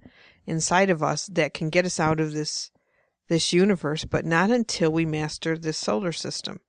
inside 0.46 0.90
of 0.90 1.02
us 1.02 1.28
that 1.28 1.54
can 1.54 1.70
get 1.70 1.86
us 1.86 2.00
out 2.00 2.20
of 2.20 2.34
this 2.34 2.70
this 3.30 3.54
universe, 3.54 4.04
but 4.04 4.26
not 4.26 4.52
until 4.52 4.92
we 4.92 5.06
master 5.06 5.58
this 5.58 5.78
solar 5.78 6.12
system. 6.12 6.60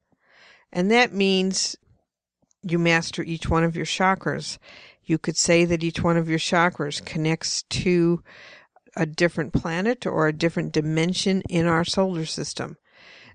And 0.73 0.89
that 0.93 1.13
means 1.13 1.75
you 2.63 2.79
master 2.79 3.25
each 3.25 3.49
one 3.49 3.65
of 3.65 3.75
your 3.75 3.85
chakras. 3.85 4.59
You 5.03 5.19
could 5.19 5.37
say 5.37 5.65
that 5.65 5.83
each 5.83 6.01
one 6.01 6.17
of 6.17 6.29
your 6.29 6.39
chakras 6.39 7.05
connects 7.05 7.65
to 7.71 8.23
a 8.97 9.07
different 9.07 9.53
planet 9.53 10.07
or 10.07 10.27
a 10.27 10.33
different 10.33 10.73
dimension 10.73 11.43
in 11.49 11.67
our 11.67 11.85
solar 11.85 12.25
system. 12.25 12.77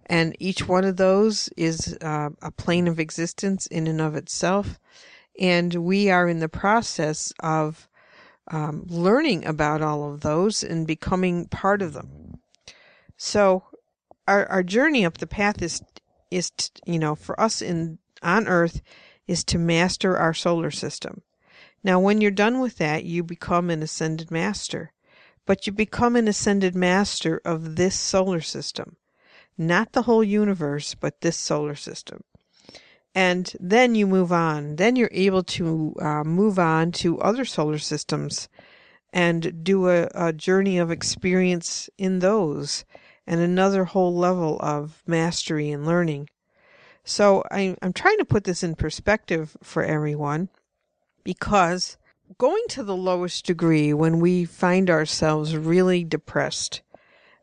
And 0.06 0.36
each 0.40 0.68
one 0.68 0.86
of 0.86 0.98
those 0.98 1.50
is 1.56 1.98
uh, 2.02 2.30
a 2.42 2.52
plane 2.52 2.88
of 2.88 3.00
existence 3.00 3.68
in 3.68 3.86
and 3.88 4.02
of 4.02 4.16
itself. 4.16 4.80
And 5.40 5.74
we 5.76 6.10
are 6.10 6.28
in 6.28 6.40
the 6.40 6.50
process 6.50 7.32
of 7.42 7.88
um, 8.50 8.86
learning 8.88 9.46
about 9.46 9.82
all 9.82 10.12
of 10.12 10.22
those 10.22 10.64
and 10.64 10.88
becoming 10.88 11.48
part 11.48 11.82
of 11.82 11.94
them. 11.94 12.40
So 13.18 13.64
our, 14.28 14.46
our 14.48 14.64
journey 14.64 15.06
up 15.06 15.20
the 15.20 15.28
path 15.28 15.62
is, 15.62 15.84
is, 16.32 16.50
to, 16.52 16.72
you 16.86 16.98
know, 16.98 17.14
for 17.14 17.40
us 17.40 17.62
in, 17.62 18.00
on 18.24 18.48
earth 18.48 18.82
is 19.28 19.44
to 19.46 19.60
master 19.60 20.18
our 20.18 20.34
solar 20.34 20.72
system. 20.72 21.22
Now, 21.84 22.00
when 22.00 22.20
you're 22.20 22.32
done 22.32 22.60
with 22.60 22.78
that, 22.78 23.06
you 23.06 23.24
become 23.24 23.70
an 23.70 23.84
ascended 23.84 24.32
master 24.32 24.92
but 25.50 25.66
you 25.66 25.74
become 25.74 26.16
an 26.16 26.28
ascended 26.28 26.76
master 26.76 27.42
of 27.44 27.76
this 27.76 28.00
solar 28.00 28.40
system. 28.40 28.98
Not 29.58 29.94
the 29.94 30.04
whole 30.04 30.24
universe, 30.24 30.94
but 30.94 31.22
this 31.22 31.38
solar 31.38 31.74
system. 31.74 32.24
And 33.16 33.52
then 33.60 33.96
you 33.96 34.06
move 34.06 34.32
on. 34.32 34.76
Then 34.76 34.96
you're 34.96 35.10
able 35.12 35.42
to 35.42 35.96
uh, 36.00 36.24
move 36.24 36.60
on 36.60 36.92
to 37.02 37.20
other 37.20 37.46
solar 37.46 37.80
systems 37.80 38.48
and 39.12 39.64
do 39.64 39.90
a, 39.90 40.08
a 40.14 40.32
journey 40.34 40.78
of 40.78 40.92
experience 40.92 41.90
in 41.98 42.20
those 42.20 42.86
and 43.26 43.42
another 43.42 43.86
whole 43.86 44.16
level 44.16 44.60
of 44.60 45.02
mastery 45.08 45.72
and 45.72 45.84
learning. 45.84 46.30
So 47.04 47.44
I, 47.50 47.76
I'm 47.82 47.94
trying 47.94 48.20
to 48.20 48.24
put 48.24 48.44
this 48.44 48.62
in 48.62 48.76
perspective 48.76 49.58
for 49.64 49.84
everyone 49.84 50.50
because 51.24 51.98
going 52.38 52.64
to 52.70 52.84
the 52.84 52.96
lowest 52.96 53.46
degree 53.46 53.94
when 53.94 54.20
we 54.20 54.46
find 54.46 54.90
ourselves 54.90 55.56
really 55.56 56.04
depressed 56.04 56.82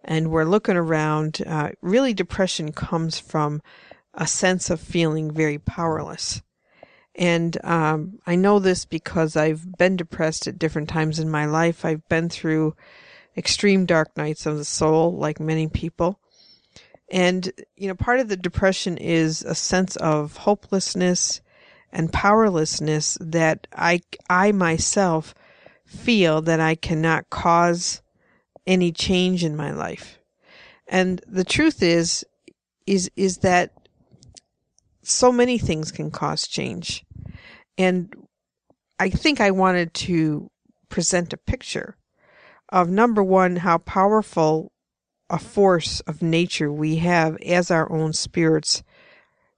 and 0.04 0.30
we're 0.30 0.44
looking 0.44 0.76
around, 0.76 1.42
uh, 1.46 1.70
really 1.82 2.14
depression 2.14 2.72
comes 2.72 3.18
from 3.18 3.60
a 4.14 4.26
sense 4.26 4.70
of 4.70 4.80
feeling 4.80 5.32
very 5.32 5.58
powerless. 5.58 6.42
And 7.16 7.56
um, 7.64 8.18
I 8.26 8.36
know 8.36 8.58
this 8.58 8.84
because 8.84 9.36
I've 9.36 9.76
been 9.76 9.96
depressed 9.96 10.46
at 10.46 10.58
different 10.58 10.88
times 10.88 11.18
in 11.18 11.28
my 11.30 11.46
life. 11.46 11.84
I've 11.84 12.06
been 12.08 12.28
through 12.28 12.76
extreme 13.36 13.84
dark 13.84 14.16
nights 14.16 14.46
of 14.46 14.58
the 14.58 14.64
soul, 14.64 15.16
like 15.16 15.40
many 15.40 15.66
people. 15.66 16.20
And, 17.10 17.50
you 17.76 17.88
know, 17.88 17.94
part 17.94 18.20
of 18.20 18.28
the 18.28 18.36
depression 18.36 18.96
is 18.98 19.42
a 19.42 19.54
sense 19.54 19.96
of 19.96 20.36
hopelessness 20.36 21.40
and 21.96 22.12
powerlessness 22.12 23.16
that 23.22 23.66
I, 23.74 24.02
I 24.28 24.52
myself 24.52 25.34
feel 25.86 26.42
that 26.42 26.60
I 26.60 26.74
cannot 26.74 27.30
cause 27.30 28.02
any 28.66 28.92
change 28.92 29.42
in 29.42 29.56
my 29.56 29.70
life. 29.70 30.18
And 30.86 31.22
the 31.26 31.42
truth 31.42 31.82
is, 31.82 32.22
is, 32.86 33.10
is 33.16 33.38
that 33.38 33.72
so 35.02 35.32
many 35.32 35.56
things 35.56 35.90
can 35.90 36.10
cause 36.10 36.46
change. 36.46 37.02
And 37.78 38.14
I 39.00 39.08
think 39.08 39.40
I 39.40 39.50
wanted 39.50 39.94
to 39.94 40.50
present 40.90 41.32
a 41.32 41.38
picture 41.38 41.96
of 42.68 42.90
number 42.90 43.24
one, 43.24 43.56
how 43.56 43.78
powerful 43.78 44.70
a 45.30 45.38
force 45.38 46.00
of 46.00 46.20
nature 46.20 46.70
we 46.70 46.96
have 46.96 47.38
as 47.38 47.70
our 47.70 47.90
own 47.90 48.12
spirits 48.12 48.82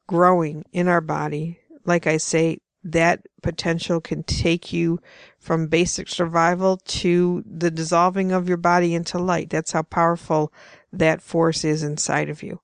growing 0.07 0.65
in 0.73 0.87
our 0.87 1.01
body 1.01 1.59
like 1.89 2.07
I 2.07 2.19
say, 2.19 2.59
that 2.85 3.27
potential 3.43 4.01
can 4.01 4.23
take 4.23 4.73
you 4.73 5.01
from 5.39 5.67
basic 5.67 6.09
survival 6.09 6.77
to 6.77 7.43
the 7.45 7.71
dissolving 7.71 8.31
of 8.31 8.49
your 8.49 8.57
body 8.57 8.95
into 8.95 9.19
light. 9.19 9.51
That's 9.51 9.73
how 9.73 9.83
powerful 9.83 10.53
that 10.93 11.23
force 11.23 11.65
is 11.65 11.83
inside 11.83 12.29
of 12.29 12.43
you. 12.43 12.61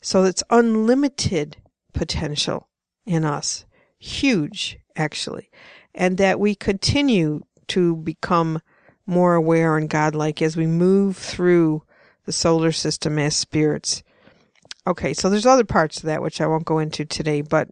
So 0.00 0.24
it's 0.24 0.42
unlimited 0.50 1.58
potential 1.92 2.68
in 3.04 3.24
us. 3.24 3.66
Huge, 3.98 4.78
actually. 4.96 5.50
And 5.94 6.18
that 6.18 6.40
we 6.40 6.54
continue 6.54 7.42
to 7.68 7.96
become 7.96 8.60
more 9.06 9.34
aware 9.34 9.76
and 9.76 9.88
godlike 9.88 10.42
as 10.42 10.56
we 10.56 10.66
move 10.66 11.16
through 11.16 11.82
the 12.24 12.32
solar 12.32 12.72
system 12.72 13.18
as 13.18 13.36
spirits. 13.36 14.02
Okay, 14.86 15.14
so 15.14 15.28
there's 15.28 15.46
other 15.46 15.64
parts 15.64 16.00
to 16.00 16.06
that 16.06 16.22
which 16.22 16.40
I 16.40 16.46
won't 16.46 16.64
go 16.64 16.78
into 16.78 17.04
today, 17.04 17.40
but 17.40 17.68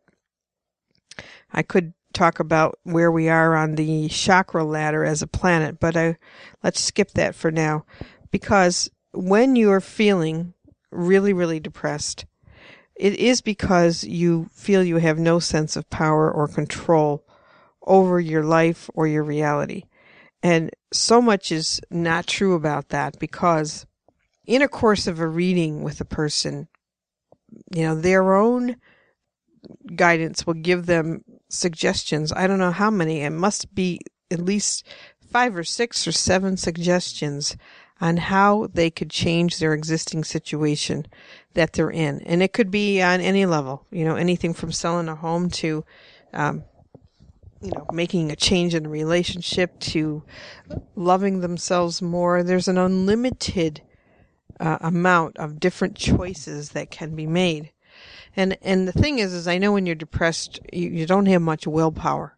I 1.54 1.62
could 1.62 1.94
talk 2.12 2.40
about 2.40 2.78
where 2.82 3.10
we 3.10 3.28
are 3.28 3.56
on 3.56 3.76
the 3.76 4.08
chakra 4.08 4.64
ladder 4.64 5.04
as 5.04 5.22
a 5.22 5.26
planet, 5.26 5.78
but 5.80 5.96
I, 5.96 6.16
let's 6.62 6.80
skip 6.80 7.12
that 7.12 7.34
for 7.34 7.50
now. 7.50 7.84
Because 8.30 8.90
when 9.12 9.56
you're 9.56 9.80
feeling 9.80 10.54
really, 10.90 11.32
really 11.32 11.60
depressed, 11.60 12.26
it 12.96 13.14
is 13.14 13.40
because 13.40 14.04
you 14.04 14.48
feel 14.52 14.82
you 14.82 14.96
have 14.98 15.18
no 15.18 15.38
sense 15.38 15.76
of 15.76 15.88
power 15.90 16.30
or 16.30 16.46
control 16.48 17.24
over 17.86 18.20
your 18.20 18.44
life 18.44 18.90
or 18.94 19.06
your 19.06 19.22
reality. 19.22 19.84
And 20.42 20.70
so 20.92 21.22
much 21.22 21.50
is 21.50 21.80
not 21.90 22.26
true 22.26 22.54
about 22.54 22.90
that 22.90 23.18
because 23.18 23.86
in 24.46 24.62
a 24.62 24.68
course 24.68 25.06
of 25.06 25.20
a 25.20 25.26
reading 25.26 25.82
with 25.82 26.00
a 26.00 26.04
person, 26.04 26.68
you 27.74 27.82
know, 27.82 27.94
their 27.94 28.34
own 28.34 28.76
guidance 29.96 30.46
will 30.46 30.54
give 30.54 30.86
them 30.86 31.24
suggestions. 31.54 32.32
I 32.32 32.46
don't 32.46 32.58
know 32.58 32.70
how 32.70 32.90
many. 32.90 33.20
It 33.20 33.30
must 33.30 33.74
be 33.74 34.00
at 34.30 34.40
least 34.40 34.86
five 35.30 35.56
or 35.56 35.64
six 35.64 36.06
or 36.06 36.12
seven 36.12 36.56
suggestions 36.56 37.56
on 38.00 38.16
how 38.16 38.68
they 38.72 38.90
could 38.90 39.10
change 39.10 39.58
their 39.58 39.72
existing 39.72 40.24
situation 40.24 41.06
that 41.54 41.72
they're 41.72 41.90
in. 41.90 42.20
And 42.22 42.42
it 42.42 42.52
could 42.52 42.70
be 42.70 43.00
on 43.00 43.20
any 43.20 43.46
level, 43.46 43.86
you 43.90 44.04
know, 44.04 44.16
anything 44.16 44.52
from 44.52 44.72
selling 44.72 45.08
a 45.08 45.14
home 45.14 45.50
to, 45.50 45.84
um, 46.32 46.64
you 47.60 47.70
know, 47.70 47.86
making 47.92 48.30
a 48.30 48.36
change 48.36 48.74
in 48.74 48.86
a 48.86 48.90
relationship 48.90 49.78
to 49.80 50.22
loving 50.96 51.40
themselves 51.40 52.02
more. 52.02 52.42
There's 52.42 52.68
an 52.68 52.78
unlimited 52.78 53.80
uh, 54.60 54.78
amount 54.80 55.36
of 55.38 55.60
different 55.60 55.96
choices 55.96 56.70
that 56.70 56.90
can 56.90 57.14
be 57.14 57.26
made. 57.26 57.70
And 58.36 58.58
and 58.62 58.88
the 58.88 58.92
thing 58.92 59.18
is, 59.18 59.32
is 59.32 59.46
I 59.46 59.58
know 59.58 59.72
when 59.72 59.86
you're 59.86 59.94
depressed, 59.94 60.60
you, 60.72 60.88
you 60.88 61.06
don't 61.06 61.26
have 61.26 61.42
much 61.42 61.66
willpower. 61.66 62.36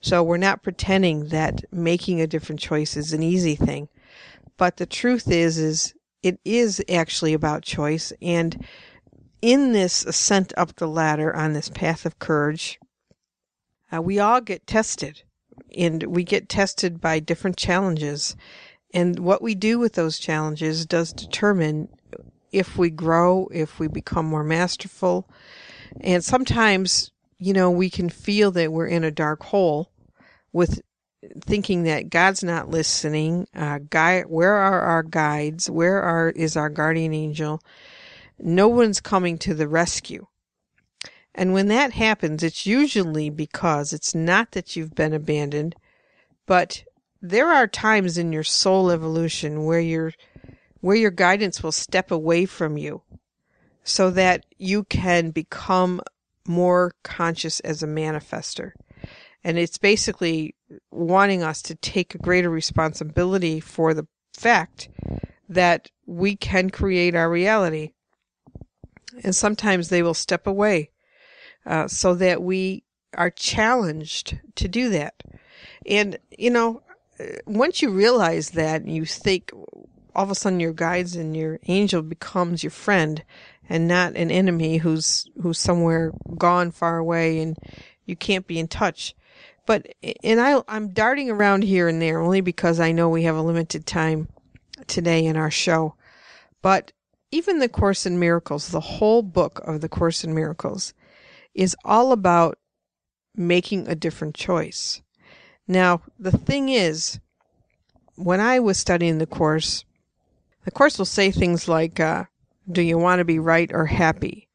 So 0.00 0.22
we're 0.22 0.36
not 0.36 0.62
pretending 0.62 1.28
that 1.28 1.64
making 1.72 2.20
a 2.20 2.26
different 2.26 2.60
choice 2.60 2.96
is 2.96 3.12
an 3.12 3.22
easy 3.22 3.56
thing. 3.56 3.88
But 4.56 4.76
the 4.76 4.86
truth 4.86 5.30
is, 5.30 5.58
is 5.58 5.94
it 6.22 6.38
is 6.44 6.82
actually 6.88 7.34
about 7.34 7.62
choice. 7.62 8.12
And 8.20 8.66
in 9.42 9.72
this 9.72 10.04
ascent 10.04 10.52
up 10.56 10.74
the 10.76 10.88
ladder 10.88 11.34
on 11.34 11.52
this 11.52 11.68
path 11.68 12.06
of 12.06 12.18
courage, 12.18 12.78
uh, 13.92 14.02
we 14.02 14.18
all 14.18 14.40
get 14.40 14.66
tested 14.66 15.22
and 15.76 16.02
we 16.04 16.24
get 16.24 16.48
tested 16.48 17.00
by 17.00 17.20
different 17.20 17.56
challenges. 17.56 18.36
And 18.92 19.18
what 19.20 19.42
we 19.42 19.54
do 19.54 19.78
with 19.78 19.92
those 19.92 20.18
challenges 20.18 20.86
does 20.86 21.12
determine 21.12 21.88
if 22.52 22.76
we 22.76 22.90
grow, 22.90 23.48
if 23.52 23.78
we 23.78 23.88
become 23.88 24.26
more 24.26 24.44
masterful. 24.44 25.28
And 26.00 26.24
sometimes, 26.24 27.10
you 27.38 27.52
know, 27.52 27.70
we 27.70 27.90
can 27.90 28.08
feel 28.08 28.50
that 28.52 28.72
we're 28.72 28.86
in 28.86 29.04
a 29.04 29.10
dark 29.10 29.42
hole 29.44 29.90
with 30.52 30.80
thinking 31.40 31.84
that 31.84 32.10
God's 32.10 32.42
not 32.42 32.70
listening. 32.70 33.46
Uh, 33.54 33.80
guy, 33.90 34.22
where 34.22 34.54
are 34.54 34.80
our 34.80 35.02
guides? 35.02 35.68
Where 35.68 36.00
are 36.02 36.30
is 36.30 36.56
our 36.56 36.68
guardian 36.68 37.14
angel? 37.14 37.60
No 38.38 38.68
one's 38.68 39.00
coming 39.00 39.38
to 39.38 39.54
the 39.54 39.68
rescue. 39.68 40.26
And 41.34 41.52
when 41.52 41.68
that 41.68 41.92
happens, 41.92 42.42
it's 42.42 42.66
usually 42.66 43.28
because 43.28 43.92
it's 43.92 44.14
not 44.14 44.52
that 44.52 44.74
you've 44.74 44.94
been 44.94 45.12
abandoned, 45.12 45.76
but 46.46 46.84
there 47.20 47.48
are 47.48 47.66
times 47.66 48.16
in 48.16 48.32
your 48.32 48.44
soul 48.44 48.90
evolution 48.90 49.64
where 49.64 49.80
your 49.80 50.12
where 50.86 50.94
your 50.94 51.10
guidance 51.10 51.64
will 51.64 51.72
step 51.72 52.12
away 52.12 52.46
from 52.46 52.78
you 52.78 53.02
so 53.82 54.08
that 54.08 54.46
you 54.56 54.84
can 54.84 55.32
become 55.32 56.00
more 56.46 56.94
conscious 57.02 57.58
as 57.60 57.82
a 57.82 57.88
manifester. 57.88 58.70
And 59.42 59.58
it's 59.58 59.78
basically 59.78 60.54
wanting 60.92 61.42
us 61.42 61.60
to 61.62 61.74
take 61.74 62.14
a 62.14 62.18
greater 62.18 62.48
responsibility 62.48 63.58
for 63.58 63.94
the 63.94 64.06
fact 64.32 64.88
that 65.48 65.90
we 66.06 66.36
can 66.36 66.70
create 66.70 67.16
our 67.16 67.28
reality. 67.28 67.90
And 69.24 69.34
sometimes 69.34 69.88
they 69.88 70.04
will 70.04 70.14
step 70.14 70.46
away 70.46 70.90
uh, 71.66 71.88
so 71.88 72.14
that 72.14 72.42
we 72.42 72.84
are 73.12 73.30
challenged 73.30 74.38
to 74.54 74.68
do 74.68 74.90
that. 74.90 75.20
And, 75.84 76.20
you 76.38 76.50
know, 76.50 76.84
once 77.44 77.82
you 77.82 77.90
realize 77.90 78.50
that, 78.50 78.82
and 78.82 78.94
you 78.94 79.04
think 79.04 79.50
all 80.16 80.24
of 80.24 80.30
a 80.30 80.34
sudden 80.34 80.58
your 80.58 80.72
guides 80.72 81.14
and 81.14 81.36
your 81.36 81.60
angel 81.68 82.00
becomes 82.00 82.64
your 82.64 82.70
friend 82.70 83.22
and 83.68 83.86
not 83.86 84.16
an 84.16 84.30
enemy 84.30 84.78
who's 84.78 85.28
who's 85.42 85.58
somewhere 85.58 86.10
gone 86.38 86.70
far 86.70 86.96
away 86.96 87.38
and 87.38 87.58
you 88.06 88.16
can't 88.16 88.46
be 88.46 88.58
in 88.58 88.66
touch. 88.66 89.14
But 89.66 89.94
and 90.24 90.40
I 90.40 90.62
I'm 90.68 90.88
darting 90.88 91.30
around 91.30 91.64
here 91.64 91.86
and 91.86 92.00
there 92.00 92.18
only 92.18 92.40
because 92.40 92.80
I 92.80 92.92
know 92.92 93.10
we 93.10 93.24
have 93.24 93.36
a 93.36 93.42
limited 93.42 93.84
time 93.84 94.28
today 94.86 95.26
in 95.26 95.36
our 95.36 95.50
show. 95.50 95.94
But 96.62 96.92
even 97.30 97.58
the 97.58 97.68
Course 97.68 98.06
in 98.06 98.18
Miracles, 98.18 98.68
the 98.68 98.80
whole 98.80 99.22
book 99.22 99.60
of 99.64 99.82
the 99.82 99.88
Course 99.88 100.24
in 100.24 100.34
Miracles 100.34 100.94
is 101.54 101.76
all 101.84 102.12
about 102.12 102.58
making 103.34 103.86
a 103.86 103.94
different 103.94 104.34
choice. 104.34 105.02
Now, 105.68 106.00
the 106.18 106.32
thing 106.32 106.70
is, 106.70 107.20
when 108.14 108.40
I 108.40 108.60
was 108.60 108.78
studying 108.78 109.18
the 109.18 109.26
course, 109.26 109.84
the 110.66 110.72
course 110.72 110.98
will 110.98 111.06
say 111.06 111.30
things 111.30 111.68
like, 111.68 112.00
uh, 112.00 112.24
do 112.70 112.82
you 112.82 112.98
want 112.98 113.20
to 113.20 113.24
be 113.24 113.38
right 113.38 113.70
or 113.72 113.86
happy? 113.86 114.48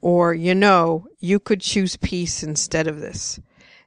Or, 0.00 0.32
you 0.32 0.54
know, 0.54 1.08
you 1.18 1.40
could 1.40 1.60
choose 1.60 1.96
peace 1.96 2.44
instead 2.44 2.86
of 2.86 3.00
this. 3.00 3.40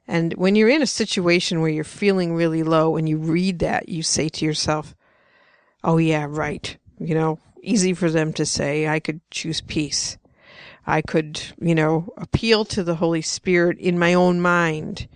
And 0.05 0.33
when 0.33 0.55
you're 0.55 0.69
in 0.69 0.81
a 0.81 0.87
situation 0.87 1.61
where 1.61 1.69
you're 1.71 1.85
feeling 1.85 2.35
really 2.35 2.63
low 2.63 2.97
and 2.97 3.07
you 3.07 3.17
read 3.17 3.59
that, 3.59 3.87
you 3.87 4.03
say 4.03 4.27
to 4.27 4.45
yourself, 4.45 4.93
oh 5.85 5.97
yeah, 5.97 6.25
right. 6.27 6.75
You 6.99 7.15
know, 7.15 7.39
easy 7.61 7.93
for 7.93 8.11
them 8.11 8.33
to 8.33 8.45
say, 8.45 8.89
I 8.89 8.99
could 8.99 9.21
choose 9.31 9.61
peace. 9.61 10.17
I 10.85 11.01
could, 11.01 11.41
you 11.61 11.75
know, 11.75 12.13
appeal 12.17 12.65
to 12.65 12.83
the 12.83 12.95
Holy 12.95 13.21
Spirit 13.21 13.79
in 13.79 13.97
my 13.97 14.13
own 14.15 14.41
mind 14.41 15.07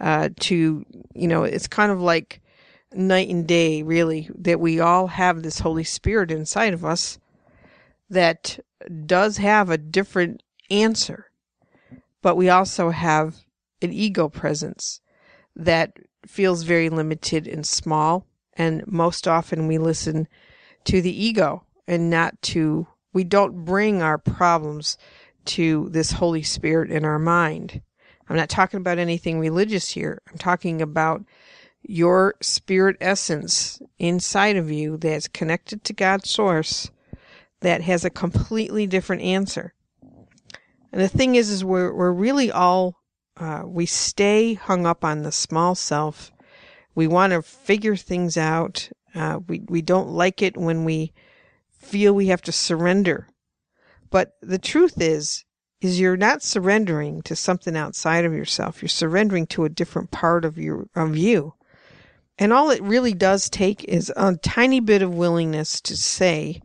uh, 0.00 0.30
to, 0.40 0.86
you 1.14 1.28
know, 1.28 1.44
it's 1.44 1.68
kind 1.68 1.92
of 1.92 2.00
like 2.00 2.40
night 2.94 3.28
and 3.28 3.46
day, 3.46 3.82
really, 3.82 4.28
that 4.36 4.60
we 4.60 4.80
all 4.80 5.06
have 5.08 5.42
this 5.42 5.60
Holy 5.60 5.84
Spirit 5.84 6.30
inside 6.30 6.74
of 6.74 6.84
us 6.84 7.18
that 8.10 8.58
does 9.06 9.38
have 9.38 9.70
a 9.70 9.78
different 9.78 10.42
answer, 10.70 11.30
but 12.20 12.36
we 12.36 12.48
also 12.48 12.90
have 12.90 13.36
an 13.80 13.92
ego 13.92 14.28
presence 14.28 15.00
that 15.56 15.96
feels 16.26 16.62
very 16.62 16.88
limited 16.88 17.46
and 17.46 17.66
small. 17.66 18.26
And 18.54 18.86
most 18.86 19.26
often 19.26 19.66
we 19.66 19.78
listen 19.78 20.28
to 20.84 21.00
the 21.00 21.24
ego 21.24 21.64
and 21.86 22.10
not 22.10 22.40
to, 22.42 22.86
we 23.12 23.24
don't 23.24 23.64
bring 23.64 24.02
our 24.02 24.18
problems 24.18 24.98
to 25.44 25.88
this 25.90 26.12
Holy 26.12 26.42
Spirit 26.42 26.90
in 26.90 27.04
our 27.04 27.18
mind. 27.18 27.82
I'm 28.28 28.36
not 28.36 28.48
talking 28.48 28.78
about 28.78 28.98
anything 28.98 29.40
religious 29.40 29.90
here. 29.90 30.22
I'm 30.30 30.38
talking 30.38 30.80
about 30.80 31.24
your 31.82 32.34
spirit 32.40 32.96
essence 33.00 33.80
inside 33.98 34.56
of 34.56 34.70
you 34.70 34.96
that's 34.96 35.28
connected 35.28 35.84
to 35.84 35.92
God's 35.92 36.30
source 36.30 36.90
that 37.60 37.82
has 37.82 38.04
a 38.04 38.10
completely 38.10 38.86
different 38.86 39.22
answer. 39.22 39.74
And 40.92 41.00
the 41.00 41.08
thing 41.08 41.34
is, 41.34 41.50
is 41.50 41.64
we're, 41.64 41.92
we're 41.92 42.12
really 42.12 42.50
all, 42.50 42.96
uh, 43.36 43.62
we 43.64 43.86
stay 43.86 44.54
hung 44.54 44.86
up 44.86 45.04
on 45.04 45.22
the 45.22 45.32
small 45.32 45.74
self. 45.74 46.32
We 46.94 47.06
want 47.06 47.32
to 47.32 47.42
figure 47.42 47.96
things 47.96 48.36
out. 48.36 48.90
Uh, 49.14 49.40
we, 49.46 49.62
we 49.68 49.82
don't 49.82 50.10
like 50.10 50.42
it 50.42 50.56
when 50.56 50.84
we 50.84 51.12
feel 51.70 52.12
we 52.12 52.26
have 52.26 52.42
to 52.42 52.52
surrender. 52.52 53.28
But 54.10 54.32
the 54.42 54.58
truth 54.58 55.00
is, 55.00 55.44
is 55.80 55.98
you're 55.98 56.16
not 56.16 56.42
surrendering 56.42 57.22
to 57.22 57.34
something 57.34 57.76
outside 57.76 58.24
of 58.24 58.32
yourself. 58.32 58.82
You're 58.82 58.88
surrendering 58.88 59.46
to 59.48 59.64
a 59.64 59.68
different 59.68 60.10
part 60.10 60.44
of 60.44 60.56
your 60.56 60.86
of 60.94 61.16
you. 61.16 61.54
And 62.38 62.52
all 62.52 62.70
it 62.70 62.82
really 62.82 63.14
does 63.14 63.50
take 63.50 63.84
is 63.84 64.12
a 64.16 64.36
tiny 64.36 64.80
bit 64.80 65.02
of 65.02 65.14
willingness 65.14 65.80
to 65.82 65.96
say, 65.96 66.60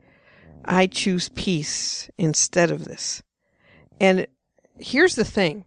I 0.66 0.88
choose 0.88 1.30
peace 1.30 2.10
instead 2.18 2.72
of 2.72 2.86
this. 2.86 3.22
And 4.00 4.28
here's 4.80 5.16
the 5.16 5.26
thing. 5.26 5.66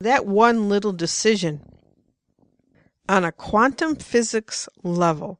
That 0.00 0.26
one 0.26 0.68
little 0.68 0.92
decision 0.92 1.62
on 3.08 3.24
a 3.24 3.32
quantum 3.32 3.96
physics 3.96 4.68
level 4.82 5.38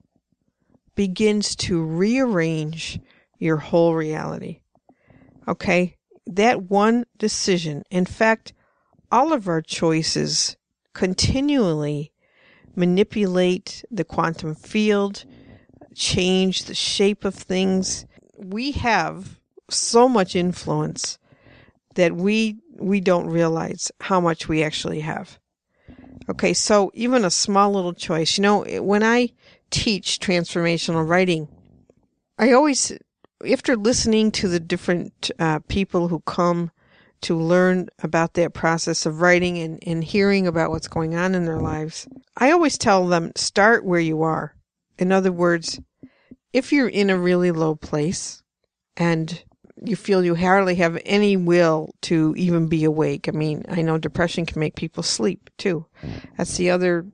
begins 0.95 1.57
to 1.57 1.83
rearrange 1.83 3.01
your 3.39 3.57
whole 3.57 3.95
reality. 3.95 4.61
Okay? 5.49 5.97
that 6.27 6.63
one 6.63 7.05
decision, 7.19 7.83
in 7.91 8.07
fact, 8.07 8.53
all 9.11 9.33
of 9.33 9.49
our 9.49 9.63
choices 9.63 10.57
continually 10.93 12.13
manipulate 12.77 13.85
the 13.91 14.05
quantum 14.05 14.55
field, 14.55 15.25
change 15.95 16.65
the 16.65 16.75
shape 16.75 17.25
of 17.25 17.35
things. 17.35 18.07
We 18.37 18.73
have 18.73 19.41
so 19.71 20.09
much 20.09 20.37
influence 20.37 21.19
that 21.95 22.15
we 22.15 22.57
we 22.77 23.01
don't 23.01 23.27
realize 23.27 23.93
how 24.01 24.21
much 24.21 24.49
we 24.49 24.63
actually 24.63 25.01
have. 25.01 25.39
Okay, 26.29 26.55
so 26.55 26.91
even 26.95 27.25
a 27.25 27.31
small 27.31 27.73
little 27.73 27.93
choice. 27.93 28.37
You 28.37 28.43
know, 28.43 28.65
when 28.83 29.03
I 29.03 29.31
teach 29.71 30.19
transformational 30.19 31.07
writing, 31.07 31.49
I 32.39 32.53
always 32.53 32.93
after 33.51 33.77
listening 33.77 34.31
to 34.33 34.49
the 34.49 34.61
different 34.61 35.31
uh, 35.39 35.61
people 35.69 36.09
who 36.09 36.21
come 36.21 36.71
to 37.23 37.37
learn 37.37 37.89
about 38.03 38.35
that 38.35 38.55
process 38.55 39.07
of 39.07 39.21
writing 39.21 39.59
and, 39.59 39.79
and 39.87 40.05
hearing 40.05 40.47
about 40.47 40.71
what's 40.71 40.89
going 40.89 41.15
on 41.15 41.35
in 41.35 41.45
their 41.45 41.61
lives, 41.61 42.07
I 42.37 42.51
always 42.51 42.77
tell 42.77 43.07
them 43.07 43.33
start 43.37 43.85
where 43.85 44.01
you 44.01 44.23
are. 44.23 44.55
In 44.99 45.11
other 45.11 45.33
words, 45.33 45.81
if 46.53 46.73
you're 46.73 46.89
in 46.89 47.11
a 47.11 47.19
really 47.19 47.51
low 47.51 47.75
place 47.75 48.43
and 48.97 49.43
you 49.83 49.97
feel 49.97 50.25
you 50.25 50.35
hardly 50.35 50.77
have 50.77 51.01
any 51.05 51.37
will 51.37 51.95
to 52.03 52.35
even 52.37 52.69
be 52.69 52.85
awake. 52.85 53.29
I 53.29 53.33
mean, 53.33 53.65
I 53.69 53.83
know 53.83 53.99
depression 53.99 54.47
can 54.47 54.61
make 54.61 54.77
people 54.77 55.03
sleep 55.03 55.51
too. 55.59 55.87
That's 56.37 56.57
the 56.57 56.71
other 56.71 57.07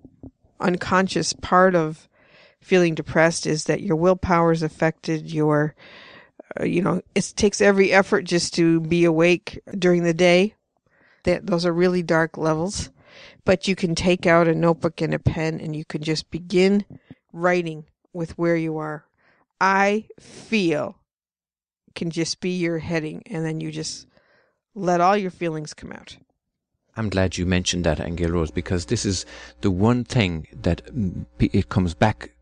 unconscious 0.60 1.32
part 1.32 1.74
of 1.74 2.08
feeling 2.60 2.94
depressed 2.94 3.46
is 3.46 3.64
that 3.64 3.80
your 3.80 3.96
willpower 3.96 4.52
is 4.52 4.62
affected. 4.62 5.32
Your, 5.32 5.74
Uh, 6.58 6.64
you 6.64 6.82
know, 6.82 7.00
it 7.14 7.32
takes 7.36 7.60
every 7.60 7.92
effort 7.92 8.22
just 8.22 8.54
to 8.54 8.80
be 8.80 9.04
awake 9.04 9.60
during 9.78 10.02
the 10.04 10.14
day. 10.14 10.54
That 11.24 11.46
those 11.46 11.66
are 11.66 11.72
really 11.72 12.02
dark 12.02 12.38
levels, 12.38 12.90
but 13.44 13.68
you 13.68 13.76
can 13.76 13.94
take 13.94 14.26
out 14.26 14.48
a 14.48 14.54
notebook 14.54 15.02
and 15.02 15.12
a 15.12 15.18
pen 15.18 15.60
and 15.60 15.76
you 15.76 15.84
can 15.84 16.02
just 16.02 16.30
begin 16.30 16.84
writing 17.32 17.84
with 18.12 18.38
where 18.38 18.56
you 18.56 18.78
are. 18.78 19.04
I 19.60 20.06
feel 20.18 20.96
can 21.94 22.10
just 22.10 22.40
be 22.40 22.50
your 22.50 22.78
heading, 22.78 23.22
and 23.26 23.44
then 23.44 23.60
you 23.60 23.70
just 23.70 24.06
let 24.74 25.00
all 25.00 25.16
your 25.16 25.30
feelings 25.30 25.74
come 25.74 25.92
out. 25.92 26.16
I'm 26.96 27.08
glad 27.08 27.36
you 27.36 27.46
mentioned 27.46 27.84
that, 27.84 28.00
Angel 28.00 28.30
Rose, 28.30 28.50
because 28.50 28.86
this 28.86 29.04
is 29.04 29.26
the 29.60 29.70
one 29.70 30.04
thing 30.04 30.46
that 30.52 30.82
it 31.38 31.68
comes 31.68 31.94
back 31.94 32.32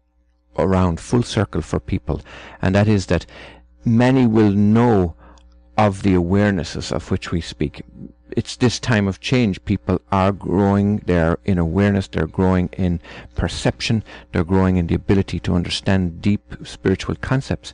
around 0.56 1.00
full 1.00 1.22
circle 1.22 1.62
for 1.62 1.80
people, 1.80 2.20
and 2.62 2.74
that 2.74 2.88
is 2.88 3.06
that 3.06 3.26
many 3.84 4.26
will 4.26 4.52
know 4.52 5.14
of 5.76 6.02
the 6.02 6.14
awarenesses 6.14 6.90
of 6.90 7.10
which 7.10 7.30
we 7.30 7.40
speak. 7.40 7.82
It's 8.36 8.56
this 8.56 8.78
time 8.78 9.08
of 9.08 9.20
change. 9.20 9.64
People 9.64 10.00
are 10.12 10.32
growing. 10.32 10.98
They're 11.06 11.38
in 11.44 11.58
awareness. 11.58 12.08
They're 12.08 12.26
growing 12.26 12.68
in 12.72 13.00
perception. 13.36 14.04
They're 14.32 14.44
growing 14.44 14.76
in 14.76 14.88
the 14.88 14.94
ability 14.94 15.40
to 15.40 15.54
understand 15.54 16.20
deep 16.20 16.56
spiritual 16.64 17.14
concepts. 17.16 17.72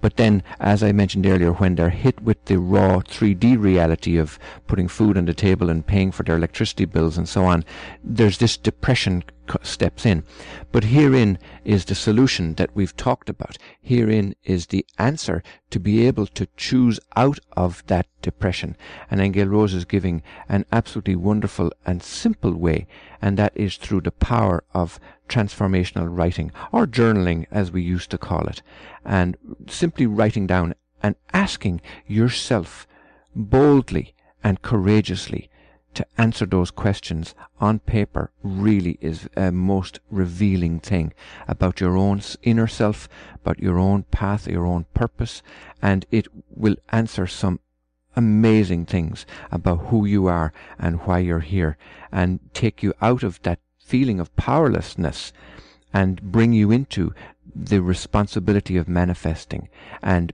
But 0.00 0.16
then, 0.16 0.42
as 0.60 0.82
I 0.82 0.92
mentioned 0.92 1.26
earlier, 1.26 1.52
when 1.52 1.76
they're 1.76 1.88
hit 1.88 2.20
with 2.20 2.44
the 2.44 2.58
raw 2.58 2.98
3D 2.98 3.58
reality 3.58 4.18
of 4.18 4.38
putting 4.66 4.86
food 4.86 5.16
on 5.16 5.24
the 5.24 5.32
table 5.32 5.70
and 5.70 5.86
paying 5.86 6.12
for 6.12 6.24
their 6.24 6.36
electricity 6.36 6.84
bills 6.84 7.16
and 7.16 7.26
so 7.26 7.46
on, 7.46 7.64
there's 8.02 8.36
this 8.36 8.58
depression 8.58 9.24
steps 9.62 10.06
in. 10.06 10.24
But 10.72 10.84
herein 10.84 11.38
is 11.64 11.84
the 11.84 11.94
solution 11.94 12.54
that 12.54 12.74
we've 12.74 12.96
talked 12.96 13.28
about. 13.28 13.56
Herein 13.80 14.34
is 14.44 14.66
the 14.66 14.86
answer 14.98 15.42
to 15.70 15.80
be 15.80 16.06
able 16.06 16.26
to 16.28 16.48
choose 16.56 17.00
out 17.16 17.38
of 17.56 17.82
that 17.86 18.06
depression. 18.22 18.76
And 19.10 19.20
Angel 19.20 19.48
Rose 19.48 19.74
is 19.74 19.84
giving 19.84 20.22
an 20.48 20.64
absolutely 20.72 21.16
wonderful 21.16 21.72
and 21.84 22.02
simple 22.02 22.54
way, 22.54 22.86
and 23.20 23.36
that 23.36 23.52
is 23.54 23.76
through 23.76 24.02
the 24.02 24.10
power 24.10 24.64
of 24.72 24.98
transformational 25.28 26.08
writing, 26.08 26.52
or 26.72 26.86
journaling 26.86 27.46
as 27.50 27.70
we 27.70 27.82
used 27.82 28.10
to 28.10 28.18
call 28.18 28.46
it, 28.46 28.62
and 29.04 29.36
simply 29.68 30.06
writing 30.06 30.46
down 30.46 30.74
and 31.02 31.16
asking 31.32 31.80
yourself 32.06 32.86
boldly 33.34 34.14
and 34.42 34.62
courageously 34.62 35.50
to 35.94 36.06
answer 36.18 36.46
those 36.46 36.70
questions 36.70 37.34
on 37.60 37.78
paper 37.78 38.30
really 38.42 38.98
is 39.00 39.28
a 39.36 39.50
most 39.52 40.00
revealing 40.10 40.80
thing 40.80 41.12
about 41.48 41.80
your 41.80 41.96
own 41.96 42.20
inner 42.42 42.66
self, 42.66 43.08
about 43.34 43.58
your 43.58 43.78
own 43.78 44.02
path, 44.04 44.46
your 44.46 44.66
own 44.66 44.86
purpose, 44.94 45.42
and 45.80 46.06
it 46.10 46.26
will 46.50 46.76
answer 46.90 47.26
some 47.26 47.60
amazing 48.16 48.86
things 48.86 49.26
about 49.50 49.86
who 49.86 50.04
you 50.06 50.26
are 50.26 50.52
and 50.78 51.00
why 51.00 51.18
you're 51.18 51.40
here 51.40 51.76
and 52.12 52.40
take 52.54 52.82
you 52.82 52.94
out 53.00 53.22
of 53.22 53.42
that 53.42 53.58
feeling 53.78 54.20
of 54.20 54.34
powerlessness 54.36 55.32
and 55.92 56.22
bring 56.22 56.52
you 56.52 56.70
into 56.70 57.12
the 57.54 57.80
responsibility 57.80 58.76
of 58.76 58.88
manifesting 58.88 59.68
and 60.02 60.32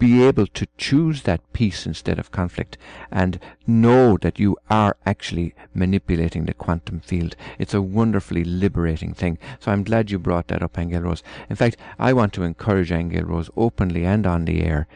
be 0.00 0.24
able 0.24 0.46
to 0.46 0.66
choose 0.78 1.22
that 1.22 1.52
peace 1.52 1.86
instead 1.86 2.18
of 2.18 2.32
conflict 2.32 2.78
and 3.12 3.38
know 3.66 4.16
that 4.16 4.40
you 4.40 4.56
are 4.70 4.96
actually 5.04 5.54
manipulating 5.74 6.46
the 6.46 6.54
quantum 6.54 7.00
field. 7.00 7.36
It's 7.58 7.74
a 7.74 7.82
wonderfully 7.82 8.42
liberating 8.42 9.12
thing. 9.12 9.38
So 9.60 9.70
I'm 9.70 9.84
glad 9.84 10.10
you 10.10 10.18
brought 10.18 10.48
that 10.48 10.62
up, 10.62 10.78
Angel 10.78 11.02
Rose. 11.02 11.22
In 11.50 11.54
fact, 11.54 11.76
I 11.98 12.14
want 12.14 12.32
to 12.32 12.42
encourage 12.42 12.90
Angel 12.90 13.24
Rose 13.24 13.50
openly 13.56 14.06
and 14.06 14.26
on 14.26 14.46
the 14.46 14.62
air 14.62 14.88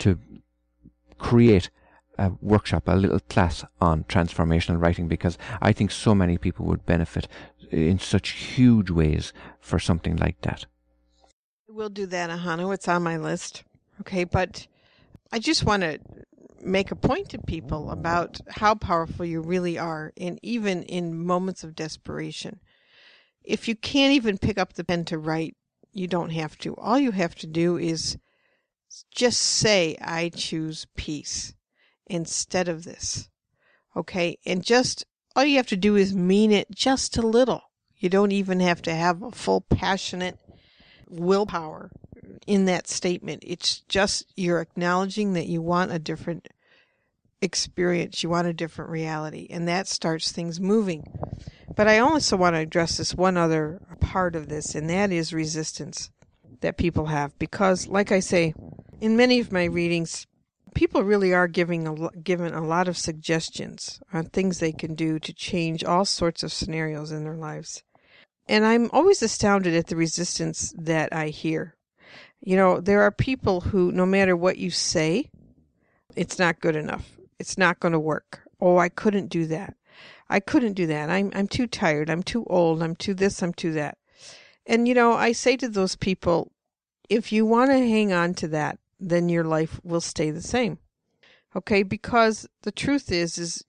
to 0.00 0.18
create 1.18 1.70
a 2.18 2.32
workshop, 2.42 2.88
a 2.88 2.96
little 2.96 3.20
class 3.20 3.64
on 3.80 4.02
transformational 4.04 4.82
writing 4.82 5.06
because 5.06 5.38
I 5.62 5.72
think 5.72 5.92
so 5.92 6.16
many 6.16 6.36
people 6.36 6.66
would 6.66 6.84
benefit 6.84 7.28
in 7.70 8.00
such 8.00 8.30
huge 8.30 8.90
ways 8.90 9.32
for 9.60 9.78
something 9.78 10.16
like 10.16 10.40
that. 10.40 10.66
We'll 11.68 11.90
do 11.90 12.06
that, 12.06 12.28
Ahanu. 12.28 12.74
It's 12.74 12.88
on 12.88 13.04
my 13.04 13.16
list. 13.16 13.62
Okay, 14.00 14.24
but 14.24 14.66
I 15.32 15.38
just 15.38 15.64
want 15.64 15.82
to 15.82 15.98
make 16.60 16.90
a 16.90 16.96
point 16.96 17.30
to 17.30 17.38
people 17.38 17.90
about 17.90 18.40
how 18.48 18.74
powerful 18.74 19.24
you 19.24 19.40
really 19.40 19.78
are, 19.78 20.12
and 20.16 20.38
even 20.42 20.82
in 20.84 21.24
moments 21.24 21.64
of 21.64 21.74
desperation. 21.74 22.60
If 23.44 23.68
you 23.68 23.74
can't 23.74 24.14
even 24.14 24.38
pick 24.38 24.58
up 24.58 24.74
the 24.74 24.84
pen 24.84 25.04
to 25.06 25.18
write, 25.18 25.56
you 25.92 26.06
don't 26.06 26.30
have 26.30 26.58
to. 26.58 26.74
All 26.76 26.98
you 26.98 27.12
have 27.12 27.34
to 27.36 27.46
do 27.46 27.76
is 27.76 28.18
just 29.14 29.40
say, 29.40 29.96
I 30.00 30.28
choose 30.30 30.86
peace 30.96 31.54
instead 32.06 32.68
of 32.68 32.84
this. 32.84 33.28
Okay. 33.96 34.38
And 34.44 34.62
just 34.62 35.04
all 35.34 35.44
you 35.44 35.56
have 35.56 35.66
to 35.68 35.76
do 35.76 35.96
is 35.96 36.14
mean 36.14 36.52
it 36.52 36.70
just 36.70 37.16
a 37.16 37.22
little. 37.22 37.62
You 37.96 38.08
don't 38.08 38.32
even 38.32 38.60
have 38.60 38.82
to 38.82 38.94
have 38.94 39.22
a 39.22 39.30
full 39.30 39.60
passionate 39.60 40.38
willpower 41.08 41.90
in 42.46 42.64
that 42.66 42.88
statement. 42.88 43.42
It's 43.46 43.80
just 43.88 44.32
you're 44.36 44.60
acknowledging 44.60 45.32
that 45.34 45.46
you 45.46 45.62
want 45.62 45.92
a 45.92 45.98
different 45.98 46.48
experience, 47.40 48.22
you 48.22 48.28
want 48.28 48.48
a 48.48 48.52
different 48.52 48.90
reality, 48.90 49.46
and 49.50 49.68
that 49.68 49.86
starts 49.86 50.32
things 50.32 50.60
moving. 50.60 51.04
But 51.74 51.86
I 51.86 51.98
also 51.98 52.36
want 52.36 52.56
to 52.56 52.60
address 52.60 52.96
this 52.96 53.14
one 53.14 53.36
other 53.36 53.80
part 54.00 54.34
of 54.34 54.48
this, 54.48 54.74
and 54.74 54.90
that 54.90 55.12
is 55.12 55.32
resistance 55.32 56.10
that 56.60 56.76
people 56.76 57.06
have. 57.06 57.38
Because, 57.38 57.86
like 57.86 58.10
I 58.10 58.20
say, 58.20 58.54
in 59.00 59.16
many 59.16 59.38
of 59.38 59.52
my 59.52 59.64
readings, 59.64 60.26
people 60.74 61.02
really 61.02 61.32
are 61.32 61.48
giving 61.48 61.86
a, 61.86 62.10
given 62.18 62.52
a 62.54 62.66
lot 62.66 62.88
of 62.88 62.98
suggestions 62.98 64.00
on 64.12 64.24
things 64.24 64.58
they 64.58 64.72
can 64.72 64.94
do 64.94 65.18
to 65.20 65.32
change 65.32 65.84
all 65.84 66.04
sorts 66.04 66.42
of 66.42 66.52
scenarios 66.52 67.12
in 67.12 67.24
their 67.24 67.36
lives. 67.36 67.82
And 68.48 68.64
I'm 68.64 68.90
always 68.92 69.22
astounded 69.22 69.74
at 69.74 69.88
the 69.88 69.96
resistance 69.96 70.74
that 70.78 71.12
I 71.12 71.28
hear. 71.28 71.74
You 72.40 72.56
know, 72.56 72.80
there 72.80 73.02
are 73.02 73.10
people 73.10 73.60
who, 73.60 73.92
no 73.92 74.06
matter 74.06 74.36
what 74.36 74.58
you 74.58 74.70
say, 74.70 75.30
it's 76.14 76.38
not 76.38 76.60
good 76.60 76.76
enough. 76.76 77.10
It's 77.38 77.58
not 77.58 77.80
going 77.80 77.92
to 77.92 78.00
work. 78.00 78.40
Oh, 78.60 78.78
I 78.78 78.88
couldn't 78.88 79.28
do 79.28 79.46
that. 79.46 79.74
I 80.30 80.40
couldn't 80.40 80.74
do 80.74 80.86
that. 80.86 81.10
I'm 81.10 81.32
I'm 81.34 81.48
too 81.48 81.66
tired. 81.66 82.10
I'm 82.10 82.22
too 82.22 82.44
old. 82.48 82.82
I'm 82.82 82.94
too 82.94 83.14
this. 83.14 83.42
I'm 83.42 83.54
too 83.54 83.72
that. 83.72 83.98
And 84.66 84.86
you 84.86 84.94
know, 84.94 85.14
I 85.14 85.32
say 85.32 85.56
to 85.56 85.68
those 85.68 85.96
people, 85.96 86.52
if 87.08 87.32
you 87.32 87.46
want 87.46 87.70
to 87.70 87.78
hang 87.78 88.12
on 88.12 88.34
to 88.34 88.48
that, 88.48 88.78
then 89.00 89.28
your 89.28 89.44
life 89.44 89.80
will 89.82 90.00
stay 90.00 90.30
the 90.30 90.42
same. 90.42 90.78
Okay? 91.56 91.82
Because 91.82 92.46
the 92.62 92.72
truth 92.72 93.10
is 93.10 93.38
is 93.38 93.64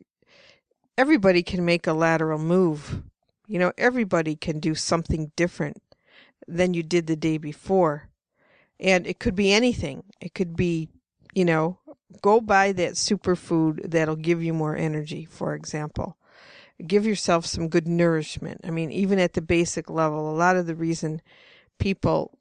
everybody 0.98 1.44
can 1.44 1.64
make 1.64 1.88
a 1.88 1.94
lateral 1.94 2.40
move. 2.40 3.04
You 3.48 3.60
know, 3.60 3.72
everybody 3.78 4.36
can 4.36 4.60
do 4.60 4.76
something 4.76 5.32
different 5.36 5.82
than 6.48 6.74
you 6.74 6.84
did 6.84 7.08
the 7.08 7.16
day 7.16 7.38
before. 7.38 8.09
And 8.80 9.06
it 9.06 9.20
could 9.20 9.36
be 9.36 9.52
anything. 9.52 10.04
It 10.22 10.34
could 10.34 10.56
be, 10.56 10.90
you 11.34 11.46
know, 11.46 11.80
go 12.22 12.42
buy 12.42 12.72
that 12.74 12.94
superfood 12.94 13.92
that'll 13.92 14.16
give 14.16 14.44
you 14.44 14.54
more 14.54 14.76
energy, 14.76 15.26
for 15.26 15.54
example. 15.54 16.18
Give 16.86 17.06
yourself 17.06 17.46
some 17.46 17.68
good 17.68 17.88
nourishment. 17.88 18.62
I 18.64 18.72
mean, 18.72 18.92
even 18.92 19.20
at 19.20 19.34
the 19.34 19.42
basic 19.42 19.90
level, 19.90 20.30
a 20.30 20.36
lot 20.36 20.56
of 20.56 20.66
the 20.66 20.76
reason 20.76 21.22
people 21.78 22.38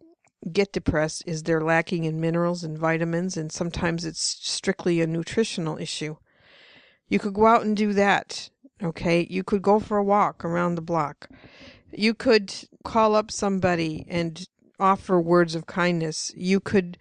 get 0.52 0.72
depressed 0.72 1.24
is 1.26 1.42
they're 1.42 1.60
lacking 1.60 2.04
in 2.04 2.20
minerals 2.20 2.62
and 2.62 2.78
vitamins, 2.78 3.36
and 3.36 3.50
sometimes 3.50 4.04
it's 4.04 4.22
strictly 4.22 5.00
a 5.00 5.06
nutritional 5.06 5.76
issue. 5.78 6.16
You 7.08 7.18
could 7.18 7.34
go 7.34 7.46
out 7.46 7.64
and 7.64 7.76
do 7.76 7.92
that, 7.94 8.50
okay? 8.82 9.26
You 9.28 9.42
could 9.42 9.62
go 9.62 9.80
for 9.80 9.96
a 9.96 10.04
walk 10.04 10.44
around 10.44 10.76
the 10.76 10.82
block. 10.82 11.28
You 11.90 12.14
could 12.14 12.54
call 12.84 13.16
up 13.16 13.32
somebody 13.32 14.06
and 14.08 14.46
offer 14.78 15.20
words 15.20 15.54
of 15.54 15.66
kindness. 15.66 16.32
You 16.36 16.60
could 16.60 16.98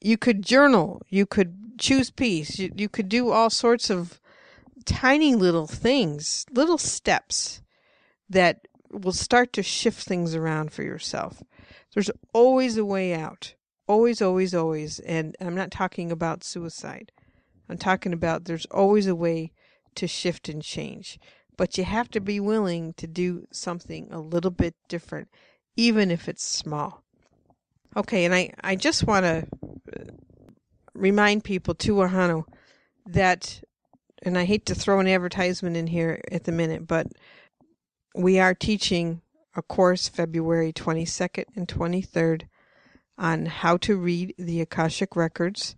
you 0.00 0.18
could 0.18 0.42
journal. 0.42 1.02
You 1.08 1.26
could 1.26 1.78
choose 1.78 2.10
peace. 2.10 2.58
You, 2.58 2.72
you 2.76 2.88
could 2.88 3.08
do 3.08 3.30
all 3.30 3.50
sorts 3.50 3.90
of 3.90 4.20
tiny 4.84 5.34
little 5.34 5.66
things, 5.66 6.44
little 6.52 6.78
steps 6.78 7.62
that 8.28 8.66
will 8.90 9.12
start 9.12 9.52
to 9.54 9.62
shift 9.62 10.04
things 10.04 10.34
around 10.34 10.72
for 10.72 10.82
yourself. 10.82 11.42
There's 11.94 12.10
always 12.32 12.76
a 12.76 12.84
way 12.84 13.14
out. 13.14 13.54
Always, 13.86 14.22
always, 14.22 14.54
always. 14.54 14.98
And 15.00 15.36
I'm 15.40 15.54
not 15.54 15.70
talking 15.70 16.10
about 16.10 16.44
suicide. 16.44 17.12
I'm 17.68 17.78
talking 17.78 18.12
about 18.12 18.44
there's 18.44 18.66
always 18.66 19.06
a 19.06 19.14
way 19.14 19.52
to 19.94 20.06
shift 20.06 20.48
and 20.48 20.62
change. 20.62 21.18
But 21.56 21.78
you 21.78 21.84
have 21.84 22.10
to 22.10 22.20
be 22.20 22.40
willing 22.40 22.94
to 22.94 23.06
do 23.06 23.46
something 23.52 24.08
a 24.10 24.20
little 24.20 24.50
bit 24.50 24.74
different, 24.88 25.28
even 25.76 26.10
if 26.10 26.28
it's 26.28 26.44
small. 26.44 27.02
Okay, 27.96 28.24
and 28.24 28.34
I, 28.34 28.52
I 28.62 28.76
just 28.76 29.06
want 29.06 29.24
to 29.24 29.46
uh, 29.68 30.04
remind 30.94 31.44
people 31.44 31.74
too, 31.74 31.94
Ahanu, 31.94 32.44
that, 33.06 33.62
and 34.22 34.36
I 34.36 34.44
hate 34.44 34.66
to 34.66 34.74
throw 34.74 35.00
an 35.00 35.06
advertisement 35.06 35.76
in 35.76 35.86
here 35.86 36.20
at 36.32 36.44
the 36.44 36.52
minute, 36.52 36.86
but 36.86 37.06
we 38.14 38.38
are 38.38 38.54
teaching 38.54 39.20
a 39.56 39.62
course 39.62 40.08
February 40.08 40.72
22nd 40.72 41.44
and 41.54 41.68
23rd 41.68 42.42
on 43.16 43.46
how 43.46 43.76
to 43.78 43.96
read 43.96 44.34
the 44.38 44.60
Akashic 44.60 45.14
Records. 45.14 45.76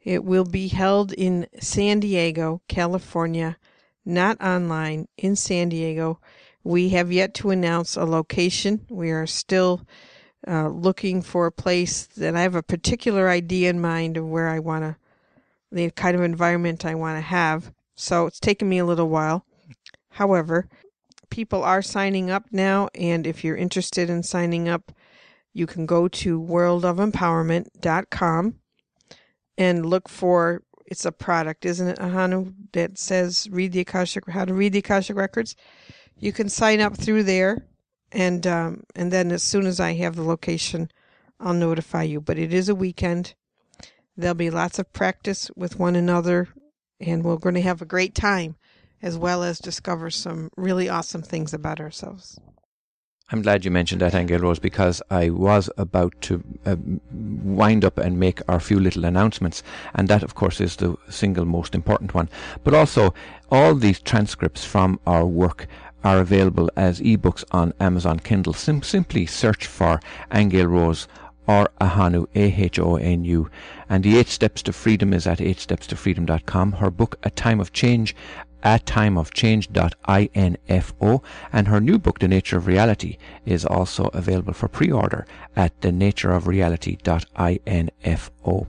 It 0.00 0.24
will 0.24 0.44
be 0.44 0.68
held 0.68 1.12
in 1.12 1.48
San 1.60 2.00
Diego, 2.00 2.62
California, 2.68 3.56
not 4.04 4.40
online, 4.40 5.08
in 5.16 5.34
San 5.34 5.68
Diego. 5.68 6.20
We 6.64 6.90
have 6.90 7.12
yet 7.12 7.34
to 7.34 7.50
announce 7.50 7.96
a 7.96 8.04
location. 8.04 8.86
We 8.88 9.10
are 9.10 9.26
still 9.26 9.82
uh, 10.46 10.68
looking 10.68 11.22
for 11.22 11.46
a 11.46 11.52
place 11.52 12.06
that 12.06 12.36
I 12.36 12.42
have 12.42 12.54
a 12.54 12.62
particular 12.62 13.28
idea 13.28 13.70
in 13.70 13.80
mind 13.80 14.16
of 14.16 14.28
where 14.28 14.48
I 14.48 14.58
want 14.58 14.84
to, 14.84 14.96
the 15.72 15.90
kind 15.90 16.14
of 16.14 16.22
environment 16.22 16.84
I 16.84 16.94
want 16.94 17.16
to 17.16 17.22
have. 17.22 17.72
So 17.94 18.26
it's 18.26 18.40
taken 18.40 18.68
me 18.68 18.78
a 18.78 18.84
little 18.84 19.08
while. 19.08 19.44
However, 20.10 20.68
people 21.30 21.62
are 21.62 21.82
signing 21.82 22.30
up 22.30 22.44
now, 22.52 22.88
and 22.94 23.26
if 23.26 23.44
you're 23.44 23.56
interested 23.56 24.10
in 24.10 24.22
signing 24.22 24.68
up, 24.68 24.92
you 25.52 25.66
can 25.66 25.86
go 25.86 26.08
to 26.08 26.40
worldofempowerment.com 26.40 28.54
and 29.56 29.86
look 29.86 30.08
for 30.08 30.62
it's 30.86 31.04
a 31.04 31.12
product, 31.12 31.66
isn't 31.66 31.88
it, 31.88 31.98
Ahanu, 31.98 32.54
that 32.72 32.98
says 32.98 33.48
read 33.50 33.72
the 33.72 33.80
Akashic 33.80 34.30
how 34.30 34.44
to 34.44 34.54
read 34.54 34.72
the 34.72 34.78
Akashic 34.78 35.16
records. 35.16 35.56
You 36.18 36.32
can 36.32 36.48
sign 36.48 36.80
up 36.80 36.96
through 36.96 37.24
there 37.24 37.64
and 38.12 38.46
um, 38.46 38.84
and 38.94 39.12
then 39.12 39.30
as 39.32 39.42
soon 39.42 39.66
as 39.66 39.80
I 39.80 39.94
have 39.94 40.16
the 40.16 40.22
location, 40.22 40.90
I'll 41.40 41.54
notify 41.54 42.04
you. 42.04 42.20
But 42.20 42.38
it 42.38 42.52
is 42.52 42.68
a 42.68 42.74
weekend. 42.74 43.34
There'll 44.16 44.34
be 44.34 44.50
lots 44.50 44.78
of 44.78 44.92
practice 44.92 45.50
with 45.56 45.78
one 45.78 45.94
another, 45.94 46.48
and 47.00 47.22
we're 47.22 47.36
going 47.36 47.54
to 47.54 47.62
have 47.62 47.80
a 47.80 47.86
great 47.86 48.14
time, 48.14 48.56
as 49.00 49.16
well 49.16 49.42
as 49.42 49.58
discover 49.58 50.10
some 50.10 50.50
really 50.56 50.88
awesome 50.88 51.22
things 51.22 51.54
about 51.54 51.80
ourselves. 51.80 52.40
I'm 53.30 53.42
glad 53.42 53.62
you 53.62 53.70
mentioned 53.70 54.00
that, 54.00 54.14
Angel 54.14 54.38
Rose, 54.38 54.58
because 54.58 55.02
I 55.10 55.28
was 55.28 55.68
about 55.76 56.18
to 56.22 56.42
uh, 56.64 56.76
wind 57.12 57.84
up 57.84 57.98
and 57.98 58.18
make 58.18 58.40
our 58.48 58.58
few 58.58 58.80
little 58.80 59.04
announcements, 59.04 59.62
and 59.94 60.08
that, 60.08 60.22
of 60.22 60.34
course, 60.34 60.62
is 60.62 60.76
the 60.76 60.96
single 61.10 61.44
most 61.44 61.74
important 61.74 62.14
one. 62.14 62.30
But 62.64 62.72
also, 62.72 63.12
all 63.50 63.74
these 63.74 64.00
transcripts 64.00 64.64
from 64.64 64.98
our 65.06 65.26
work 65.26 65.68
are 66.04 66.18
available 66.18 66.70
as 66.76 67.00
ebooks 67.00 67.44
on 67.50 67.72
Amazon 67.80 68.18
Kindle. 68.18 68.52
Sim- 68.52 68.82
simply 68.82 69.26
search 69.26 69.66
for 69.66 70.00
Angel 70.32 70.66
Rose 70.66 71.08
or 71.46 71.70
Ahanu, 71.80 72.26
A-H-O-N-U. 72.34 73.50
And 73.88 74.04
the 74.04 74.18
Eight 74.18 74.28
Steps 74.28 74.62
to 74.64 74.72
Freedom 74.72 75.14
is 75.14 75.26
at 75.26 75.38
eightstepstofreedom.com. 75.38 76.72
Her 76.72 76.90
book, 76.90 77.18
A 77.22 77.30
Time 77.30 77.58
of 77.58 77.72
Change, 77.72 78.14
at 78.62 78.86
timeofchange.info 78.86 81.22
and 81.52 81.68
her 81.68 81.80
new 81.80 81.98
book 81.98 82.18
the 82.18 82.28
nature 82.28 82.56
of 82.56 82.66
reality 82.66 83.18
is 83.46 83.64
also 83.64 84.10
available 84.12 84.52
for 84.52 84.66
pre-order 84.68 85.24
at 85.54 85.80
thenatureofreality.info 85.80 88.66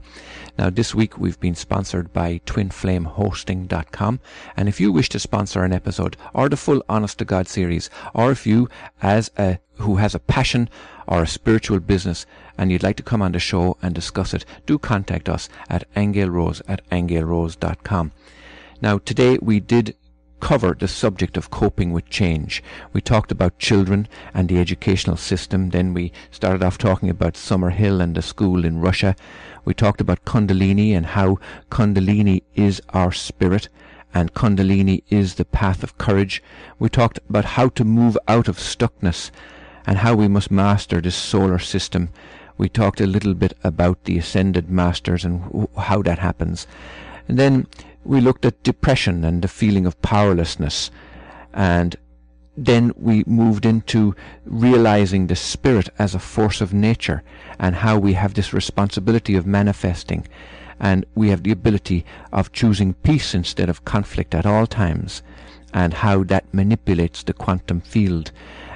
now 0.57 0.69
this 0.69 0.93
week 0.93 1.17
we've 1.17 1.39
been 1.39 1.55
sponsored 1.55 2.13
by 2.13 2.39
twinflamehosting.com 2.45 4.19
and 4.55 4.69
if 4.69 4.79
you 4.79 4.91
wish 4.91 5.09
to 5.09 5.17
sponsor 5.19 5.63
an 5.63 5.73
episode 5.73 6.15
or 6.33 6.49
the 6.49 6.57
full 6.57 6.83
honest 6.87 7.17
to 7.17 7.25
god 7.25 7.47
series 7.47 7.89
or 8.13 8.31
if 8.31 8.45
you 8.45 8.69
as 9.01 9.31
a 9.37 9.57
who 9.75 9.95
has 9.95 10.13
a 10.13 10.19
passion 10.19 10.69
or 11.07 11.23
a 11.23 11.27
spiritual 11.27 11.79
business 11.79 12.27
and 12.57 12.69
you'd 12.71 12.83
like 12.83 12.97
to 12.97 13.03
come 13.03 13.21
on 13.21 13.31
the 13.31 13.39
show 13.39 13.77
and 13.81 13.95
discuss 13.95 14.33
it 14.33 14.43
do 14.65 14.77
contact 14.77 15.29
us 15.29 15.47
at 15.69 15.89
angelrose 15.95 16.61
at 16.67 16.87
angelrose.com 16.89 18.11
now, 18.81 18.97
today 18.99 19.37
we 19.41 19.59
did 19.59 19.95
cover 20.39 20.73
the 20.73 20.87
subject 20.87 21.35
of 21.35 21.49
coping 21.49 21.91
with 21.91 22.09
change. 22.09 22.63
We 22.93 23.01
talked 23.01 23.31
about 23.31 23.59
children 23.59 24.07
and 24.33 24.47
the 24.47 24.57
educational 24.57 25.17
system. 25.17 25.69
Then 25.69 25.93
we 25.93 26.13
started 26.31 26.63
off 26.63 26.77
talking 26.77 27.09
about 27.09 27.33
Summerhill 27.33 28.01
and 28.01 28.15
the 28.15 28.21
school 28.21 28.63
in 28.63 28.79
Russia. 28.79 29.15
We 29.65 29.73
talked 29.73 29.99
about 29.99 30.23
Kundalini 30.23 30.95
and 30.95 31.05
how 31.05 31.39
Kundalini 31.69 32.43
is 32.55 32.81
our 32.89 33.11
spirit 33.11 33.67
and 34.13 34.33
Kundalini 34.33 35.03
is 35.09 35.35
the 35.35 35.45
path 35.45 35.83
of 35.83 35.97
courage. 35.97 36.41
We 36.79 36.89
talked 36.89 37.19
about 37.29 37.45
how 37.45 37.69
to 37.69 37.83
move 37.83 38.17
out 38.27 38.47
of 38.47 38.57
stuckness 38.57 39.31
and 39.85 39.97
how 39.97 40.15
we 40.15 40.27
must 40.27 40.51
master 40.51 41.01
this 41.01 41.15
solar 41.15 41.59
system. 41.59 42.09
We 42.57 42.69
talked 42.69 43.01
a 43.01 43.07
little 43.07 43.33
bit 43.33 43.53
about 43.63 44.05
the 44.05 44.17
ascended 44.17 44.69
masters 44.69 45.25
and 45.25 45.67
how 45.77 46.01
that 46.03 46.19
happens. 46.19 46.65
And 47.27 47.37
then 47.37 47.67
we 48.03 48.21
looked 48.21 48.45
at 48.45 48.63
depression 48.63 49.23
and 49.23 49.41
the 49.41 49.47
feeling 49.47 49.85
of 49.85 50.01
powerlessness. 50.01 50.91
And 51.53 51.95
then 52.57 52.91
we 52.97 53.23
moved 53.25 53.65
into 53.65 54.15
realizing 54.45 55.27
the 55.27 55.35
spirit 55.35 55.89
as 55.97 56.13
a 56.13 56.19
force 56.19 56.61
of 56.61 56.73
nature 56.73 57.23
and 57.57 57.75
how 57.75 57.97
we 57.97 58.13
have 58.13 58.33
this 58.33 58.53
responsibility 58.53 59.35
of 59.35 59.45
manifesting. 59.45 60.27
And 60.79 61.05
we 61.15 61.29
have 61.29 61.43
the 61.43 61.51
ability 61.51 62.05
of 62.31 62.51
choosing 62.51 62.93
peace 62.93 63.33
instead 63.33 63.69
of 63.69 63.85
conflict 63.85 64.33
at 64.33 64.45
all 64.45 64.65
times, 64.65 65.21
and 65.73 65.93
how 65.93 66.23
that 66.23 66.53
manipulates 66.53 67.21
the 67.21 67.33
quantum 67.33 67.81
field. 67.81 68.31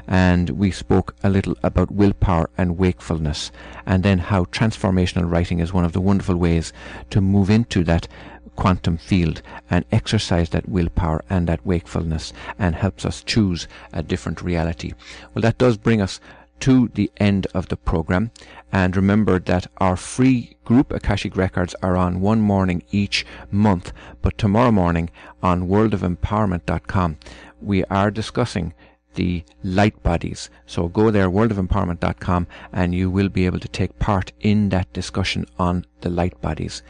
And 0.06 0.50
we 0.50 0.70
spoke 0.70 1.16
a 1.24 1.30
little 1.30 1.56
about 1.64 1.92
willpower 1.92 2.50
and 2.58 2.78
wakefulness, 2.78 3.54
and 3.86 4.04
then 4.04 4.20
how 4.20 4.44
transformational 4.46 5.32
writing 5.32 5.60
is 5.60 5.72
one 5.72 5.86
of 5.86 5.94
the 5.94 6.02
wonderful 6.02 6.36
ways 6.36 6.74
to 7.10 7.22
move 7.22 7.50
into 7.50 7.86
that 7.86 8.10
quantum 8.56 8.98
field 8.98 9.42
and 9.70 9.86
exercise 9.92 10.50
that 10.50 10.70
willpower 10.70 11.24
and 11.30 11.48
that 11.48 11.66
wakefulness 11.66 12.34
and 12.60 12.76
helps 12.76 13.06
us 13.06 13.24
choose 13.24 13.68
a 13.92 14.04
different 14.04 14.42
reality. 14.42 14.94
Well, 15.34 15.42
that 15.42 15.58
does 15.58 15.78
bring 15.78 16.02
us 16.02 16.20
to 16.64 16.90
the 16.94 17.12
end 17.18 17.46
of 17.54 17.68
the 17.68 17.76
program. 17.76 18.32
And 18.72 18.96
remember 18.96 19.38
that 19.40 19.68
our 19.78 19.98
free 19.98 20.56
group 20.64 20.92
Akashic 20.94 21.36
Records 21.36 21.76
are 21.84 21.98
on 21.98 22.22
one 22.22 22.40
morning 22.40 22.84
each 22.90 23.26
month. 23.52 23.92
But 24.22 24.38
tomorrow 24.38 24.72
morning 24.72 25.10
on 25.42 25.68
worldofempowerment.com, 25.68 27.18
we 27.62 27.84
are 27.86 28.10
discussing 28.12 28.74
the 29.16 29.44
light 29.64 30.02
bodies. 30.04 30.50
So 30.66 30.88
go 30.88 31.12
there, 31.12 31.30
worldofempowerment.com, 31.30 32.48
and 32.72 32.96
you 32.96 33.12
will 33.12 33.30
be 33.30 33.46
able 33.46 33.60
to 33.60 33.68
take 33.68 34.00
part 34.00 34.32
in 34.40 34.70
that 34.70 34.92
discussion 34.94 35.46
on 35.60 35.86
the 36.02 36.10
light 36.10 36.40
bodies. 36.42 36.82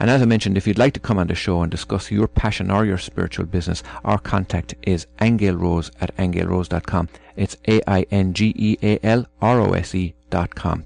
And 0.00 0.10
as 0.10 0.22
I 0.22 0.26
mentioned, 0.26 0.56
if 0.56 0.66
you'd 0.66 0.78
like 0.78 0.94
to 0.94 1.00
come 1.00 1.18
on 1.18 1.26
the 1.26 1.34
show 1.34 1.62
and 1.62 1.70
discuss 1.70 2.10
your 2.10 2.28
passion 2.28 2.70
or 2.70 2.84
your 2.84 2.98
spiritual 2.98 3.46
business, 3.46 3.82
our 4.04 4.18
contact 4.18 4.74
is 4.82 5.06
angelrose 5.18 5.90
at 6.00 6.16
angelrose.com. 6.16 7.08
It's 7.36 7.56
A-I-N-G-E-A-L-R-O-S-E 7.68 8.14
dot 10.30 10.54
com. 10.54 10.84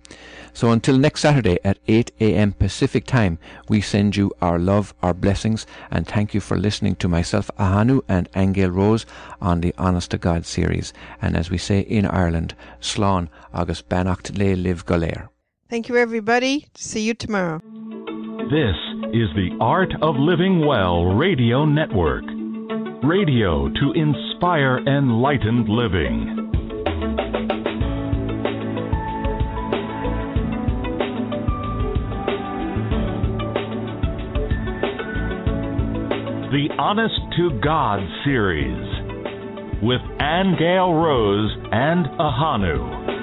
So 0.55 0.71
until 0.71 0.99
next 0.99 1.23
Saturday 1.23 1.59
at 1.65 1.79
8 1.89 2.13
a.m. 2.21 2.53
Pacific 2.53 3.07
time, 3.07 3.39
we 3.69 3.81
send 3.81 4.17
you 4.17 4.31
our 4.43 4.59
love, 4.59 4.93
our 5.03 5.15
blessings, 5.15 5.67
and 5.91 6.07
thank 6.07 6.35
you 6.35 6.41
for 6.41 6.59
listening 6.59 6.97
to 6.97 7.09
myself, 7.09 7.51
Ahanu, 7.59 8.03
and 8.09 8.29
Angel 8.37 8.71
Rose 8.71 9.07
on 9.41 9.63
the 9.63 9.75
Honest 9.79 10.11
to 10.11 10.19
God 10.19 10.45
series. 10.45 10.93
And 11.23 11.37
as 11.37 11.51
we 11.51 11.59
say 11.59 11.81
in 11.81 12.07
Ireland, 12.07 12.55
Slán 12.81 13.29
agus 13.55 13.83
Bannacht 13.83 14.37
le 14.37 14.55
live 14.55 14.85
Golair. 14.85 15.29
Thank 15.71 15.89
you, 15.89 15.97
everybody. 15.97 16.67
See 16.75 17.01
you 17.01 17.15
tomorrow. 17.15 17.61
This 18.51 18.77
is 19.13 19.29
the 19.35 19.55
Art 19.61 19.93
of 20.01 20.17
Living 20.17 20.65
Well 20.65 21.05
Radio 21.05 21.67
Network. 21.67 22.25
Radio 23.05 23.69
to 23.69 23.93
inspire 23.95 24.79
enlightened 24.79 25.69
living. 25.69 26.49
The 36.51 36.69
Honest 36.79 37.21
to 37.37 37.61
God 37.63 38.01
series 38.25 39.83
with 39.83 40.01
Angel 40.23 40.95
Rose 40.95 41.55
and 41.71 42.07
Ahanu. 42.19 43.22